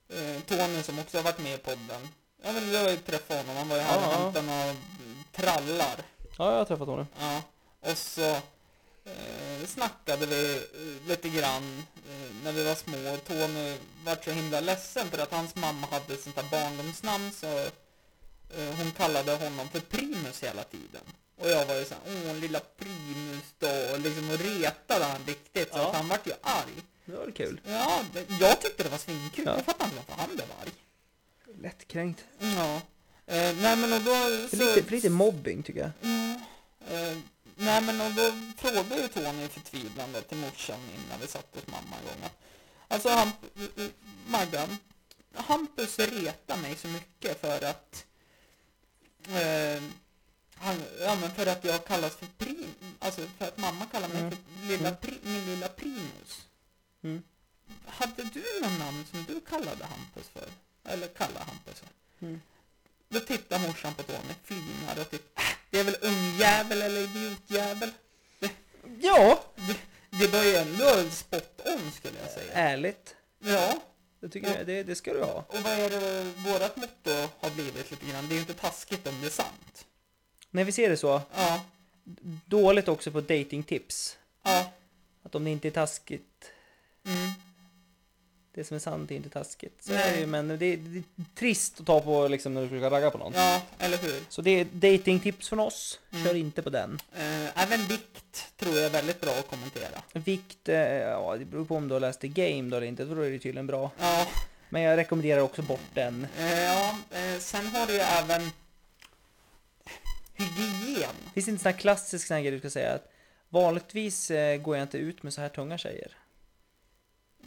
eh, 0.09 0.41
Tony 0.47 0.83
som 0.83 0.99
också 0.99 1.17
har 1.17 1.23
varit 1.23 1.39
med 1.39 1.53
i 1.55 1.57
podden. 1.57 2.09
Ja 2.43 2.51
men 2.51 2.71
du 2.71 2.77
har 2.77 2.89
ju 2.89 2.97
träffat 2.97 3.37
honom, 3.37 3.55
han 3.57 3.69
var 3.69 3.75
ju 3.75 3.81
här 3.81 3.97
och 3.97 4.03
Ja, 4.03 4.11
ja. 4.11 4.17
hämtade 4.23 4.45
några 4.47 4.75
trallar. 5.31 5.95
Ja, 6.37 6.51
jag 6.51 6.57
har 6.57 6.65
träffat 6.65 6.87
honom. 6.87 7.07
Ja, 7.19 7.41
och 7.79 7.97
så 7.97 8.21
eh, 9.05 9.65
snackade 9.67 10.25
vi 10.25 10.55
eh, 10.57 11.07
lite 11.09 11.29
grann 11.29 11.83
eh, 12.09 12.31
när 12.43 12.51
vi 12.51 12.63
var 12.63 12.75
små. 12.75 13.13
Och 13.13 13.25
Tony 13.25 13.77
var 14.05 14.17
så 14.23 14.31
himla 14.31 14.59
ledsen 14.59 15.09
för 15.11 15.17
att 15.17 15.31
hans 15.31 15.55
mamma 15.55 15.87
hade 15.87 16.17
sånt 16.17 16.35
där 16.35 16.45
barndomsnamn 16.51 17.31
så 17.31 17.69
hon 18.77 18.91
kallade 18.91 19.31
honom 19.35 19.69
för 19.69 19.79
Primus 19.79 20.43
hela 20.43 20.63
tiden. 20.63 21.01
Och 21.37 21.49
jag 21.49 21.65
var 21.65 21.75
ju 21.75 21.85
såhär, 21.85 22.03
åh 22.07 22.35
lilla 22.35 22.59
Primus 22.59 23.43
då, 23.59 23.93
och 23.93 23.99
liksom 23.99 24.29
och 24.29 24.39
retade 24.39 25.05
han 25.05 25.21
riktigt 25.27 25.71
så 25.71 25.77
Ja. 25.77 25.89
att 25.89 25.95
han 25.95 26.07
vart 26.07 26.27
ju 26.27 26.33
arg. 26.41 26.73
Det 27.05 27.11
var 27.11 27.19
väl 27.25 27.31
kul. 27.33 27.61
Ja, 27.65 28.03
jag 28.39 28.61
tyckte 28.61 28.83
det 28.83 28.89
var 28.89 28.97
svinkul. 28.97 29.45
Ja. 29.45 29.55
Jag 29.55 29.65
fattar 29.65 29.85
inte 29.85 29.97
varför 29.97 30.21
han 30.21 30.35
blev 30.35 30.47
arg. 30.61 30.71
Lättkränkt. 31.61 32.25
Ja. 32.39 32.75
Eh, 33.25 33.55
nej 33.61 33.75
men 33.77 33.93
och 33.93 34.01
då 34.01 34.47
För 34.47 34.57
lite, 34.57 34.83
för 34.83 34.91
lite 34.91 35.09
mobbing 35.09 35.63
tycker 35.63 35.79
jag. 35.79 35.91
Mm. 36.01 36.35
Eh, 36.89 37.17
nej 37.55 37.81
men 37.81 38.01
och 38.01 38.11
då 38.11 38.31
frågade 38.57 39.01
ju 39.01 39.07
Tony 39.07 39.47
förtvivlande 39.47 40.21
till 40.21 40.37
morsan 40.37 40.79
innan 41.05 41.19
vi 41.21 41.27
satt 41.27 41.47
hos 41.55 41.67
mamma 41.67 41.95
en 42.01 42.05
gång. 42.21 42.29
Alltså 42.87 43.09
han, 43.09 43.27
eh, 43.55 43.83
eh, 43.83 43.89
Maggan, 44.27 44.77
Hampus 45.35 45.99
retar 45.99 46.57
mig 46.57 46.75
så 46.75 46.87
mycket 46.87 47.41
för 47.41 47.63
att 47.65 48.05
eh, 49.27 49.81
han, 50.55 50.83
ja 51.01 51.15
men 51.15 51.31
för 51.31 51.45
att 51.45 51.63
jag 51.65 51.85
kallas 51.85 52.15
för 52.15 52.27
prim, 52.37 52.73
alltså 52.99 53.21
för 53.37 53.47
att 53.47 53.57
mamma 53.57 53.85
kallar 53.85 54.07
mig 54.07 54.17
Mm. 54.21 54.31
för 54.31 54.67
lilla 54.67 54.87
Mm. 54.89 54.99
pri, 55.01 55.17
min 55.23 55.45
lilla 55.45 55.67
primus. 55.67 56.45
Mm. 57.03 57.23
Hade 57.85 58.23
du 58.23 58.43
någon 58.61 58.79
namn 58.79 59.05
som 59.11 59.23
du 59.27 59.39
kallade 59.41 59.85
Hampus 59.85 60.27
för? 60.33 60.49
Eller 60.91 61.07
kallar 61.07 61.41
Hampus 61.41 61.79
för? 61.79 62.25
Mm. 62.25 62.41
Då 63.09 63.19
tittar 63.19 63.59
morsan 63.59 63.93
på 63.93 64.03
Tony, 64.03 64.33
flinar 64.43 64.99
och 65.01 65.11
typ, 65.11 65.39
"Äh, 65.39 65.43
det 65.69 65.79
är 65.79 65.83
väl 65.83 65.97
ungjävel 66.01 66.81
eller 66.81 67.01
idiotjävel? 67.01 67.91
Ja! 69.01 69.43
Det, 69.55 69.75
det 70.09 70.27
var 70.27 70.43
ju 70.43 70.55
ändå 70.55 71.09
spot 71.11 71.61
on 71.65 71.91
skulle 71.91 72.19
jag 72.19 72.31
säga. 72.31 72.53
Ärligt. 72.53 73.15
Ja, 73.39 73.81
Det 74.19 74.29
tycker 74.29 74.57
jag, 74.57 74.67
det, 74.67 74.83
det 74.83 74.95
ska 74.95 75.13
du 75.13 75.21
ha. 75.23 75.45
och 75.47 75.55
vad 75.63 75.73
är 75.73 75.89
det 75.89 76.23
vårat 76.37 76.77
motto 76.77 77.11
har 77.39 77.49
blivit 77.49 77.91
lite 77.91 78.05
grann? 78.05 78.27
Det 78.27 78.33
är 78.33 78.35
ju 78.35 78.39
inte 78.41 78.53
taskigt 78.53 79.07
om 79.07 79.13
det 79.21 79.27
är 79.27 79.31
sant. 79.31 79.85
När 80.51 80.63
vi 80.63 80.71
ser 80.71 80.89
det 80.89 80.97
så, 80.97 81.21
Ja, 81.35 81.61
dåligt 82.45 82.87
också 82.87 83.11
på 83.11 83.21
datingtips. 83.21 84.17
ja, 84.43 84.71
Att 85.23 85.35
om 85.35 85.43
det 85.43 85.49
inte 85.51 85.67
är 85.67 85.71
taskigt, 85.71 86.45
mm, 87.05 87.29
det 88.59 88.63
som 88.65 88.75
är 88.75 88.79
sant 88.79 89.11
är 89.11 89.15
inte 89.15 89.29
taskigt. 89.29 89.83
Så 89.83 89.93
är 89.93 90.11
det 90.13 90.19
ju, 90.19 90.25
men 90.25 90.47
det 90.47 90.65
är, 90.65 90.77
det 90.77 90.99
är 90.99 91.03
trist 91.35 91.79
att 91.79 91.85
ta 91.85 92.01
på 92.01 92.27
liksom 92.27 92.53
när 92.53 92.61
du 92.61 92.67
försöker 92.69 92.89
ragga 92.89 93.11
på 93.11 93.17
någon. 93.17 93.33
ja, 93.35 93.61
eller 93.79 93.97
hur? 93.97 94.23
Så 94.29 94.41
det 94.41 94.51
är 94.51 94.65
datingtips 94.71 95.49
från 95.49 95.59
oss. 95.59 95.99
Mm. 96.11 96.25
Kör 96.25 96.35
inte 96.35 96.61
på 96.61 96.69
den. 96.69 96.99
Eh, 97.15 97.63
även 97.63 97.79
vikt 97.87 98.57
tror 98.57 98.75
jag 98.75 98.85
är 98.85 98.89
väldigt 98.89 99.21
bra 99.21 99.31
att 99.31 99.47
kommentera. 99.49 100.01
Vikt, 100.13 100.69
eh, 100.69 100.75
ja 100.93 101.35
det 101.39 101.45
beror 101.45 101.65
på 101.65 101.75
om 101.75 101.87
du 101.87 101.93
har 101.95 101.99
läst 101.99 102.19
The 102.21 102.27
Game 102.27 102.69
då 102.69 102.77
eller 102.77 102.87
inte. 102.87 103.05
Då 103.05 103.21
är 103.21 103.31
det 103.31 103.39
tydligen 103.39 103.67
bra. 103.67 103.91
Ja, 103.99 104.27
Men 104.69 104.81
jag 104.81 104.97
rekommenderar 104.97 105.41
också 105.41 105.61
bort 105.61 105.89
den. 105.93 106.27
eh, 106.39 106.63
ja 106.63 106.95
sen 107.39 107.67
har 107.67 107.87
du 107.87 107.93
ju 107.93 107.99
även 107.99 108.41
hygien. 110.33 111.15
Finns 111.33 111.45
det 111.45 111.51
inte 111.51 111.63
sån 111.63 111.71
här 111.71 111.79
klassisk 111.79 112.27
sån 112.27 112.35
här 112.35 112.41
grej 112.41 112.51
du 112.51 112.59
ska 112.59 112.69
säga 112.69 112.93
att 112.93 113.11
vanligtvis 113.49 114.31
går 114.61 114.77
jag 114.77 114.83
inte 114.83 114.97
ut 114.97 115.23
med 115.23 115.33
så 115.33 115.41
här 115.41 115.49
tunga 115.49 115.77
tjejer. 115.77 116.11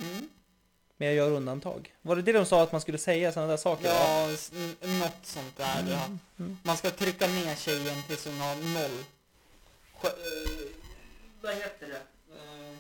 Mm. 0.00 0.28
Men 1.02 1.06
jag 1.08 1.16
gör 1.16 1.30
undantag. 1.36 1.94
Var 2.02 2.16
det 2.16 2.22
det 2.22 2.32
de 2.32 2.46
sa 2.46 2.62
att 2.62 2.72
man 2.72 2.80
skulle 2.80 2.98
säga 2.98 3.32
sådana 3.32 3.50
där 3.50 3.56
saker? 3.56 3.88
Ja, 3.88 4.26
något 4.80 5.12
sånt 5.22 5.56
där. 5.56 5.84
Ja. 5.90 6.04
Mm. 6.38 6.58
Man 6.62 6.76
ska 6.76 6.90
trycka 6.90 7.26
ner 7.26 7.54
tjejen 7.54 8.02
tills 8.08 8.24
hon 8.26 8.38
har 8.40 8.54
noll... 8.56 9.04
Sj- 10.00 10.06
eh, 10.06 10.68
vad 11.40 11.54
heter 11.54 11.86
det? 11.88 12.02
Eh, 12.36 12.76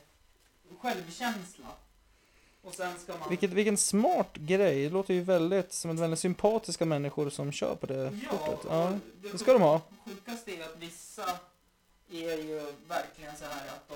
självkänsla. 0.80 1.66
Och 2.62 2.74
sen 2.74 2.98
ska 2.98 3.16
man... 3.16 3.28
Vilket, 3.28 3.50
vilken 3.50 3.76
smart 3.76 4.34
grej. 4.34 4.82
Det 4.84 4.90
låter 4.90 5.14
ju 5.14 5.20
väldigt 5.20 5.72
som 5.72 5.90
ett 5.90 5.98
väldigt 5.98 6.18
sympatiska 6.20 6.84
människor 6.84 7.30
som 7.30 7.52
kör 7.52 7.74
på 7.74 7.86
det 7.86 8.18
Ja, 8.30 8.36
kortet. 8.38 8.66
Ja, 8.70 8.92
det 9.22 9.32
det 9.32 9.38
ska 9.38 9.52
de 9.52 9.62
ha. 9.62 9.80
sjukaste 10.04 10.50
är 10.56 10.60
att 10.64 10.76
vissa 10.78 11.24
är 12.12 12.36
ju 12.36 12.72
verkligen 12.88 13.36
så 13.36 13.44
här 13.44 13.66
att 13.68 13.88
de... 13.88 13.94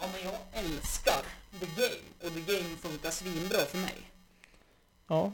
Ja, 0.00 0.06
men 0.12 0.24
jag 0.24 0.64
älskar 0.64 1.22
the 1.60 1.66
game. 1.66 2.02
Och 2.24 2.34
the 2.34 2.52
game 2.52 2.76
funkar 2.82 3.10
svinbra 3.10 3.58
för 3.58 3.78
mig. 3.78 3.94
Ja. 5.08 5.32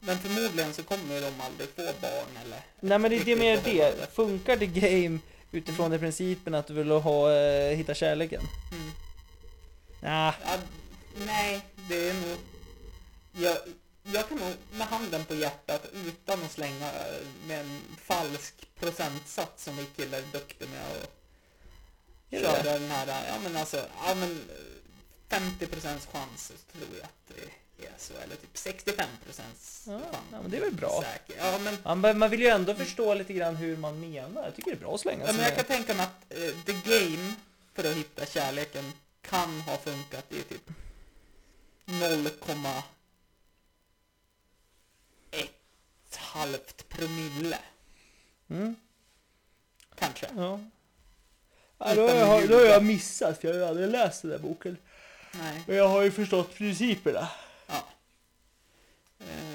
Men 0.00 0.18
förmodligen 0.18 0.74
så 0.74 0.82
kommer 0.82 1.20
de 1.20 1.40
aldrig 1.40 1.68
få 1.68 1.82
barn 2.00 2.36
eller... 2.44 2.60
Nej 2.80 2.98
men 2.98 3.10
det, 3.10 3.24
det 3.24 3.32
är 3.32 3.36
mer 3.36 3.56
riktigt 3.56 3.72
förhållande. 3.72 4.00
det. 4.00 4.12
Funkar 4.12 4.56
the 4.56 4.66
game 4.66 5.18
Utifrån 5.52 5.90
den 5.90 6.00
principen 6.00 6.54
att 6.54 6.66
du 6.66 6.74
vill 6.74 6.90
ha, 6.90 7.32
eh, 7.32 7.76
hitta 7.76 7.94
kärleken. 7.94 8.40
Mm. 8.72 8.90
Nah, 10.02 10.34
Ja, 10.44 10.58
nej, 11.26 11.60
det 11.88 12.08
är 12.08 12.14
nog... 12.14 12.38
Jag, 13.32 13.56
jag 14.02 14.28
kan 14.28 14.38
nog 14.38 14.52
med 14.72 14.86
handen 14.86 15.24
på 15.24 15.34
hjärtat 15.34 15.86
utan 16.06 16.42
att 16.42 16.50
slänga 16.50 16.86
eh, 16.86 17.26
med 17.46 17.60
en 17.60 17.80
falsk 17.98 18.54
procentsats 18.80 19.64
som 19.64 19.76
vi 19.76 19.84
killar 19.84 20.18
är 20.18 20.32
duktiga 20.32 20.68
med 20.68 20.80
att 20.80 21.19
Det? 22.30 22.62
den 22.62 22.90
här, 22.90 23.26
ja 23.28 23.38
men 23.42 23.56
alltså, 23.56 23.76
ja 24.06 24.14
men 24.14 24.30
eh, 24.30 24.56
50 25.28 25.66
procents 25.66 26.06
chans 26.06 26.46
så 26.46 26.78
tror 26.78 26.88
jag 26.96 27.04
att 27.04 27.28
det 27.76 27.86
är 27.86 27.92
så, 27.98 28.14
eller 28.14 28.36
typ 28.36 28.58
65 28.58 29.08
procents 29.24 29.84
Ja, 29.86 29.98
chans. 29.98 30.16
ja, 30.32 30.42
men 30.42 30.50
det 30.50 30.56
är 30.56 30.60
väl 30.60 30.74
bra. 30.74 31.02
Säker. 31.02 31.36
Ja 31.44 31.58
men, 31.58 31.78
ja, 31.84 31.94
men 31.94 32.18
man 32.18 32.30
vill 32.30 32.40
ju 32.40 32.48
ändå 32.48 32.74
förstå 32.74 33.14
lite 33.14 33.32
grann 33.32 33.56
hur 33.56 33.76
man 33.76 34.00
menar. 34.00 34.44
Jag 34.44 34.56
tycker 34.56 34.70
det 34.70 34.76
är 34.76 34.80
bra 34.80 34.94
att 34.94 35.00
slänga 35.00 35.20
ja, 35.20 35.26
sig 35.26 35.36
men 35.36 35.44
jag 35.44 35.56
kan 35.56 35.64
tänka 35.64 35.94
mig 35.94 36.06
att 36.06 36.32
eh, 36.38 36.64
the 36.64 36.72
game 36.72 37.34
för 37.74 37.90
att 37.90 37.96
hitta 37.96 38.26
kärleken 38.26 38.92
kan 39.22 39.60
ha 39.60 39.76
funkat 39.78 40.32
i 40.32 40.42
typ 40.42 40.70
0,1 41.86 42.82
halvt 46.16 46.88
promille. 46.88 47.58
Mm, 48.50 48.76
Kanske. 49.94 50.26
ja. 50.36 50.60
Ja, 51.80 51.94
då, 51.94 52.08
har 52.08 52.14
jag, 52.14 52.48
då 52.48 52.54
har 52.56 52.64
jag 52.64 52.84
missat 52.84 53.40
för 53.40 53.48
jag 53.48 53.54
har 53.54 53.60
ju 53.60 53.66
aldrig 53.68 53.88
läst 53.88 54.22
den 54.22 54.30
där 54.30 54.38
boken. 54.38 54.76
Nej. 55.32 55.62
Men 55.66 55.76
jag 55.76 55.88
har 55.88 56.02
ju 56.02 56.10
förstått 56.10 56.54
principerna. 56.54 57.28
Ja. 57.66 57.84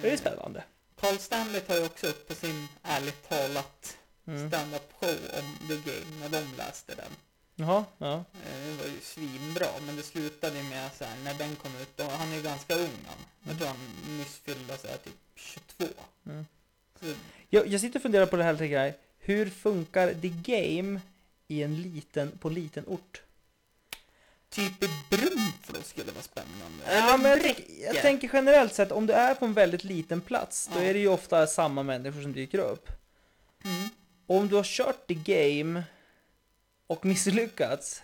Det 0.02 0.08
är 0.08 0.12
Eh, 0.14 0.18
spännande. 0.20 0.64
Carl 1.00 1.18
Stanley 1.18 1.62
tar 1.62 1.76
ju 1.76 1.86
också 1.86 2.08
upp 2.08 2.28
på 2.28 2.34
sin 2.36 2.68
ärligt 2.84 3.30
talat 3.30 3.98
Mm. 4.28 4.50
stand-up 4.50 4.94
show 5.00 5.10
om 5.40 5.68
The 5.68 5.76
Game 5.92 6.20
när 6.22 6.30
de 6.30 6.46
läste 6.58 6.96
den. 6.96 7.12
Jaha, 7.56 7.86
ja. 7.98 8.14
Eh, 8.14 8.66
Det 8.68 8.84
var 8.84 8.86
ju 8.86 9.00
svinbra, 9.02 9.68
men 9.86 9.96
det 9.96 10.04
slutade 10.04 10.64
med 10.64 10.90
så 10.98 11.04
här, 11.06 11.16
när 11.24 11.34
den 11.34 11.56
kom 11.56 11.72
ut, 11.82 12.00
och 12.00 12.06
han 12.12 12.32
är 12.32 12.36
ju 12.36 12.42
ganska 12.42 12.76
ung 12.76 12.98
han. 13.08 13.18
Jag 13.48 13.58
tror 13.58 13.68
han 13.68 13.78
nyss 14.18 14.38
fyllde 14.46 14.78
så 14.78 14.88
här 14.88 14.98
typ 14.98 15.14
22. 15.36 15.86
Mm. 16.26 16.46
Så, 17.00 17.06
Jag, 17.50 17.68
jag 17.68 17.82
sitter 17.82 18.00
och 18.00 18.04
funderar 18.04 18.26
på 18.26 18.36
det 18.36 18.44
här 18.44 18.56
tänker 18.56 18.84
jag. 18.84 18.94
Hur 19.20 19.50
funkar 19.50 20.14
The 20.14 20.30
Game 20.30 21.02
i 21.48 21.64
en 21.64 21.82
liten, 21.82 22.38
på 22.38 22.50
liten 22.50 22.84
ort? 22.88 23.22
typ 24.50 24.84
i 24.84 24.90
Brunflo 25.10 25.82
skulle 25.84 26.12
vara 26.12 26.24
spännande. 26.24 26.84
Ja, 26.96 27.18
men 27.18 27.32
jag, 27.32 27.42
tänk, 27.42 27.58
jag 27.80 27.96
tänker 28.02 28.30
generellt 28.34 28.74
sett, 28.74 28.92
om 28.92 29.06
du 29.08 29.14
är 29.14 29.36
på 29.36 29.46
en 29.46 29.54
väldigt 29.54 29.84
liten 29.84 30.22
plats, 30.22 30.70
då 30.74 30.80
Ja. 30.80 30.84
är 30.86 30.94
det 30.94 31.00
ju 31.00 31.08
ofta 31.08 31.48
samma 31.48 31.84
människor 31.84 32.22
som 32.22 32.34
dyker 32.34 32.58
upp. 32.60 32.90
Mm. 33.64 33.90
Om 34.28 34.48
du 34.48 34.56
har 34.56 34.64
kört 34.64 35.08
The 35.08 35.14
Game 35.14 35.84
och 36.88 37.06
misslyckats, 37.06 38.02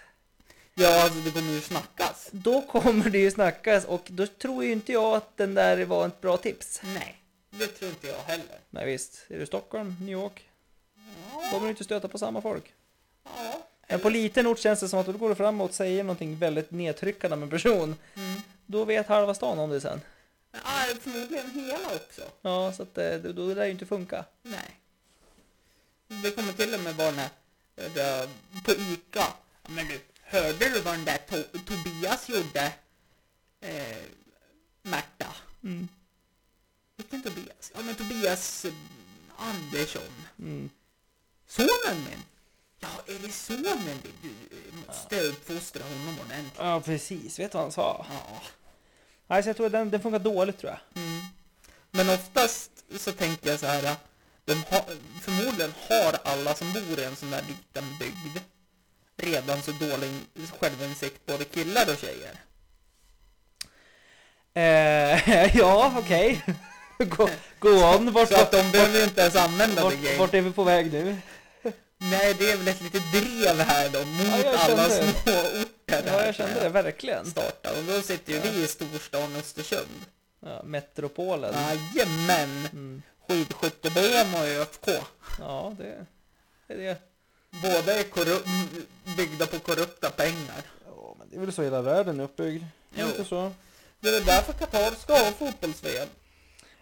Ja, 0.73 1.03
alltså 1.03 1.19
det 1.19 1.31
kommer 1.31 1.51
ju 1.53 1.61
snackas. 1.61 2.29
då 2.31 2.61
kommer 2.61 3.09
det 3.09 3.17
ju 3.19 3.31
snackas 3.31 3.85
och 3.85 4.03
då 4.07 4.27
tror 4.27 4.63
ju 4.63 4.71
inte 4.71 4.91
jag 4.91 5.15
att 5.15 5.37
den 5.37 5.53
där 5.53 5.85
var 5.85 6.07
ett 6.07 6.21
bra 6.21 6.37
tips. 6.37 6.81
Nej, 6.83 7.21
det 7.49 7.67
tror 7.67 7.89
inte 7.89 8.07
jag 8.07 8.17
heller. 8.19 8.59
Nej 8.69 8.85
visst, 8.85 9.25
är 9.29 9.39
du 9.39 9.45
Stockholm, 9.45 9.95
New 9.99 10.09
York, 10.09 10.49
Ja, 10.95 11.49
kommer 11.51 11.63
du 11.65 11.69
inte 11.69 11.83
stöta 11.83 12.07
på 12.07 12.17
samma 12.17 12.41
folk. 12.41 12.73
Ja. 13.37 13.67
Men 13.87 13.99
på 13.99 14.09
liten 14.09 14.47
ort 14.47 14.59
känns 14.59 14.79
det 14.79 14.89
som 14.89 14.99
att 14.99 15.05
då 15.05 15.11
går 15.11 15.29
du 15.29 15.35
framåt 15.35 15.69
och 15.69 15.75
säger 15.75 16.03
någonting 16.03 16.37
väldigt 16.37 16.71
nedtryckande 16.71 17.33
om 17.33 17.43
en 17.43 17.49
person. 17.49 17.95
Mm. 18.15 18.41
Då 18.65 18.85
vet 18.85 19.07
halva 19.07 19.33
stan 19.33 19.59
om 19.59 19.69
det 19.69 19.81
sen. 19.81 20.01
Ja, 20.51 20.59
förmodligen 21.01 21.51
hela 21.51 21.95
också. 21.95 22.21
Ja, 22.41 22.73
så 22.73 22.83
att 22.83 22.97
eh, 22.97 23.13
då, 23.13 23.31
då 23.31 23.47
lär 23.47 23.55
det 23.55 23.65
ju 23.65 23.71
inte 23.71 23.85
funka. 23.85 24.25
Nej. 24.41 24.79
Det 26.07 26.31
kommer 26.31 26.53
till 26.53 26.73
och 26.73 26.79
med 26.79 26.95
vara 26.95 27.11
när, 27.11 27.29
där, 27.75 28.29
på 28.65 28.71
Ica. 28.71 29.27
Men 29.67 29.87
du, 29.87 29.99
hörde 30.21 30.69
du 30.69 30.81
vad 30.81 30.93
den 30.93 31.05
där 31.05 31.17
to 31.17 31.59
Tobias 31.67 32.29
gjorde? 32.29 32.73
Eh, 33.61 33.97
Märta. 34.81 35.27
Mm. 35.63 35.87
Vilken 36.97 37.23
Tobias? 37.23 37.71
Ja 37.75 37.81
men 37.81 37.95
Tobias 37.95 38.65
eh, 38.65 38.73
Andersson. 39.37 40.25
Mm. 40.39 40.69
Sonen 41.47 42.05
min. 42.09 42.23
Ja, 42.81 42.89
är 43.07 43.19
det 43.19 43.31
sonen? 43.31 43.99
Du 44.21 44.29
eh, 44.29 44.87
måste 44.87 45.21
uppfostra 45.21 45.83
honom 45.83 46.19
ordentligt. 46.25 46.53
Ja, 46.57 46.81
precis. 46.81 47.39
Vet 47.39 47.51
du 47.51 47.55
vad 47.55 47.65
han 47.65 47.71
sa? 47.71 48.05
Ja. 48.09 48.41
Nej, 49.27 49.43
så 49.43 49.49
jag 49.49 49.55
tror 49.55 49.65
att 49.65 49.71
den, 49.71 49.89
den 49.91 50.01
funkar 50.01 50.19
dåligt 50.19 50.57
tror 50.57 50.71
jag. 50.71 51.03
Mm. 51.03 51.21
Men 51.91 52.09
oftast 52.09 52.71
så 52.97 53.11
tänker 53.11 53.49
jag 53.49 53.59
så 53.59 53.65
här. 53.65 53.95
De 54.45 54.53
har, 54.53 54.83
förmodligen 55.21 55.73
har 55.89 56.17
alla 56.23 56.55
som 56.55 56.73
bor 56.73 56.99
i 56.99 57.03
en 57.03 57.15
sån 57.15 57.31
där 57.31 57.43
liten 57.47 57.97
bygd 57.99 58.39
redan 59.17 59.61
så 59.61 59.71
dålig 59.71 60.11
självinsikt, 60.59 61.25
både 61.25 61.45
killar 61.45 61.89
och 61.91 61.97
tjejer. 61.97 62.35
Eh, 64.53 65.57
ja, 65.57 65.93
okej. 65.97 66.41
gå, 66.97 67.29
gå 67.59 67.69
on. 67.69 68.11
Vart, 68.13 68.29
Så 68.29 68.41
att 68.41 68.51
de 68.51 68.71
behöver 68.71 68.97
ju 68.97 69.03
inte 69.03 69.21
ens 69.21 69.35
använda 69.35 69.83
vart, 69.83 69.93
game. 69.93 70.17
vart 70.17 70.33
är 70.33 70.41
vi 70.41 70.51
på 70.51 70.63
väg 70.63 70.93
nu? 70.93 71.17
Nej, 72.03 72.35
det 72.39 72.51
är 72.51 72.57
väl 72.57 72.67
ett 72.67 72.81
litet 72.81 73.11
drev 73.11 73.59
här 73.59 73.89
då 73.89 73.99
mot 74.05 74.45
Ja, 74.45 74.57
alla 74.57 74.89
kände 74.89 75.05
det. 75.05 75.13
små 75.13 75.61
orter 75.61 76.03
Ja, 76.07 76.25
jag 76.25 76.35
kände 76.35 76.59
det 76.59 76.69
verkligen. 76.69 77.25
Starta. 77.25 77.69
Och 77.71 77.83
då 77.87 78.01
sitter 78.01 78.33
ju 78.33 78.39
vi 78.39 78.63
i 78.63 78.67
storstan 78.67 79.35
Östersund. 79.35 80.05
Ja, 80.39 80.61
metropolen. 80.63 81.53
Jajamän! 81.53 82.67
Mm. 82.71 83.01
Skidskytte-VM 83.27 84.33
och 84.35 84.47
ÖFK. 84.47 84.87
Ja, 85.39 85.75
det 85.77 86.05
är 86.73 86.77
det. 86.77 86.97
Båda 87.61 87.99
är 87.99 88.03
byggda 89.17 89.47
på 89.47 89.59
korrupta 89.59 90.09
pengar. 90.09 90.61
Ja, 90.85 91.15
men 91.19 91.29
det 91.29 91.35
är 91.35 91.39
väl 91.39 91.53
så 91.53 91.63
hela 91.63 91.81
världen 91.81 92.19
är 92.19 92.23
uppbyggd. 92.23 92.63
Jo. 92.95 93.07
inte 93.07 93.25
så? 93.25 93.51
Det 93.99 94.09
är 94.09 94.25
därför 94.25 94.53
Qatar 94.53 94.91
ska 94.91 95.13
ha 95.13 95.31
fotbolls-VM. 95.31 96.07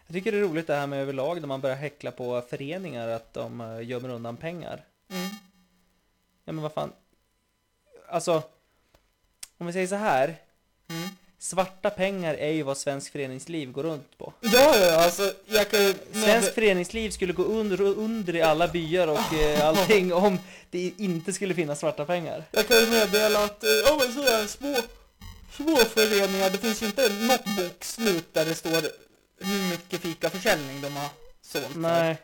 Jag 0.07 0.13
tycker 0.13 0.31
det 0.31 0.37
är 0.37 0.41
roligt 0.41 0.67
det 0.67 0.75
här 0.75 0.87
med 0.87 1.01
överlag 1.01 1.39
när 1.41 1.47
man 1.47 1.61
börjar 1.61 1.75
häckla 1.75 2.11
på 2.11 2.41
föreningar 2.49 3.07
att 3.07 3.33
de 3.33 3.61
eh, 3.61 3.87
gömmer 3.87 4.09
undan 4.09 4.37
pengar. 4.37 4.83
Mm. 5.09 5.29
Ja 6.45 6.51
men 6.51 6.61
vad 6.61 6.73
fan. 6.73 6.93
Alltså. 8.09 8.43
Om 9.57 9.67
vi 9.67 9.73
säger 9.73 9.87
så 9.87 9.95
här. 9.95 10.35
Mm. 10.89 11.09
Svarta 11.41 11.89
pengar 11.89 12.33
är 12.33 12.51
ju 12.51 12.63
vad 12.63 12.77
svensk 12.77 13.11
föreningsliv 13.11 13.71
går 13.71 13.83
runt 13.83 14.17
på. 14.17 14.33
Ja, 14.39 14.77
ja, 14.77 15.03
alltså 15.03 15.33
jag 15.45 15.69
kan. 15.71 15.93
Svensk 16.11 16.53
föreningsliv 16.53 17.09
skulle 17.09 17.33
gå 17.33 17.43
under 17.43 17.81
under 17.81 18.35
i 18.35 18.41
alla 18.41 18.67
byar 18.67 19.07
och 19.07 19.33
eh, 19.33 19.65
allting 19.67 20.13
om 20.13 20.39
det 20.71 20.93
inte 20.97 21.33
skulle 21.33 21.53
finnas 21.53 21.79
svarta 21.79 22.05
pengar. 22.05 22.43
Jag 22.51 22.67
kan 22.67 22.77
ju 22.77 22.89
meddela 22.89 23.43
att, 23.43 23.63
eh, 23.63 23.69
ja 23.69 23.97
men 23.99 24.13
sådär 24.13 24.47
små, 24.47 24.75
små 25.51 25.75
föreningar, 25.75 26.49
det 26.49 26.57
finns 26.57 26.81
ju 26.81 26.85
inte 26.85 27.09
något 27.09 27.45
bokslut 27.57 28.33
där 28.33 28.45
det 28.45 28.55
står 28.55 28.81
hur 29.39 29.69
mycket 29.69 30.01
fikaförsäljning 30.01 30.81
de 30.81 30.95
har 30.95 31.09
sålt. 31.41 31.75
Nej. 31.75 32.17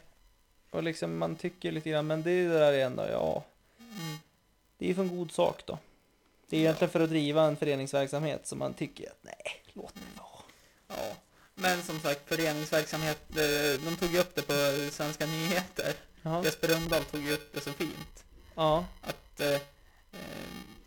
Och 0.76 0.84
liksom 0.84 1.18
man 1.18 1.36
tycker 1.36 1.72
lite 1.72 1.90
grann, 1.90 2.08
men 2.08 2.24
det 2.24 2.32
är 2.32 2.50
det 2.50 2.60
där 2.60 2.74
igen 2.74 2.96
då, 2.96 3.06
ja. 3.12 3.44
Mm. 3.80 4.18
Det 4.78 4.86
är 4.86 4.90
ju 4.90 4.96
för 4.96 5.02
en 5.02 5.18
god 5.18 5.32
sak 5.32 5.64
då. 5.66 5.78
Det 6.50 6.58
är 6.58 6.60
egentligen 6.60 6.92
för 6.92 7.00
att 7.00 7.10
driva 7.10 7.44
en 7.44 7.56
föreningsverksamhet 7.56 8.48
som 8.48 8.60
man 8.60 8.74
tycker 8.74 9.10
att 9.10 9.20
nej, 9.22 9.64
låt 9.74 9.94
det 9.94 10.20
vara. 10.22 10.42
Ja, 10.88 11.16
men 11.56 11.84
som 11.84 12.00
sagt 12.00 12.30
föreningsverksamhet, 12.30 13.22
eh, 13.30 13.82
de 13.86 13.96
tog 14.00 14.10
ju 14.12 14.20
upp 14.20 14.36
det 14.36 14.42
på 14.42 14.54
Svenska 14.92 15.26
nyheter. 15.26 15.94
Jesper 16.44 16.68
Rönndahl 16.68 17.04
tog 17.04 17.22
ju 17.22 17.34
upp 17.34 17.54
det 17.54 17.62
så 17.62 17.72
fint. 17.72 18.24
Ja, 18.56 18.86
Att 19.02 19.40
eh, 19.40 19.54
eh, 19.54 19.60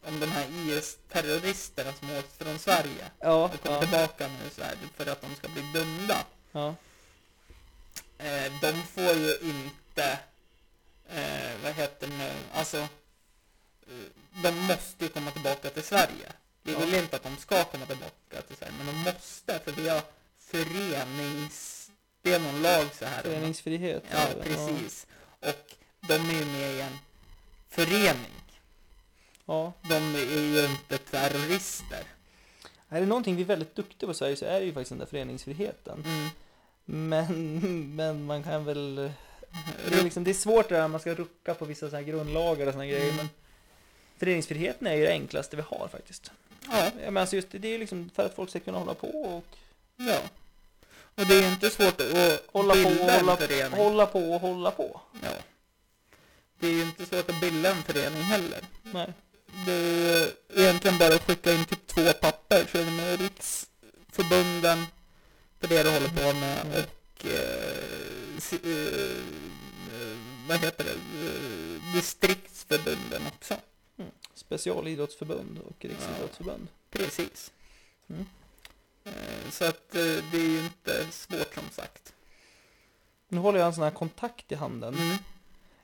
om 0.08 0.20
de 0.20 0.26
här 0.26 0.46
IS-terroristerna 0.50 1.92
som 1.92 2.10
åkt 2.18 2.42
från 2.42 2.58
Sverige 2.58 3.04
ja, 3.20 3.44
och 3.44 3.62
kommer 3.62 3.76
ja, 3.76 3.80
tillbaka 3.80 4.28
nu 4.28 4.50
så 4.50 4.62
här, 4.62 4.74
för 4.96 5.06
att 5.06 5.20
de 5.20 5.34
ska 5.34 5.48
bli 5.48 5.62
dömda. 5.74 6.16
ja. 6.52 6.74
Eh, 8.18 8.52
de 8.60 8.72
får 8.82 9.12
ju 9.12 9.36
inte, 9.42 10.18
eh, 11.08 11.62
vad 11.62 11.72
heter 11.72 12.06
det 12.06 12.16
nu, 12.16 12.32
alltså, 12.52 12.76
eh, 12.76 14.08
de 14.42 14.50
måste 14.52 15.04
ju 15.04 15.08
komma 15.08 15.30
tillbaka 15.30 15.70
till 15.70 15.82
Sverige. 15.82 16.32
Vi 16.62 16.74
vill 16.74 16.94
inte 16.94 17.16
att 17.16 17.22
de 17.22 17.36
ska 17.36 17.64
komma 17.64 17.86
tillbaka 17.86 18.42
till 18.46 18.56
Sverige, 18.56 18.72
men 18.78 18.86
de 18.86 18.92
måste, 18.92 19.58
för 19.58 19.72
vi 19.72 19.88
har 19.88 20.02
förenings... 20.38 21.90
Det 22.22 22.32
är 22.32 22.40
någon 22.40 22.62
lag 22.62 22.86
så 22.98 23.04
här. 23.04 23.22
Föreningsfrihet. 23.22 24.04
Ja, 24.10 24.26
det. 24.36 24.42
precis. 24.42 25.06
Och 25.40 25.74
de 26.08 26.14
är 26.14 26.38
ju 26.38 26.44
med 26.44 26.74
i 26.74 26.80
en 26.80 26.98
förening. 27.68 28.42
Ja. 29.44 29.72
De 29.88 29.94
är 29.94 30.54
ju 30.54 30.64
inte 30.64 30.98
terrorister. 30.98 32.04
Är 32.88 33.00
det 33.00 33.06
någonting 33.06 33.36
vi 33.36 33.42
är 33.42 33.46
väldigt 33.46 33.74
duktiga 33.74 34.06
på 34.06 34.12
i 34.12 34.14
Sverige 34.14 34.36
så 34.36 34.44
är 34.44 34.60
det 34.60 34.66
ju 34.66 34.72
faktiskt 34.72 34.88
den 34.88 34.98
där 34.98 35.06
föreningsfriheten. 35.06 36.04
Mm. 36.04 36.28
Men, 36.90 37.96
men 37.96 38.24
man 38.24 38.42
kan 38.42 38.64
väl... 38.64 38.94
Det 39.88 39.98
är, 39.98 40.04
liksom, 40.04 40.24
det 40.24 40.30
är 40.30 40.34
svårt 40.34 40.68
det 40.68 40.74
där 40.74 40.88
man 40.88 41.00
ska 41.00 41.14
rucka 41.14 41.54
på 41.54 41.64
vissa 41.64 41.90
såna 41.90 41.98
här 42.02 42.08
grundlagar 42.08 42.66
och 42.66 42.72
såna 42.72 42.84
här 42.84 42.90
grejer. 42.90 43.12
Men 43.16 43.28
föreningsfriheten 44.18 44.86
är 44.86 44.94
ju 44.94 45.04
det 45.04 45.10
enklaste 45.10 45.56
vi 45.56 45.62
har 45.62 45.88
faktiskt. 45.92 46.30
Ja, 46.70 46.90
men 47.04 47.16
alltså 47.16 47.36
just 47.36 47.50
det, 47.50 47.58
det 47.58 47.74
är 47.74 47.78
liksom 47.78 48.10
för 48.14 48.26
att 48.26 48.34
folk 48.34 48.50
ska 48.50 48.60
kunna 48.60 48.78
hålla 48.78 48.94
på 48.94 49.08
och 49.08 49.44
ja. 49.96 50.18
Och 51.14 51.26
det 51.26 51.34
är 51.34 51.42
ju 51.42 51.48
inte 51.48 51.70
svårt 51.70 52.00
att 52.00 52.42
hålla 52.52 52.74
på 52.74 52.88
och 52.88 53.10
hålla, 53.10 53.36
förening. 53.36 53.78
hålla 53.78 54.06
på 54.06 54.32
och 54.32 54.40
hålla 54.40 54.70
på. 54.70 55.00
Ja. 55.22 55.28
det 56.60 56.66
är 56.66 56.72
ju 56.72 56.82
inte 56.82 57.06
svårt 57.06 57.30
att 57.30 57.40
bilda 57.40 57.70
en 57.70 57.82
förening 57.82 58.22
heller. 58.22 58.60
Nej. 58.82 59.12
Det 59.66 59.72
är 59.72 60.30
egentligen 60.56 60.98
bara 60.98 61.14
att 61.14 61.26
skicka 61.26 61.52
in 61.52 61.64
typ 61.64 61.86
två 61.86 62.12
papper 62.20 62.66
så 62.72 62.78
är 62.78 62.84
det 62.84 62.90
med 62.90 63.20
riksförbunden 63.20 64.86
på 65.60 65.66
det 65.66 65.82
du 65.82 65.90
håller 65.90 66.08
på 66.08 66.38
med 66.38 66.66
Mm. 66.66 66.72
och 66.82 67.26
eh, 67.26 67.78
eh, 68.52 70.16
vad 70.48 70.58
heter 70.58 70.84
det, 70.84 70.92
eh, 70.92 71.94
distriktsförbunden 71.94 73.22
också. 73.36 73.54
Specialidrottsförbund 74.34 75.58
och 75.58 75.84
riksidrottsförbund. 75.84 76.68
Precis. 76.90 77.52
Mm. 78.08 78.26
Eh, 79.04 79.50
Så 79.50 79.64
att 79.64 79.94
eh, 79.94 80.02
det 80.32 80.38
är 80.38 80.48
ju 80.50 80.58
inte 80.60 81.06
svårt 81.10 81.54
som 81.54 81.70
sagt. 81.70 82.12
Nu 83.28 83.38
håller 83.38 83.58
jag 83.58 83.66
en 83.66 83.74
sån 83.74 83.84
här 83.84 83.90
kontakt 83.90 84.52
i 84.52 84.54
handen. 84.54 84.94
Mm. 84.94 85.16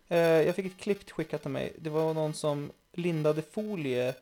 Eh, 0.09 0.47
jag 0.47 0.57
fick 0.57 0.67
ett 0.67 0.77
klipp 0.81 1.11
skickat 1.11 1.43
till 1.43 1.51
mig. 1.51 1.73
Det 1.79 1.91
var 1.91 2.15
någon 2.15 2.35
som 2.35 2.73
lindade 2.93 3.43
folie 3.43 4.15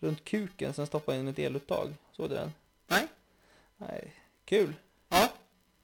runt 0.00 0.24
kuken, 0.24 0.74
sen 0.74 0.86
stoppade 0.86 1.18
in 1.18 1.28
ett 1.28 1.38
eluttag. 1.38 1.94
Såg 2.12 2.28
du 2.30 2.34
den? 2.34 2.52
Nej. 2.86 3.06
Nej. 3.76 4.12
Kul. 4.50 4.72
Ja, 5.08 5.28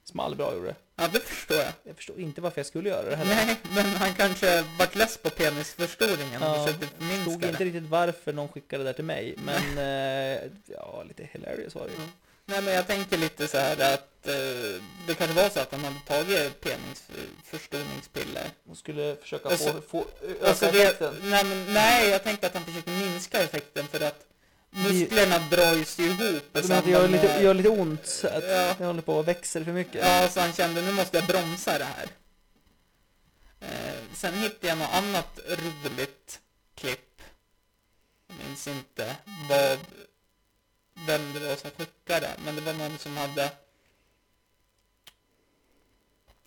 Small 0.04 0.34
bra 0.36 0.54
gjorde 0.54 0.66
det. 0.66 0.74
ja, 0.96 1.08
det 1.12 1.20
förstår 1.20 1.56
jag. 1.56 1.72
Jag 1.82 1.96
förstår 1.96 2.20
inte 2.20 2.40
varför 2.40 2.58
jag 2.58 2.66
skulle 2.66 2.88
göra 2.88 3.10
det 3.10 3.16
heller. 3.16 3.34
Nej, 3.46 3.56
men 3.74 3.84
han 3.86 4.14
kanske 4.14 4.64
vart 4.78 4.94
less 4.94 5.16
på 5.18 5.30
penisförstoringen 5.30 6.42
och 6.42 6.48
Ja, 6.48 6.66
försökte 6.66 6.86
förminska 6.98 7.32
inte 7.48 7.58
det. 7.58 7.64
riktigt 7.64 7.82
varför 7.90 8.32
någon 8.32 8.48
skickade 8.48 8.84
det 8.84 8.88
där 8.88 8.94
till 8.94 9.04
mig, 9.04 9.34
men 9.44 9.78
eh, 9.78 10.40
ja, 10.66 11.02
lite 11.08 11.28
hilarious 11.32 11.74
var 11.74 11.82
det 11.84 11.90
ju. 11.90 11.96
Ja. 11.98 12.04
Nej, 12.48 12.62
men 12.62 12.74
jag 12.74 12.86
tänker 12.86 13.18
lite 13.18 13.48
så 13.48 13.58
här 13.58 13.94
att 13.94 14.26
eh, 14.28 14.34
det 15.06 15.14
kanske 15.18 15.36
var 15.42 15.48
så 15.48 15.60
att 15.60 15.72
han 15.72 15.84
hade 15.84 15.96
tagit 16.06 16.60
penisförstoringspiller. 16.60 18.50
Hon 18.66 18.76
skulle 18.76 19.16
försöka 19.16 19.48
Och 19.48 19.58
så- 19.58 19.72
få, 19.72 19.80
få 19.80 19.98
Och 19.98 20.06
öka 20.42 20.70
det, 20.72 20.82
effekten. 20.82 21.14
nej, 21.22 21.44
men, 21.44 21.74
nej, 21.74 22.08
jag 22.10 22.22
tänkte 22.24 22.46
att 22.46 22.54
han 22.54 22.64
försökte 22.64 22.90
minska 22.90 23.42
effekten 23.42 23.86
för 23.88 24.00
att 24.00 24.22
musklerna 24.76 25.38
dras 25.50 25.98
ju 25.98 26.04
ihop. 26.04 26.44
Du 26.52 26.62
menar 26.62 26.78
att 26.78 26.84
det 26.84 26.90
gör 26.90 27.08
lite, 27.08 27.42
gör 27.42 27.54
lite 27.54 27.68
ont? 27.68 28.06
så 28.06 28.26
Att 28.28 28.44
Ja. 28.44 28.74
det 28.78 28.84
håller 28.84 29.02
på 29.02 29.20
att 29.20 29.26
växa 29.28 29.64
för 29.64 29.72
mycket? 29.72 29.94
Ja, 30.06 30.28
så 30.28 30.40
han 30.40 30.52
kände 30.52 30.82
nu 30.82 30.92
måste 30.92 31.16
jag 31.18 31.26
bromsa 31.26 31.78
det 31.78 31.84
här. 31.84 32.08
Eh, 33.60 33.94
sen 34.14 34.34
hittade 34.34 34.68
jag 34.68 34.78
något 34.78 34.92
annat 34.92 35.40
roligt 35.48 36.40
klipp. 36.74 37.22
Jag 38.26 38.36
minns 38.48 38.66
inte 38.68 39.16
vad, 39.48 39.78
vem 41.06 41.32
det 41.32 41.48
var 41.48 41.56
som 41.56 41.70
skickade, 41.70 42.30
men 42.44 42.54
det 42.56 42.60
var 42.60 42.72
någon 42.72 42.98
som 42.98 43.16
hade... 43.16 43.52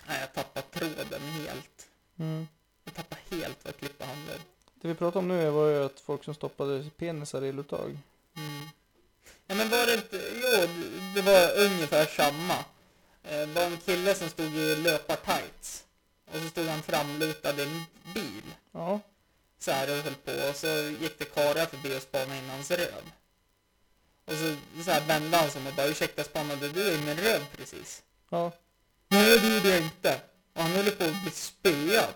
Nej, 0.07 0.19
jag 0.19 0.33
tappade 0.33 0.65
tråden 0.71 1.21
helt. 1.21 1.87
Mm. 2.19 2.47
Jag 2.83 2.93
tappade 2.93 3.21
helt 3.31 3.65
vad 3.65 3.77
klippet 3.77 4.07
handlade 4.07 4.37
om. 4.37 4.43
Det 4.81 4.87
vi 4.87 4.95
pratar 4.95 5.19
om 5.19 5.27
nu 5.27 5.49
var 5.49 5.67
ju 5.69 5.83
att 5.85 5.99
folk 5.99 6.23
som 6.23 6.33
stoppade 6.33 6.89
penisar 6.97 7.41
i 7.45 7.49
eluttag. 7.49 7.97
Mm. 8.37 8.69
Ja 9.47 9.55
men 9.55 9.69
var 9.69 9.85
det 9.85 9.93
inte, 9.93 10.21
jo 10.43 10.67
det 11.15 11.21
var 11.21 11.51
ungefär 11.65 12.05
samma. 12.05 12.57
Eh, 13.23 13.39
Det 13.39 13.45
var 13.45 13.63
en 13.63 13.77
kille 13.77 14.15
som 14.15 14.29
stod 14.29 14.55
i 14.55 14.75
löpartights. 14.75 15.83
Och 16.33 16.39
så 16.41 16.49
stod 16.49 16.67
han 16.67 16.81
framlutad 16.81 17.59
i 17.59 17.63
en 17.63 17.83
bil. 18.13 18.43
Ja. 18.71 18.99
Så 19.59 19.71
här 19.71 19.89
och 19.91 20.03
höll 20.03 20.15
på 20.15 20.31
och 20.49 20.55
så 20.55 20.67
gick 21.01 21.19
det 21.19 21.25
karlar 21.25 21.65
förbi 21.65 21.97
och 21.97 22.01
spanade 22.01 22.37
in 22.37 22.49
hans 22.49 22.71
röv. 22.71 23.03
Och 24.25 24.33
så, 24.33 24.55
så 24.85 24.91
här 24.91 25.01
vände 25.07 25.37
han 25.37 25.51
sig 25.51 25.67
och 25.67 25.73
bara 25.73 25.87
ursäkta 25.87 26.23
spanade 26.23 26.69
du 26.69 26.93
in 26.93 27.05
min 27.05 27.17
röv 27.17 27.41
precis? 27.57 28.03
Ja. 28.29 28.51
Nej 29.07 29.39
det 29.39 29.47
gjorde 29.55 29.69
jag 29.69 29.81
inte. 29.81 30.21
Och 30.53 30.61
han 30.61 30.71
höll 30.71 30.91
på 30.91 31.03
att 31.03 31.21
bli 31.23 31.31
spöad. 31.31 32.13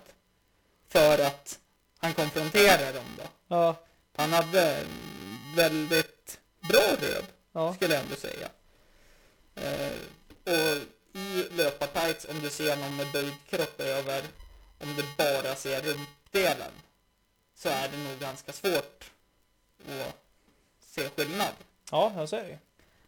För 0.90 1.20
att 1.20 1.60
han 1.98 2.14
konfronterade 2.14 2.92
dem 2.92 3.06
då. 3.18 3.24
Ja. 3.48 3.76
Han 4.16 4.34
hade 4.34 4.86
väldigt 5.56 6.40
bra 6.70 6.82
röv 7.02 7.26
Ja. 7.52 7.74
skulle 7.76 7.94
jag 7.94 8.04
ändå 8.04 8.16
säga. 8.16 8.50
Eh, 9.56 9.92
och 10.44 10.78
i 11.20 11.48
löpartights, 11.52 12.26
om 12.30 12.40
du 12.42 12.50
ser 12.50 12.76
någon 12.78 12.96
med 12.96 13.12
böjd 13.12 13.34
kropp 13.50 13.80
över, 13.80 14.24
om 14.80 14.96
du 14.96 15.04
bara 15.18 15.56
ser 15.56 15.82
rumpdelen, 15.82 16.72
så 17.56 17.70
är 17.70 17.90
det 17.90 17.98
nog 17.98 18.20
ganska 18.20 18.54
svårt 18.54 19.12
att 19.90 20.16
se 20.80 21.10
skillnad. 21.10 21.54
Ja, 21.92 22.14
jag 22.16 22.30
säger 22.30 22.44
det. 22.50 22.60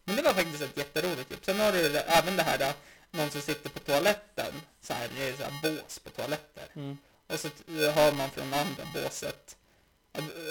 Men 0.04 0.16
det 0.16 0.22
var 0.22 0.34
faktiskt 0.34 0.62
ett 0.62 0.78
jätteroligt 0.78 1.28
klipp. 1.28 1.46
Sen 1.46 1.60
har 1.60 1.72
du 1.72 1.98
även 1.98 2.36
det 2.36 2.44
här, 2.44 2.58
där, 2.58 2.74
någon 3.12 3.30
som 3.32 3.42
sitter 3.42 3.70
på 3.70 3.80
toaletten, 3.80 4.54
så 4.82 4.94
här, 4.94 5.10
det 5.18 5.24
är 5.30 5.34
så 5.38 5.44
här 5.44 5.60
bås 5.64 6.00
på 6.00 6.10
toaletter. 6.10 6.64
Mm. 6.76 6.98
Och 7.28 7.40
så 7.40 7.50
hör 7.92 8.12
man 8.12 8.30
från 8.30 8.54
andra 8.54 8.84
båset, 8.94 9.56
"Jag 9.62 9.65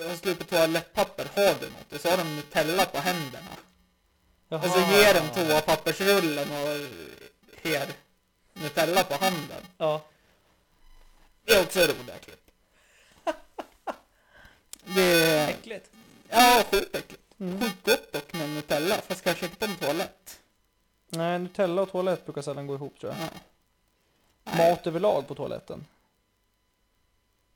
har 0.09 0.17
slut 0.17 0.39
på 0.39 0.45
toalettpapper, 0.45 1.29
har 1.35 1.55
du 1.61 1.71
något? 1.71 2.03
Så 2.03 2.11
har 2.11 2.17
de 2.17 2.37
Nutella 2.37 2.87
på 2.87 2.99
händerna. 2.99 3.51
Och 4.49 4.65
så 4.65 4.79
ger 4.79 5.15
de 5.15 5.29
toapappersrullen 5.29 6.49
och 6.51 6.79
ger 7.63 7.89
Nutella 8.53 9.05
på 9.05 9.15
handen. 9.15 9.63
Ja. 9.79 10.03
Det 11.45 11.53
är 11.53 11.63
också 11.63 11.81
roliga 11.81 12.19
klipp. 12.19 12.51
Det 14.85 15.03
är... 15.03 15.49
Äckligt. 15.49 15.91
Ja, 16.29 16.65
sjukt 16.71 16.95
äckligt. 16.97 17.23
Mm. 17.41 17.61
Sjukt 17.61 17.87
gott 17.87 18.13
dock 18.13 18.33
med 18.33 18.51
Nutella, 18.51 18.97
fast 18.97 19.25
kanske 19.25 19.47
inte 19.47 19.59
på 19.59 19.65
en 19.65 19.77
toalett. 19.77 20.41
Nej, 21.09 21.39
Nutella 21.39 21.83
och 21.83 21.91
toalett 21.91 22.25
brukar 22.25 22.43
sällan 22.43 22.67
gå 22.67 22.75
ihop 22.75 23.01
tror 23.01 23.13
jag. 23.13 23.23
Ja. 23.23 23.31
Mat 24.57 24.87
överlag 24.87 25.29
på 25.29 25.35
toaletten. 25.35 25.87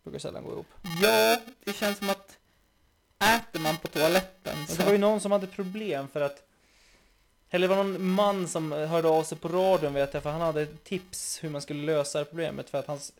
Brukar 0.09 0.19
sällan 0.19 0.45
gå 0.45 0.53
ihop. 0.53 0.67
Ja, 1.03 1.41
det 1.65 1.73
känns 1.73 1.99
som 1.99 2.11
att 2.11 2.39
äter 3.19 3.61
man 3.61 3.77
på 3.77 3.89
toaletten 3.89 4.67
så... 4.67 4.75
det 4.77 4.85
var 4.85 4.93
ju 4.93 4.99
någon 4.99 5.21
som 5.21 5.33
hade 5.33 5.47
problem 5.47 6.09
för 6.09 6.21
att 6.21 6.49
eller 7.51 7.69
det 7.69 7.75
var 7.75 7.85
någon 7.85 8.11
man 8.11 8.49
som 8.49 8.73
hörde 8.73 9.09
av 9.09 9.25
sig 9.25 9.39
på 9.39 9.49
radion 9.49 9.95
vet 9.95 10.15
jag, 10.15 10.23
för 10.23 10.31
han 10.31 10.41
hade 10.41 10.67
tips 10.67 11.45
hur 11.45 11.51
man 11.51 11.63
skulle 11.63 11.83
lösa 11.83 12.19
det 12.19 12.25
problemet 12.25 12.71
för 12.71 12.79
att, 12.79 12.87
hans, 12.87 13.13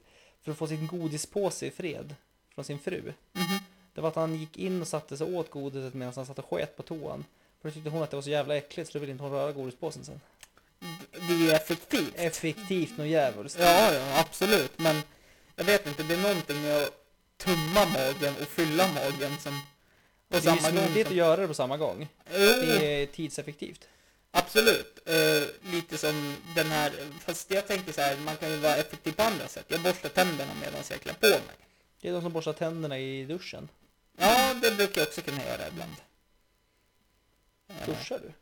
för 0.43 0.53
att 0.53 0.59
få 0.59 0.67
sin 0.67 0.87
godispåse 0.87 1.67
i 1.67 1.71
fred 1.71 2.15
från 2.55 2.65
sin 2.65 2.79
fru. 2.79 3.13
Mhm. 3.33 3.59
Det 3.95 4.01
var 4.01 4.09
att 4.09 4.17
han 4.17 4.35
gick 4.35 4.57
in 4.57 4.81
och 4.81 4.89
satte 4.89 5.17
sig 5.17 5.37
åt 5.37 5.51
godiset 5.51 5.95
medan 5.95 6.13
han 6.17 6.27
satt 6.27 6.39
och 6.39 6.51
sket 6.51 6.77
på 6.77 6.83
toan. 6.83 7.25
För 7.61 7.69
då 7.69 7.75
tyckte 7.75 7.91
hon 7.91 8.03
att 8.03 8.11
det 8.11 8.17
var 8.17 8.23
så 8.23 8.31
jävla 8.31 8.57
äckligt 8.57 8.93
så 8.93 8.99
då 8.99 9.01
ville 9.01 9.13
inte 9.13 9.25
hon 9.25 9.33
röra 9.33 9.53
godispåsen 9.53 10.05
sen. 10.05 10.21
Det 11.11 11.35
är 11.35 11.39
ju 11.39 11.51
effektivt. 11.51 12.15
Effektivt 12.15 12.99
och 12.99 13.07
djävulskt. 13.07 13.61
Ja, 13.61 13.95
ja, 13.95 14.21
absolut. 14.21 14.79
Men 14.79 15.03
jag 15.59 15.65
vet 15.65 15.87
inte, 15.87 16.03
det 16.03 16.15
är 16.15 16.19
någonting 16.23 16.63
med 16.63 16.77
att 16.83 16.93
tumma 17.37 17.85
magen 17.87 18.35
och 18.43 18.49
fylla 18.49 18.89
magen 18.89 19.39
som... 19.41 19.61
På 20.31 20.39
Det 20.39 20.47
är 20.47 20.55
ju 20.55 20.61
samma 20.61 20.71
gång 20.71 20.85
smidigt 20.87 21.07
att 21.07 21.09
som... 21.09 21.17
göra 21.17 21.37
det 21.41 21.49
på 21.49 21.55
samma 21.55 21.77
gång. 21.77 22.09
Jo, 22.33 22.39
Det 22.39 23.03
är 23.03 23.07
tidseffektivt. 23.07 23.89
absolut. 24.31 24.99
Eh, 25.09 25.43
lite 25.73 25.99
som 25.99 26.37
den 26.55 26.67
här... 26.67 26.93
Fast 27.21 27.51
jag 27.51 27.67
tänker 27.67 27.93
så 27.93 28.01
här, 28.01 28.17
man 28.17 28.37
kan 28.37 28.51
ju 28.51 28.57
vara 28.57 28.77
effektiv 28.77 29.13
på 29.13 29.23
andra 29.23 29.49
sätt. 29.49 29.65
Jag 29.69 29.81
borstar 29.81 30.09
tänderna 30.09 30.53
medan 30.61 30.81
jag 30.91 31.01
klär 31.01 31.15
på 31.15 31.27
mig. 31.27 31.57
Det 32.01 32.09
är 32.09 32.13
de 32.13 32.23
som 32.23 32.33
borstar 32.33 32.53
tänderna 32.53 32.99
i 32.99 33.25
duschen. 33.25 33.69
Ja, 34.19 34.55
det 34.63 34.71
brukar 34.77 35.01
jag 35.01 35.09
också 35.09 35.21
kunna 35.23 35.45
göra 35.45 35.69
ibland. 35.69 35.95
Eh, 37.69 37.87
Duschar 37.87 38.19
du? 38.19 38.33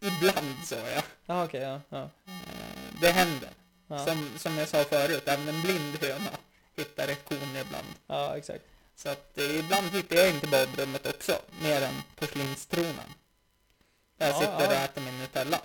ibland, 0.06 0.54
sa 0.64 0.76
jag. 0.76 1.02
Ja, 1.26 1.44
okej, 1.44 1.60
ja, 1.60 1.80
ja. 1.88 2.02
Eh, 2.26 2.32
det 3.00 3.10
händer. 3.10 3.50
Ja, 3.88 4.04
Som, 4.06 4.30
som 4.38 4.58
jag 4.58 4.68
sa 4.68 4.84
förut, 4.84 5.22
även 5.28 5.48
en 5.48 5.62
blind 5.62 5.98
höna 6.00 6.30
hittar 6.76 7.08
ett 7.08 7.24
korn 7.28 7.56
ibland. 7.66 7.86
ja 8.06 8.36
exakt. 8.36 8.64
Så 8.96 9.08
att 9.08 9.38
eh, 9.38 9.58
ibland 9.58 9.90
hittar 9.92 10.16
jag 10.16 10.30
inte 10.30 10.46
badrummet 10.46 11.06
också, 11.06 11.38
mer 11.62 11.82
än 11.82 11.94
porslinstronen. 12.16 12.94
Där 14.18 14.26
jag 14.26 14.36
Ja, 14.36 14.40
sitter 14.40 14.56
och 14.68 14.74
ja. 14.74 14.84
äter 14.84 15.00
min 15.02 15.18
Nutella. 15.18 15.60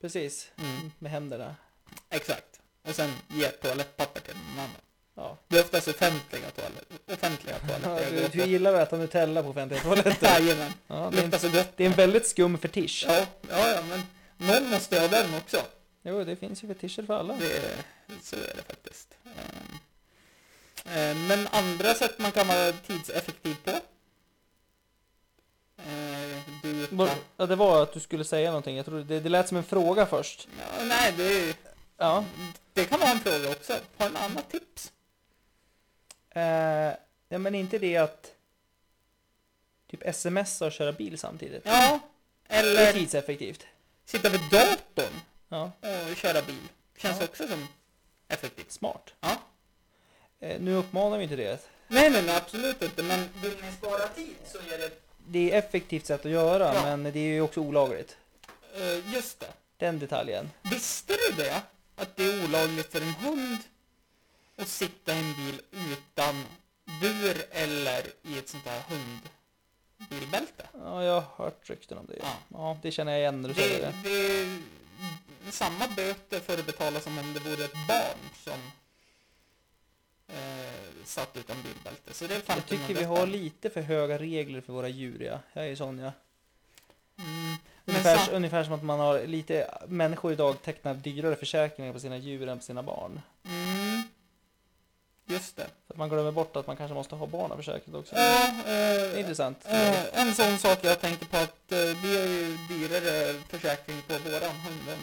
Precis. 0.00 0.50
Mm. 0.56 0.92
Med 0.98 1.12
händerna. 1.12 1.56
Exakt. 2.10 2.60
Och 2.88 2.94
sen 2.94 3.12
ger 3.28 3.48
toalettpapper 3.50 4.20
till 4.20 4.34
någon 4.34 4.58
annan. 4.58 4.76
Ja. 5.16 5.38
Det 5.48 5.58
är 5.58 5.62
oftast 5.62 5.88
offentliga, 5.88 6.50
toalett, 6.50 6.88
offentliga 7.12 7.56
Ja, 7.62 7.78
toaletter 7.78 8.16
jag 8.22 8.30
du, 8.32 8.38
du 8.38 8.44
gillar 8.50 8.74
att 8.74 8.88
äta 8.88 8.96
Nutella 8.96 9.42
på 9.42 9.48
offentliga 9.48 9.80
toaletter. 9.82 10.26
Jajamän. 10.40 10.72
Ja, 10.86 11.10
det, 11.12 11.18
är 11.18 11.22
en, 11.24 11.64
det 11.76 11.84
är 11.84 11.86
en 11.90 11.92
väldigt 11.92 12.26
skum 12.26 12.58
fetisch. 12.58 13.04
Ja, 13.08 13.26
ja, 13.50 13.68
ja, 13.68 13.82
men 13.88 14.02
någon 14.36 14.70
måste 14.70 15.00
ha 15.00 15.08
den 15.08 15.34
också. 15.34 15.62
Jo, 16.06 16.24
det 16.24 16.36
finns 16.36 16.64
ju 16.64 16.68
fetischer 16.68 17.02
för 17.06 17.14
alla. 17.18 17.34
Det, 17.36 17.84
så 18.22 18.36
är 18.36 18.52
det 18.56 18.62
faktiskt. 18.62 19.14
Ehm, 19.24 19.78
ehm, 20.84 21.26
Men 21.26 21.46
andra 21.46 21.94
sätt 21.94 22.18
man 22.18 22.32
kan 22.32 22.46
vara 22.48 22.72
tidseffektiv 22.72 23.56
på? 23.64 23.70
Eh, 25.76 26.40
Du, 26.62 26.88
Ja, 27.36 27.46
det 27.46 27.56
var 27.56 27.82
att 27.82 27.92
du 27.92 28.00
skulle 28.00 28.24
säga 28.24 28.48
någonting. 28.50 28.76
Jag 28.76 28.86
tror 28.86 29.00
det, 29.04 29.20
det 29.20 29.28
lät 29.28 29.48
som 29.48 29.56
en 29.56 29.64
fråga 29.64 30.06
först. 30.06 30.48
ja, 30.58 30.84
nej, 30.84 31.14
det, 31.16 31.56
Ja. 31.96 32.24
det 32.72 32.84
kan 32.84 33.00
vara 33.00 33.10
en 33.10 33.20
fråga 33.20 33.50
också. 33.50 33.78
Har 33.96 34.10
du 34.10 34.16
annat 34.16 34.50
tips? 34.50 34.92
Eh, 36.30 36.92
ja, 37.28 37.38
men 37.38 37.54
inte 37.54 37.78
det 37.78 37.96
att 37.96 38.30
typ 39.90 40.14
smsa 40.14 40.66
och 40.66 40.72
köra 40.72 40.92
bil 40.92 41.18
samtidigt. 41.18 41.62
Ja, 41.66 42.00
Det 42.48 42.54
är 42.54 42.60
eller 42.62 42.92
tidseffektivt. 42.92 43.66
sitta 44.04 44.28
vid 44.28 44.40
datorn 44.50 44.78
köra 46.24 46.42
bil. 46.42 46.68
Känns 46.96 47.18
Ja. 47.20 47.24
också 47.24 47.48
som 47.48 47.68
effektivt. 48.28 48.72
smart. 48.72 49.10
Ja, 49.20 49.36
Eh, 50.40 50.60
nu 50.60 50.74
uppmanar 50.74 51.16
vi 51.18 51.22
inte 51.22 51.36
det. 51.36 51.68
Nej, 51.88 52.10
nej, 52.10 52.22
nej, 52.22 52.36
absolut 52.36 52.82
inte. 52.82 53.02
Men 53.02 53.28
vill 53.42 53.52
ni 53.62 53.72
spara 53.72 54.08
tid 54.08 54.34
så 54.46 54.58
är 54.58 54.78
det... 54.78 54.90
Det 55.28 55.52
är 55.52 55.58
effektivt 55.58 56.06
sätt 56.06 56.24
att 56.26 56.30
göra, 56.32 56.74
Ja. 56.74 56.82
men 56.96 57.02
det 57.02 57.18
är 57.18 57.32
ju 57.34 57.40
också 57.40 57.60
olagligt. 57.60 58.16
eh, 58.76 59.14
just 59.14 59.40
det. 59.40 59.46
Den 59.76 59.98
detaljen. 59.98 60.50
Visste 60.62 61.12
du 61.12 61.36
det? 61.42 61.62
Att 61.96 62.16
det 62.16 62.24
är 62.24 62.44
olagligt 62.44 62.92
för 62.92 63.00
en 63.00 63.14
hund 63.14 63.58
att 64.56 64.68
sitta 64.68 65.14
i 65.14 65.18
en 65.18 65.34
bil 65.36 65.60
utan 65.92 66.44
bur 67.00 67.44
eller 67.50 68.02
i 68.22 68.38
ett 68.38 68.48
sånt 68.48 68.64
här 68.66 68.82
hundbilbälte? 68.88 70.66
Ja, 70.84 71.04
jag 71.04 71.20
har 71.20 71.44
hört 71.44 71.70
rykten 71.70 71.98
om 71.98 72.06
det. 72.06 72.16
Ja. 72.20 72.34
Ja, 72.48 72.78
det 72.82 72.90
känner 72.90 73.12
jag 73.12 73.20
igen 73.20 73.42
när 73.42 73.48
du 73.48 73.54
säger 73.54 73.92
Det, 74.02 74.08
det. 74.10 74.58
Samma 75.54 75.88
böter 75.96 76.40
för 76.40 76.58
att 76.58 76.66
betala 76.66 77.00
som 77.00 77.18
om 77.18 77.34
det 77.34 77.40
vore 77.40 77.64
ett 77.64 77.86
barn 77.88 78.18
som 78.44 78.60
eh, 80.28 81.04
satt 81.04 81.36
utan 81.36 81.56
bilbälte. 81.62 82.14
Så 82.14 82.26
det 82.26 82.34
är 82.34 82.42
Jag 82.46 82.58
1500 82.58 82.86
tycker 82.86 83.00
vi 83.00 83.04
har 83.04 83.26
lite 83.26 83.70
för 83.70 83.80
höga 83.80 84.18
regler 84.18 84.60
för 84.60 84.72
våra 84.72 84.88
djur, 84.88 85.22
ja. 85.22 85.38
Jag 85.52 85.68
är 85.68 85.76
sån, 85.76 85.98
ja. 85.98 86.12
Mm. 87.18 87.56
Ungefär, 87.84 88.16
sam- 88.16 88.34
ungefär 88.34 88.64
som 88.64 88.72
att 88.72 88.82
man 88.84 89.00
har 89.00 89.26
lite, 89.26 89.78
människor 89.88 90.32
idag 90.32 90.62
tecknar 90.62 90.94
dyrare 90.94 91.36
försäkringar 91.36 91.92
på 91.92 92.00
sina 92.00 92.16
djur 92.16 92.48
än 92.48 92.58
på 92.58 92.64
sina 92.64 92.82
barn. 92.82 93.20
mm. 93.44 93.83
Just 95.26 95.56
det. 95.56 95.66
För 95.86 95.94
att 95.94 95.98
man 95.98 96.08
glömmer 96.08 96.32
bort 96.32 96.56
att 96.56 96.66
man 96.66 96.76
kanske 96.76 96.94
måste 96.94 97.14
ha 97.14 97.26
barnaförsäkring 97.26 97.94
också. 97.94 98.16
Ja, 98.16 98.46
eh, 98.66 99.20
intressant. 99.20 99.58
Eh, 99.66 100.20
en 100.20 100.34
sån 100.34 100.58
sak 100.58 100.78
jag 100.82 101.00
tänker 101.00 101.26
på 101.26 101.36
att 101.36 101.72
eh, 101.72 101.78
vi 101.78 102.16
har 102.18 102.24
ju 102.26 102.56
dyrare 102.68 103.34
försäkring 103.48 104.02
på 104.08 104.18
våran 104.18 104.56
hund 104.56 104.80
än 104.88 104.98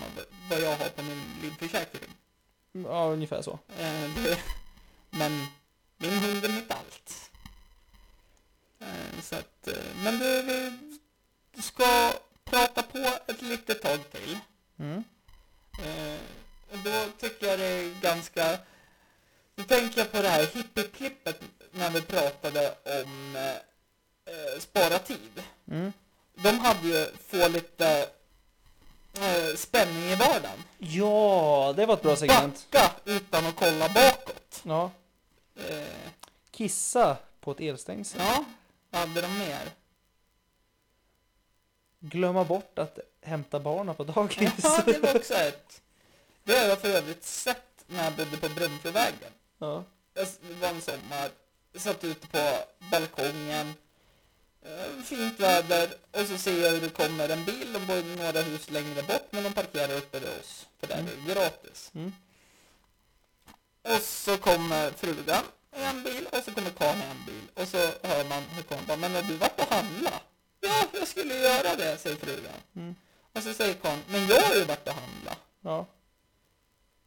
vad- 0.50 0.62
jag 0.62 0.70
har 0.78 0.90
på 0.90 1.02
min 1.04 1.22
livförsäkring. 1.42 2.10
Ja, 2.72 3.06
ungefär 3.06 3.42
så. 3.42 3.60
Eh, 3.80 4.10
det, 4.24 4.38
men 5.10 5.46
min 5.98 6.12
hund 6.20 6.46
är 6.46 6.50
mitt 6.50 6.72
allt. 6.72 7.30
Eh, 8.80 9.22
så 9.24 9.36
att, 9.36 9.68
eh, 9.68 9.74
men 10.04 10.20
du, 10.20 10.42
vi 11.56 11.62
ska 11.62 12.12
prata 12.46 12.84
på 12.84 12.98
ett 13.28 13.42
litet 13.42 13.82
tag 13.82 14.00
till. 14.12 14.38
Mm. 14.80 15.04
Då 16.84 17.06
tycker 17.20 17.48
jag 17.48 17.60
det 17.60 17.66
är 17.66 18.02
ganska... 18.02 18.58
Då 19.56 19.64
tänker 19.64 19.98
jag 20.00 20.12
på 20.12 20.22
det 20.22 20.30
här 20.30 20.46
hippieklippet 20.46 21.42
när 21.72 21.90
vi 21.90 22.02
pratade 22.02 22.76
om 22.86 23.36
eh, 23.36 23.50
eh, 24.36 24.60
spara 24.60 25.00
tid. 25.00 25.44
Mm. 25.68 25.94
De 26.36 26.60
hade 26.60 26.88
ju 26.88 27.06
få 27.28 27.48
lite 27.48 28.10
eh, 29.14 29.56
spänning 29.56 30.04
i 30.04 30.16
vardagen. 30.16 30.64
Ja, 30.78 31.74
det 31.76 31.86
var 31.86 31.94
ett 31.94 32.02
bra 32.02 32.16
segment. 32.16 32.68
Backa 32.72 32.92
utan 33.06 33.46
att 33.46 33.56
kolla 33.56 33.90
bakåt. 33.90 34.62
Ja. 34.64 34.92
Eh, 35.56 35.88
Kissa 36.52 37.18
på 37.40 37.52
ett 37.52 37.60
elstängsel. 37.60 38.22
ja, 38.22 38.46
hade 39.00 39.22
de 39.22 39.38
mer? 39.38 39.70
Glömma 42.00 42.44
bort 42.44 42.80
att 42.80 43.00
hämta 43.22 43.60
barnen 43.60 43.96
på 43.96 44.04
dagis. 44.04 44.52
Ja, 44.64 44.82
det 44.86 45.00
var 45.00 45.16
också 45.16 45.34
ett. 45.48 45.82
Det 46.44 46.58
har 46.58 46.66
jag 46.68 46.80
för 46.80 46.90
övrigt 46.90 47.24
sett 47.24 47.84
när 47.88 48.04
jag 48.04 48.14
bodde 48.14 48.38
på 48.38 48.50
Brunflovägen. 48.50 49.32
Ja. 49.62 49.84
Jag 50.14 50.28
Det 50.42 50.54
var 50.62 50.70
en 50.70 50.82
sommar, 50.82 51.30
satt 51.76 52.04
ute 52.04 52.28
på 52.28 52.44
balkongen, 52.92 53.74
eh, 54.62 55.04
fint 55.04 55.40
väder 55.40 55.90
och 56.12 56.28
så 56.28 56.38
ser 56.38 56.64
jag 56.64 56.72
hur 56.72 56.82
det 56.82 56.90
kommer 56.90 57.30
en 57.30 57.46
bil, 57.46 57.74
de 57.74 57.86
bor 57.86 58.18
några 58.18 58.42
hus 58.42 58.70
längre 58.70 59.04
bort 59.04 59.28
men 59.30 59.44
de 59.44 59.54
parkerar 59.54 59.98
uppe 59.98 60.20
vid 60.20 60.30
oss, 60.30 60.68
för 60.80 60.88
där 60.88 60.98
är 60.98 61.04
det 61.04 61.34
gratis. 61.34 61.92
Mm. 61.94 62.14
Och 63.82 64.02
så 64.02 64.38
kommer 64.38 64.92
frugan 64.92 65.44
i 65.76 65.84
en 65.84 66.04
bil 66.04 66.28
och 66.32 66.44
så 66.44 66.52
kommer 66.52 66.70
karln 66.70 67.00
i 67.02 67.06
en 67.06 67.26
bil 67.26 67.48
och 67.54 67.68
så 67.68 67.78
hör 67.78 68.26
man 68.30 68.44
hur 68.44 68.64
karln 68.64 68.86
bara, 68.88 68.98
men 68.98 69.16
har 69.16 69.22
du 69.22 69.36
varit 69.36 69.60
och 69.60 69.76
handlat? 69.76 70.24
Ja, 70.60 70.88
jag 70.94 71.08
skulle 71.08 71.36
göra 71.36 71.76
det, 71.76 71.98
säger 71.98 72.16
frugan. 72.16 72.62
Mm. 72.76 72.96
Och 73.34 73.44
så 73.44 73.54
säger 73.54 73.74
karln, 73.74 74.02
men 74.08 74.28
jag 74.28 74.42
har 74.42 74.56
ju 74.56 74.64
varit 74.64 74.88
och 74.88 74.94
handlat. 74.94 75.40
Ja. 75.62 75.86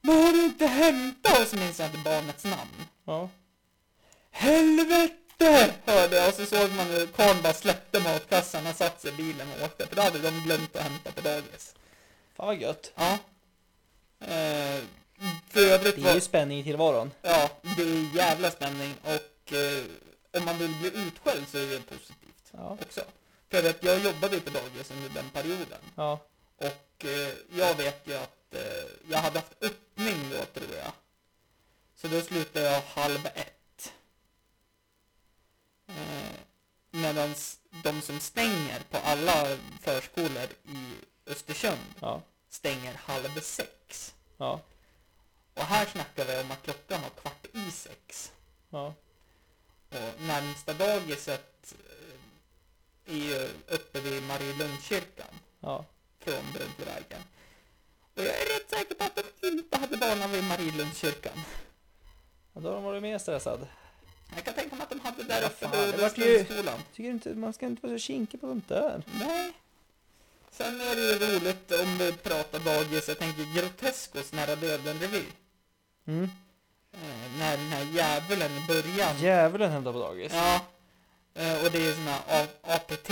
Men 0.07 0.23
har 0.25 0.33
du 0.33 0.45
inte 0.45 0.67
hämtat? 0.67 1.41
Och 1.41 1.47
så 1.49 1.57
minns 1.57 1.79
jag 1.79 1.89
inte 1.89 1.99
barnets 1.99 2.45
namn. 2.45 2.85
Ja. 3.05 3.31
Helvete! 4.31 5.75
Hörde 5.87 6.17
jag 6.17 6.29
och 6.29 6.35
så 6.35 6.47
såg 6.47 6.71
man 6.73 6.87
hur 6.87 7.07
karln 7.07 7.43
bara 7.43 7.53
släppte 7.53 8.01
matkassarna, 8.01 8.73
satte 8.75 9.01
sig 9.01 9.11
i 9.11 9.17
bilen 9.17 9.47
och 9.59 9.65
åkte. 9.65 9.87
För 9.87 9.97
då 9.97 10.03
hade 10.03 10.19
de 10.19 10.31
glömt 10.45 10.77
att 10.77 10.83
hämta 10.83 11.13
på 11.13 11.21
dagis. 11.21 11.75
Fan 12.37 12.47
vad 12.47 12.57
gött. 12.61 12.93
Ja. 12.95 13.19
Eh, 14.21 14.81
för 15.51 15.61
övrigt 15.61 15.95
Det 15.97 16.01
var... 16.03 16.11
är 16.11 16.15
ju 16.15 16.21
spänning 16.21 16.59
i 16.59 16.65
tillvaron. 16.65 17.11
Ja, 17.23 17.51
det 17.77 17.83
är 17.83 18.17
jävla 18.17 18.51
spänning 18.51 18.95
och 19.03 19.53
eh, 19.53 19.85
om 20.39 20.45
man 20.45 20.59
vill 20.59 20.75
bli 20.81 20.89
utskälld 20.89 21.49
så 21.49 21.59
är 21.59 21.67
det 21.67 21.81
positivt 21.81 22.51
Ja. 22.53 22.79
också. 22.83 23.01
För 23.51 23.71
att 23.71 23.83
jag 23.85 23.99
jobbade 23.99 24.35
ju 24.35 24.41
på 24.41 24.51
dagis 24.51 24.91
under 24.91 25.09
den 25.09 25.31
perioden. 25.31 25.79
Ja. 25.95 26.19
Och 26.57 27.05
eh, 27.05 27.33
jag 27.59 27.75
vet 27.75 28.03
ju 28.09 28.15
att 28.15 28.31
eh, 28.55 29.11
jag 29.11 29.19
hade 29.19 29.39
haft 29.39 29.63
öppning 29.63 30.31
då 30.31 30.45
tror 30.61 30.75
jag. 30.77 30.93
Så 31.97 32.09
då 32.09 32.21
slutade 32.21 32.67
jag 32.67 32.81
halv 32.83 33.27
ett. 33.27 33.93
Eh, 35.87 36.35
Medan 36.91 37.35
de 37.83 38.01
som 38.03 38.21
stänger 38.21 38.81
på 38.91 38.97
alla 38.97 39.59
förskolor 39.81 40.49
i 40.65 40.95
Östersund 41.27 41.95
Ja. 42.01 42.23
stänger 42.49 42.95
halv 42.95 43.41
sex. 43.41 44.15
Ja. 44.37 44.61
Och 45.55 45.63
här 45.65 45.87
snackar 45.87 46.25
vi 46.25 46.41
om 46.41 46.51
att 46.51 46.63
klockan 46.63 47.03
var 47.03 47.11
kvart 47.11 47.47
i 47.53 47.71
sex. 47.71 48.33
Ja. 48.71 48.95
Och 49.91 50.21
närmsta 50.23 50.73
dagiset 50.75 51.75
eh, 53.07 53.15
är 53.15 53.19
ju 53.19 53.49
uppe 53.69 54.01
vid 54.01 54.23
Marielundskyrkan 54.23 55.35
Ja. 55.61 55.85
från 56.21 56.53
Brunflovägen. 56.53 57.23
Och 58.15 58.23
jag 58.23 58.27
är 58.43 58.59
rätt 58.59 58.71
säker 58.71 58.95
på 58.95 59.05
att 59.05 59.17
de 59.41 59.47
inte 59.49 59.79
hade 59.79 59.97
barnen 59.97 60.31
vid 60.31 60.45
Marielundskyrkan. 60.45 61.33
Ja, 62.53 62.61
Då 62.61 62.69
har 62.69 62.75
de 62.75 62.85
varit 62.85 63.03
mer 63.03 63.19
stressad. 63.19 63.67
Jag 64.35 64.45
kan 64.45 64.55
tänka 64.55 64.77
mig 64.77 64.83
att 64.83 64.91
de 64.91 65.01
hade 65.01 65.23
där 65.23 65.43
Ja, 65.43 65.47
uppe 65.47 65.87
vid 65.87 65.95
det 65.95 66.07
Östersundsskolan. 66.07 66.79
Tycker 66.95 67.11
inte, 67.11 67.35
man 67.35 67.53
ska 67.53 67.67
inte 67.67 67.87
vara 67.87 67.99
så 67.99 68.03
kinkig 68.03 68.41
på 68.41 68.47
sånt 68.47 68.69
där. 68.69 69.03
Nej. 69.19 69.53
Sen 70.51 70.81
är 70.81 70.97
det 70.97 71.03
ju 71.03 71.19
roligt 71.19 71.73
om 71.73 71.99
vi 71.99 72.12
pratar 72.12 72.59
dagis, 72.59 73.09
jag 73.09 73.19
tänker 73.19 73.55
Groteskos 73.55 74.33
Nära 74.33 74.57
Döden-revy. 74.57 75.25
Mm. 76.07 76.25
Eh, 76.93 77.39
när 77.39 77.57
den 77.57 77.67
här 77.67 77.85
djävulen 77.85 78.51
i 78.53 78.67
början. 78.67 79.19
Djävulen 79.19 79.71
hämtar 79.71 79.93
på 79.93 79.99
dagis. 79.99 80.33
Ja. 80.33 80.61
Eh, 81.35 81.65
och 81.65 81.71
det 81.71 81.79
är 81.79 81.87
ju 81.87 81.95
sån 81.95 82.07
här 82.07 82.47
APT. 82.62 83.11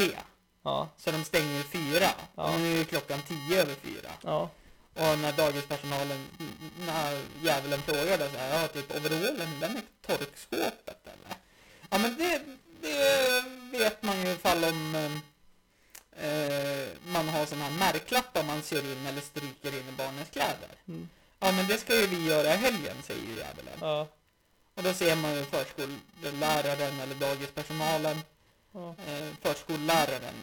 Ja. 0.63 0.89
Så 0.97 1.11
de 1.11 1.25
stänger 1.25 1.63
fyra. 1.63 2.09
Ja. 2.35 2.55
Och 2.55 2.61
nu 2.61 2.73
är 2.73 2.79
ju 2.79 2.85
klockan 2.85 3.19
tio 3.29 3.63
över 3.63 3.75
fyra. 3.75 4.11
Ja. 4.23 4.51
Och 4.95 5.19
när 5.19 5.33
dagispersonalen, 5.33 6.27
när 6.87 7.21
djävulen 7.43 7.83
frågade 7.83 8.31
så 8.31 8.39
här, 8.39 8.63
ja 8.63 8.69
typ 8.69 8.97
overallen, 8.97 9.61
den 9.61 9.77
är 9.77 9.83
torkskåpet 10.07 11.07
eller? 11.07 11.37
Ja 11.91 11.99
men 11.99 12.17
det, 12.19 12.43
det 12.81 13.45
vet 13.79 14.03
man 14.03 14.21
ju 14.23 14.33
ifall 14.33 14.65
om 14.65 14.95
eh, 16.17 16.89
man 17.07 17.29
har 17.29 17.47
sådana 17.47 17.65
här 17.65 17.79
märklappar 17.79 18.43
man 18.45 18.63
syr 18.63 18.85
in 18.93 19.07
eller 19.07 19.21
stryker 19.21 19.73
in 19.79 19.89
i 19.89 19.93
barnens 19.97 20.29
kläder. 20.31 20.69
Mm. 20.89 21.09
Ja 21.41 21.53
men 21.53 21.67
det 21.67 21.79
ska 21.79 21.95
ju 22.01 22.07
vi 22.07 22.25
göra 22.27 22.55
i 22.55 22.57
helgen, 22.57 22.97
säger 23.07 23.23
ju 23.23 23.29
djävulen. 23.37 23.79
Ja. 23.81 24.07
Och 24.75 24.83
då 24.83 24.93
ser 24.93 25.17
man 25.17 25.35
ju 25.35 25.45
förskolläraren 25.45 27.01
eller 27.01 27.15
dagispersonalen, 27.15 28.23
Ja. 28.75 28.95
eh, 29.07 29.29
förskolläraren, 29.43 30.35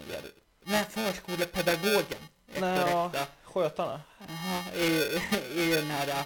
nej 0.63 0.85
förskolepedagogen, 0.89 2.23
är 2.53 2.61
Nej, 2.61 2.79
ja. 2.91 3.11
Skötarna. 3.53 4.01
Jaha, 4.27 4.63
är, 4.75 5.15
är 5.59 5.63
ju 5.63 5.75
den 5.75 5.89
här... 5.91 6.07
äh, 6.07 6.23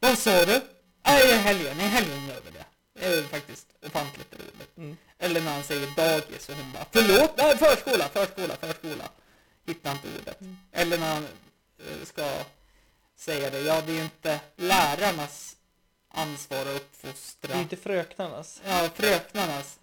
Vad 0.00 0.18
sa 0.18 0.44
du? 0.44 0.60
Nej, 1.06 1.30
i 1.30 1.36
helgen, 1.36 1.80
i 1.80 1.82
helgen 1.82 2.26
vi 2.44 2.50
det. 2.50 2.64
Det 3.00 3.06
är 3.06 3.22
faktiskt 3.22 3.66
ofantligt 3.86 4.34
roligt. 4.34 4.76
Mm. 4.76 4.96
Eller 5.18 5.40
när 5.40 5.52
han 5.52 5.62
säger 5.62 5.86
dagis 5.96 6.48
och 6.48 6.54
hon 6.54 6.72
bara 6.72 6.86
Förlåt? 6.90 7.32
Nej, 7.36 7.58
förskola, 7.58 8.08
förskola, 8.08 8.56
förskola. 8.56 9.04
Hittar 9.66 9.92
inte 9.92 10.08
ordet. 10.20 10.40
Mm. 10.40 10.56
Eller 10.72 10.98
när 10.98 11.14
han 11.14 11.24
eh, 11.78 12.04
ska 12.06 12.32
säga 13.16 13.50
det. 13.50 13.60
Ja, 13.60 13.80
det 13.86 13.92
är 13.92 13.96
ju 13.96 14.02
inte 14.02 14.40
lärarnas 14.56 15.56
ansvar 16.14 16.60
att 16.60 16.66
uppfostra. 16.76 17.48
Det 17.52 17.58
är 17.58 17.62
inte 17.62 17.76
fröknarnas. 17.76 18.60
Ja, 18.66 18.88
fröknarnas. 18.94 19.78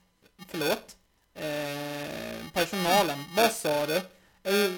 Förlåt. 0.50 0.96
Eh, 1.36 2.52
personalen. 2.54 3.24
Vad 3.36 3.52
sa 3.52 3.86
du? 3.86 3.96
Eh, 4.44 4.72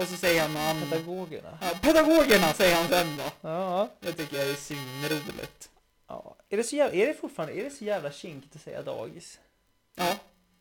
och 0.00 0.08
så 0.08 0.16
säger 0.16 0.42
han 0.42 0.56
annat. 0.56 0.90
Pedagogerna. 0.90 1.58
Ja, 1.60 1.70
pedagogerna 1.82 2.52
säger 2.52 2.76
han 2.76 2.88
sen 2.88 3.16
då. 3.16 3.48
Ja. 3.48 3.88
Det 4.00 4.12
tycker 4.12 4.36
jag 4.38 4.48
är 4.50 4.54
svinroligt. 4.54 5.70
ja. 6.08 6.36
Är, 6.48 6.56
det 6.56 6.62
så 6.64 6.76
jävla, 6.76 6.94
är 7.02 7.06
det 7.06 7.14
fortfarande 7.14 7.54
är 7.60 7.64
det 7.64 7.70
så 7.70 7.84
jävla 7.84 8.12
kinkigt 8.12 8.56
att 8.56 8.62
säga 8.62 8.82
dagis? 8.82 9.38
Ja, 9.94 10.16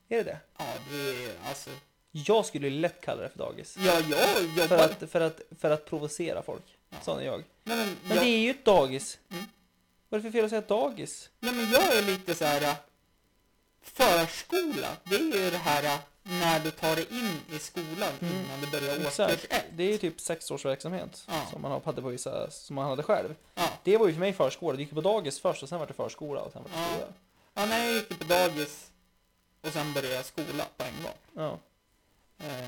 Är 0.10 0.18
det 0.18 0.24
det? 0.24 0.38
ja 0.58 0.66
det 0.92 1.10
är 1.26 1.32
alltså. 1.48 1.70
Jag 2.12 2.46
skulle 2.46 2.70
lätt 2.70 3.02
kalla 3.02 3.22
det 3.22 3.30
för 3.30 3.38
dagis. 3.40 3.78
Ja, 3.80 4.00
jag 4.10 4.44
jobbar. 4.58 4.68
För 4.68 4.78
att, 4.78 5.12
för 5.12 5.22
att, 5.22 5.42
för 5.60 5.70
att 5.70 5.86
provocera 5.86 6.42
folk. 6.42 6.64
Ja. 6.90 6.98
Sån 7.04 7.20
är 7.20 7.24
jag. 7.26 7.44
Nej, 7.64 7.78
men, 7.78 7.96
Men 8.04 8.18
jag, 8.18 8.26
det 8.26 8.30
är 8.30 8.40
ju 8.40 8.50
ett 8.50 8.66
dagis. 8.66 9.20
Mm. 9.32 9.44
Vad 10.10 10.20
är 10.20 10.24
det 10.24 10.32
för 10.32 10.38
fel 10.38 10.46
att 10.46 10.50
säga 10.50 10.62
dagis? 10.62 11.30
Nej 11.40 11.54
men 11.54 11.72
jag 11.72 11.96
är 11.96 12.02
lite 12.02 12.36
så 12.36 12.46
här. 12.46 12.62
äh, 12.62 12.74
Förskola, 13.82 14.88
det 15.04 15.16
är 15.16 15.20
ju 15.20 15.50
det 15.52 15.58
här 15.58 15.84
äh, 15.84 16.00
när 16.30 16.60
du 16.60 16.72
tar 16.72 16.96
dig 16.96 17.06
in 17.12 17.40
i 17.56 17.60
skolan 17.60 18.14
innan 18.22 18.62
du 18.62 18.68
börjar 18.72 18.94
årskurs 18.98 19.20
Exakt. 19.30 19.54
ett. 19.54 19.66
Det 19.72 19.84
är 19.84 19.92
ju 19.92 19.98
typ 19.98 20.20
sex 20.22 20.52
års 20.52 20.66
verksamhet 20.66 21.26
Ja. 21.28 21.46
som 21.52 21.62
man 21.62 21.82
hade 21.86 22.02
på 22.02 22.08
vissa, 22.08 22.52
som 22.52 22.76
man 22.76 22.90
hade 22.90 23.04
själv. 23.04 23.36
Ja. 23.56 23.70
Det 23.84 23.98
var 23.98 24.08
ju 24.08 24.14
för 24.14 24.20
mig 24.20 24.34
förskola. 24.34 24.78
Du 24.78 24.84
gick 24.84 24.94
på 24.94 25.02
dagis 25.02 25.40
först 25.40 25.64
och 25.64 25.70
sen 25.70 25.80
var 25.80 25.88
det 25.88 25.94
förskola 25.94 26.42
och 26.42 26.52
sen 26.52 26.64
var 26.64 26.70
det 26.70 26.76
Ja. 26.78 26.88
skola. 26.92 27.08
ja, 27.54 27.66
när 27.66 27.86
jag 27.86 27.94
gick 27.94 28.20
på 28.20 28.24
dagis 28.24 28.92
och 29.62 29.70
sen 29.74 29.94
började 29.94 30.16
jag 30.16 30.26
skola 30.26 30.66
på 30.78 30.84
en 30.84 31.04
gång. 31.04 31.46
Ja. 31.46 31.60
Eh, 32.46 32.66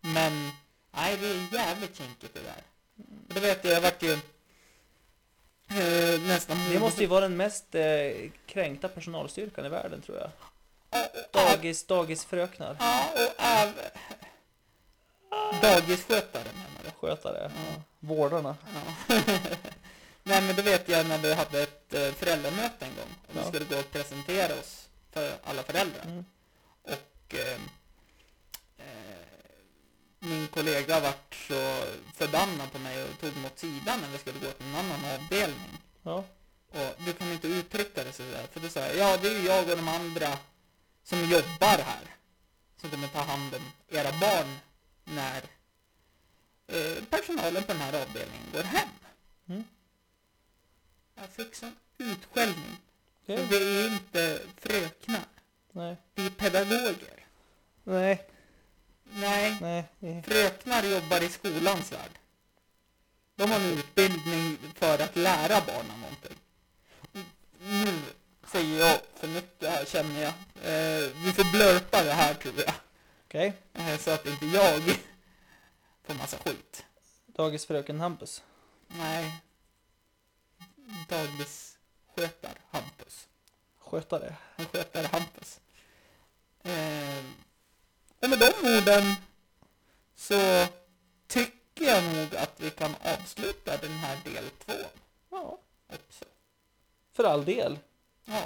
Men, 0.00 0.50
nej 0.90 1.16
det 1.20 1.26
är 1.26 1.54
jävligt 1.66 1.96
kinkigt 1.96 2.34
det 2.34 2.40
där. 2.40 2.62
Det 3.34 3.40
vet 3.40 3.64
jag, 3.64 3.74
jag 3.74 3.80
vart 3.80 4.02
ju 4.02 4.12
eh, 4.12 6.20
nästan 6.20 6.56
Det 6.72 6.80
måste 6.80 7.00
ju 7.00 7.06
vara 7.06 7.20
den 7.20 7.36
mest 7.36 7.74
eh, 7.74 8.30
kränkta 8.46 8.88
personalstyrkan 8.88 9.66
i 9.66 9.68
världen 9.68 10.02
tror 10.02 10.18
jag. 10.18 10.30
Dagis, 11.32 11.86
dagisfröknar. 11.86 12.76
Ja, 12.80 13.10
och 13.14 13.34
även 13.44 13.74
dagiskötare 15.62 16.44
menar 16.54 16.80
du? 16.84 16.90
Skötare. 16.90 17.50
Ja. 17.56 17.82
Vårdarna. 18.00 18.56
Ja. 18.74 19.14
Nej 20.22 20.42
men 20.42 20.56
då 20.56 20.62
vet 20.62 20.88
jag 20.88 21.06
när 21.06 21.18
vi 21.18 21.34
hade 21.34 21.62
ett 21.62 21.94
eh, 21.94 22.12
föräldramöte 22.12 22.84
en 22.84 22.94
gång 22.96 23.14
och 23.28 23.36
vi 23.36 23.38
Ja. 23.40 23.48
skulle 23.48 23.80
och 23.80 23.90
presentera 23.92 24.54
oss 24.60 24.88
för 25.12 25.32
alla 25.44 25.62
föräldrar. 25.62 26.02
Mm. 26.04 26.24
Och 26.82 27.34
eh, 27.34 27.60
eh, 28.78 29.26
min 30.18 30.48
kollega 30.48 31.00
vart 31.00 31.34
så 31.34 31.84
förbannad 32.14 32.72
på 32.72 32.78
mig 32.78 33.04
och 33.04 33.20
tog 33.20 33.36
mig 33.36 33.46
åt 33.46 33.58
sidan 33.58 34.00
när 34.00 34.08
vi 34.12 34.18
skulle 34.18 34.38
gå 34.38 34.50
till 34.52 34.66
en 34.66 34.74
annan 34.76 35.04
avdelning. 35.14 35.78
Ja. 36.02 36.24
Och 36.70 36.94
du 37.04 37.12
kan 37.12 37.32
inte 37.32 37.48
uttrycka 37.48 38.04
det 38.04 38.12
sådär. 38.12 38.46
För 38.52 38.60
då 38.60 38.68
sa 38.68 38.80
jag, 38.80 38.96
ja 38.96 39.16
det 39.22 39.28
är 39.28 39.32
ju 39.38 39.46
jag 39.46 39.70
och 39.70 39.76
de 39.76 39.88
andra 39.88 40.38
som 41.08 41.18
jobbar 41.30 41.78
här. 41.90 42.04
Som 42.80 42.90
kommer 42.90 43.08
ta 43.08 43.22
hand 43.22 43.54
om 43.54 43.62
era 43.88 44.12
barn 44.20 44.58
när 45.04 45.42
eh, 46.66 47.04
personalen 47.10 47.62
på 47.62 47.72
den 47.72 47.82
här 47.82 48.02
avdelningen 48.02 48.46
går 48.52 48.62
hem. 48.62 48.88
Mm. 49.48 49.64
Jag 51.14 51.28
fick 51.30 51.54
sån 51.54 51.76
utskällning. 51.98 52.76
Det- 53.26 53.42
vi 53.50 53.84
är 53.84 53.86
inte 53.92 54.40
fröknar. 54.56 55.24
Nej. 55.72 55.96
Vi 56.14 56.26
är 56.26 56.30
pedagoger. 56.30 57.24
Nej. 57.84 58.28
Nej, 59.04 59.56
Nej. 59.60 59.84
det- 59.98 60.22
fröknar 60.22 60.82
jobbar 60.82 61.20
i 61.20 61.28
skolans 61.28 61.92
värld. 61.92 62.10
De 63.36 63.50
har 63.50 63.60
en 63.60 63.78
utbildning 63.78 64.58
för 64.74 64.98
att 64.98 65.16
lära 65.16 65.60
barnen 65.66 66.00
någonting. 66.00 66.36
Nu 67.60 68.02
säger 68.52 68.80
jag 68.86 69.00
för 69.14 69.28
mycket 69.28 69.68
här 69.70 69.84
känner 69.84 70.20
jag. 70.22 70.32
Eh, 70.62 71.10
vi 71.24 71.32
får 71.32 71.52
blurpa 71.52 72.02
det 72.04 72.12
här 72.12 72.34
tror 72.34 72.54
jag. 72.66 72.74
Okej. 73.26 73.52
Eh, 73.74 73.98
så 73.98 74.10
att 74.10 74.26
inte 74.26 74.46
jag 74.46 74.82
får 76.04 76.14
massa 76.14 76.38
skit. 76.38 76.84
Dagisfröken 77.26 78.00
Hampus. 78.00 78.42
Nej. 78.88 79.32
Dagisskötar 81.08 82.52
Hampus. 82.70 83.28
Skötare. 83.78 84.36
Han 84.56 84.66
sköter 84.66 85.04
Hampus. 85.04 85.60
Eh, 86.62 87.24
och 88.22 88.30
med 88.30 88.38
de 88.38 88.76
orden 88.78 89.14
så 90.16 90.66
tycker 91.26 91.84
jag 91.84 92.04
nog 92.04 92.36
att 92.36 92.60
vi 92.60 92.70
kan 92.70 92.94
avsluta 93.04 93.76
den 93.76 93.92
här 93.92 94.18
del 94.24 94.50
två 94.50 94.72
Ja. 95.30 95.58
också. 95.88 96.24
För 97.12 97.24
all 97.24 97.44
del. 97.44 97.78
Ja, 98.28 98.44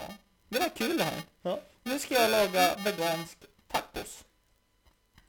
det 0.49 0.59
var 0.59 0.69
kul 0.69 0.97
det 0.99 1.05
här. 1.05 1.23
Ja. 1.43 1.61
Nu 1.83 1.99
ska 1.99 2.15
jag 2.15 2.31
laga 2.31 2.77
vegansk 2.77 3.39
tacos. 3.69 4.25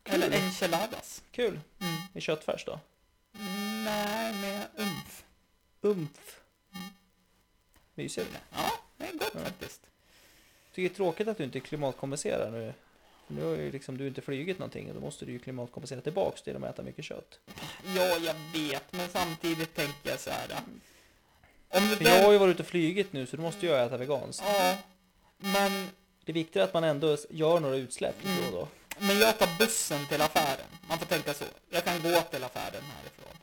Kul. 0.03 0.13
Eller 0.23 0.37
enchiladas. 0.37 1.23
Kul. 1.31 1.59
Mm. 1.79 1.93
Med 2.13 2.23
köttfärs 2.23 2.65
då. 2.65 2.79
Nej, 3.85 4.33
med 4.33 4.67
umf. 4.77 5.23
Umf. 5.81 6.39
Mysigt. 7.95 8.29
Ja, 8.55 8.71
det 8.97 9.05
är 9.07 9.13
gott 9.13 9.31
Ja. 9.33 9.39
faktiskt. 9.39 9.81
Tycker 10.73 10.89
det 10.89 10.93
är 10.93 10.95
tråkigt 10.95 11.27
att 11.27 11.37
du 11.37 11.43
inte 11.43 11.59
klimatkompenserar 11.59 12.51
nu. 12.51 12.73
För 13.27 13.33
nu 13.33 13.43
har 13.43 13.55
ju 13.55 13.71
liksom 13.71 13.97
du 13.97 14.07
inte 14.07 14.21
flugit 14.21 14.59
någonting 14.59 14.87
och 14.89 14.95
då 14.95 15.01
måste 15.01 15.25
du 15.25 15.31
ju 15.31 15.39
klimatkompensera 15.39 16.01
tillbaks 16.01 16.47
genom 16.47 16.63
att 16.63 16.69
äta 16.69 16.83
mycket 16.83 17.05
kött. 17.05 17.39
Ja, 17.95 18.17
jag 18.17 18.35
vet, 18.53 18.83
men 18.93 19.09
samtidigt 19.09 19.75
tänker 19.75 20.09
jag 20.09 20.19
så 20.19 20.29
här. 20.29 20.47
Om 21.73 21.89
det 21.89 21.95
För 21.95 22.03
jag 22.05 22.23
har 22.23 22.31
ju 22.31 22.37
varit 22.37 22.53
ute 22.53 22.63
och 22.63 22.69
flugit 22.69 23.13
nu 23.13 23.25
så 23.25 23.35
då 23.35 23.41
måste 23.41 23.65
jag 23.65 23.85
äta 23.85 23.97
veganskt. 23.97 24.43
Ja, 24.47 24.75
men 25.37 25.87
Det 26.25 26.31
är 26.31 26.33
viktigt 26.33 26.61
att 26.61 26.73
man 26.73 26.83
ändå 26.83 27.17
gör 27.29 27.59
några 27.59 27.75
utsläpp 27.75 28.15
då 28.23 28.29
Mm. 28.29 28.45
och 28.45 28.51
då. 28.51 28.67
Men 28.99 29.19
jag 29.19 29.39
tar 29.39 29.49
bussen 29.59 30.05
till 30.07 30.21
affären. 30.21 30.65
Man 30.87 30.99
får 30.99 31.05
tänka 31.05 31.33
så. 31.33 31.43
Jag 31.69 31.83
kan 31.83 32.01
gå 32.01 32.21
till 32.21 32.43
affären 32.43 32.83
härifrån. 32.97 33.37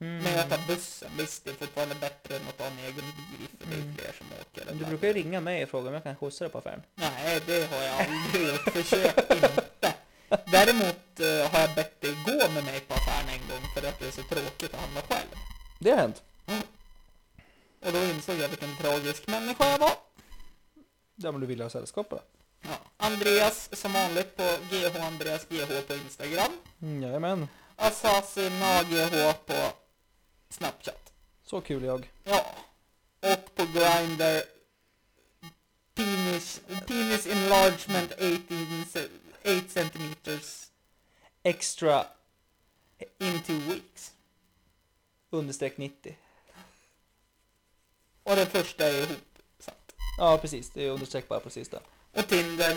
Mm. 0.00 0.22
Men 0.22 0.32
jag 0.32 0.48
tar 0.48 0.60
bussen. 0.68 1.08
Visst, 1.18 1.44
det 1.44 1.50
är 1.50 1.54
fortfarande 1.54 1.94
bättre 1.94 2.36
än 2.36 2.42
att 2.48 2.58
ta 2.58 2.64
en 2.64 2.78
egen 2.78 2.94
bil. 2.94 3.48
För 3.60 3.66
det 3.66 3.74
är 3.76 3.94
fler 3.96 4.12
som 4.18 4.26
åker. 4.40 4.64
Men 4.64 4.66
du 4.66 4.72
ibland. 4.72 4.88
brukar 4.88 5.06
ju 5.08 5.12
ringa 5.12 5.40
mig 5.40 5.62
och 5.62 5.68
fråga 5.68 5.88
om 5.88 5.94
jag 5.94 6.02
kan 6.02 6.16
skjutsa 6.16 6.44
dig 6.44 6.52
på 6.52 6.58
affären. 6.58 6.82
Nej, 6.94 7.40
det 7.46 7.70
har 7.70 7.82
jag 7.82 7.94
aldrig 7.94 8.48
gjort. 8.48 8.72
Försök 8.72 9.30
inte. 9.30 9.92
Däremot 10.52 11.20
eh, 11.20 11.50
har 11.52 11.60
jag 11.60 11.74
bett 11.74 12.00
dig 12.00 12.14
gå 12.26 12.50
med 12.54 12.64
mig 12.64 12.80
på 12.80 12.94
affären 12.94 13.28
en 13.28 13.48
gång 13.50 13.64
för 13.74 13.88
att 13.88 13.98
det 14.00 14.06
är 14.06 14.10
så 14.10 14.22
tråkigt 14.22 14.74
att 14.74 14.80
handla 14.80 15.00
själv. 15.00 15.28
Det 15.78 15.90
har 15.90 15.98
hänt. 15.98 16.22
Och 17.80 17.92
då 17.92 18.04
insåg 18.04 18.36
jag 18.38 18.48
vilken 18.48 18.76
tragisk 18.76 19.26
människa 19.26 19.70
jag 19.70 19.78
var. 19.78 19.92
Ja 21.16 21.32
men 21.32 21.40
du 21.40 21.46
vill 21.46 21.60
ha 21.60 21.70
sällskap 21.70 22.08
bara. 22.08 22.22
Ja. 22.62 22.78
Andreas 22.96 23.76
som 23.80 23.92
vanligt 23.92 24.36
på 24.36 24.42
GH 24.70 24.96
Andreas 25.02 25.44
GH 25.48 25.80
på 25.86 25.94
Instagram. 25.94 26.52
Mm, 26.82 27.02
jajamän. 27.02 27.48
Assassin 27.76 28.62
AGH 28.62 29.32
på 29.46 29.72
Snapchat. 30.48 31.12
Så 31.44 31.60
kul 31.60 31.84
jag. 31.84 32.10
Ja. 32.24 32.46
Och 33.20 33.54
på 33.54 33.64
Grindr 33.64 34.42
penis, 35.94 36.60
penis 36.86 37.26
enlargement 37.26 38.12
18, 38.12 38.84
ce- 38.84 39.08
8 39.44 39.68
centimeters 39.68 40.66
Extra 41.42 42.06
in 43.18 43.40
two 43.42 43.52
weeks. 43.68 44.12
understreck 45.30 45.76
90. 45.78 46.16
Och 48.24 48.36
den 48.36 48.46
första 48.46 48.84
är 48.84 48.92
ihopsatt. 48.92 49.92
Ja 50.18 50.38
precis, 50.38 50.70
det 50.74 50.86
är 50.86 50.90
understreck 50.90 51.28
bara 51.28 51.40
på 51.40 51.50
sista. 51.50 51.76
Och 52.16 52.28
Tinder 52.28 52.76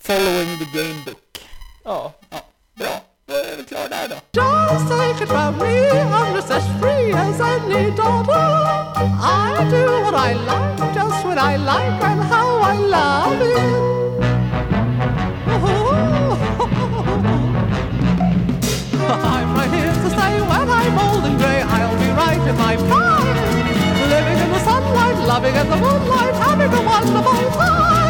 following 0.00 0.58
the 0.58 0.78
game 0.78 1.02
book. 1.06 1.40
Ja, 1.84 2.12
Ja, 2.30 2.40
bra. 2.74 3.00
Då 3.26 3.34
är 3.34 3.56
vi 3.56 3.64
klara 3.64 3.88
där 3.88 4.08
då. 4.08 4.14
Just 4.32 4.88
take 4.88 5.22
it 5.24 5.28
from 5.28 5.58
me, 5.58 5.90
I'm 5.90 6.34
just 6.34 6.50
as 6.50 6.64
free 6.80 7.12
as 7.12 7.40
any 7.40 7.90
daughter. 7.90 8.94
I 8.96 8.98
do 9.70 10.02
what 10.04 10.14
I 10.14 10.34
like, 10.34 10.94
just 10.94 11.24
when 11.24 11.38
I 11.38 11.56
like, 11.56 12.04
and 12.04 12.20
how 12.22 12.72
I 12.72 12.78
love 12.78 13.42
it. 13.42 13.74
I'm 19.06 19.54
right 19.54 19.70
here 19.74 19.92
to 19.92 20.10
stay 20.10 20.40
when 20.40 20.68
I'm 20.68 20.98
old 20.98 21.24
and 21.24 21.38
grey. 21.38 21.60
I'll 21.62 21.98
be 21.98 22.08
right 22.10 22.48
in 22.48 22.56
my 22.56 22.76
prime, 22.76 23.13
loving 25.34 25.56
in 25.56 25.68
the 25.68 25.76
moonlight, 25.76 26.34
having 26.34 26.72
a 26.72 26.82
wonderful 26.86 27.50
time. 27.50 28.04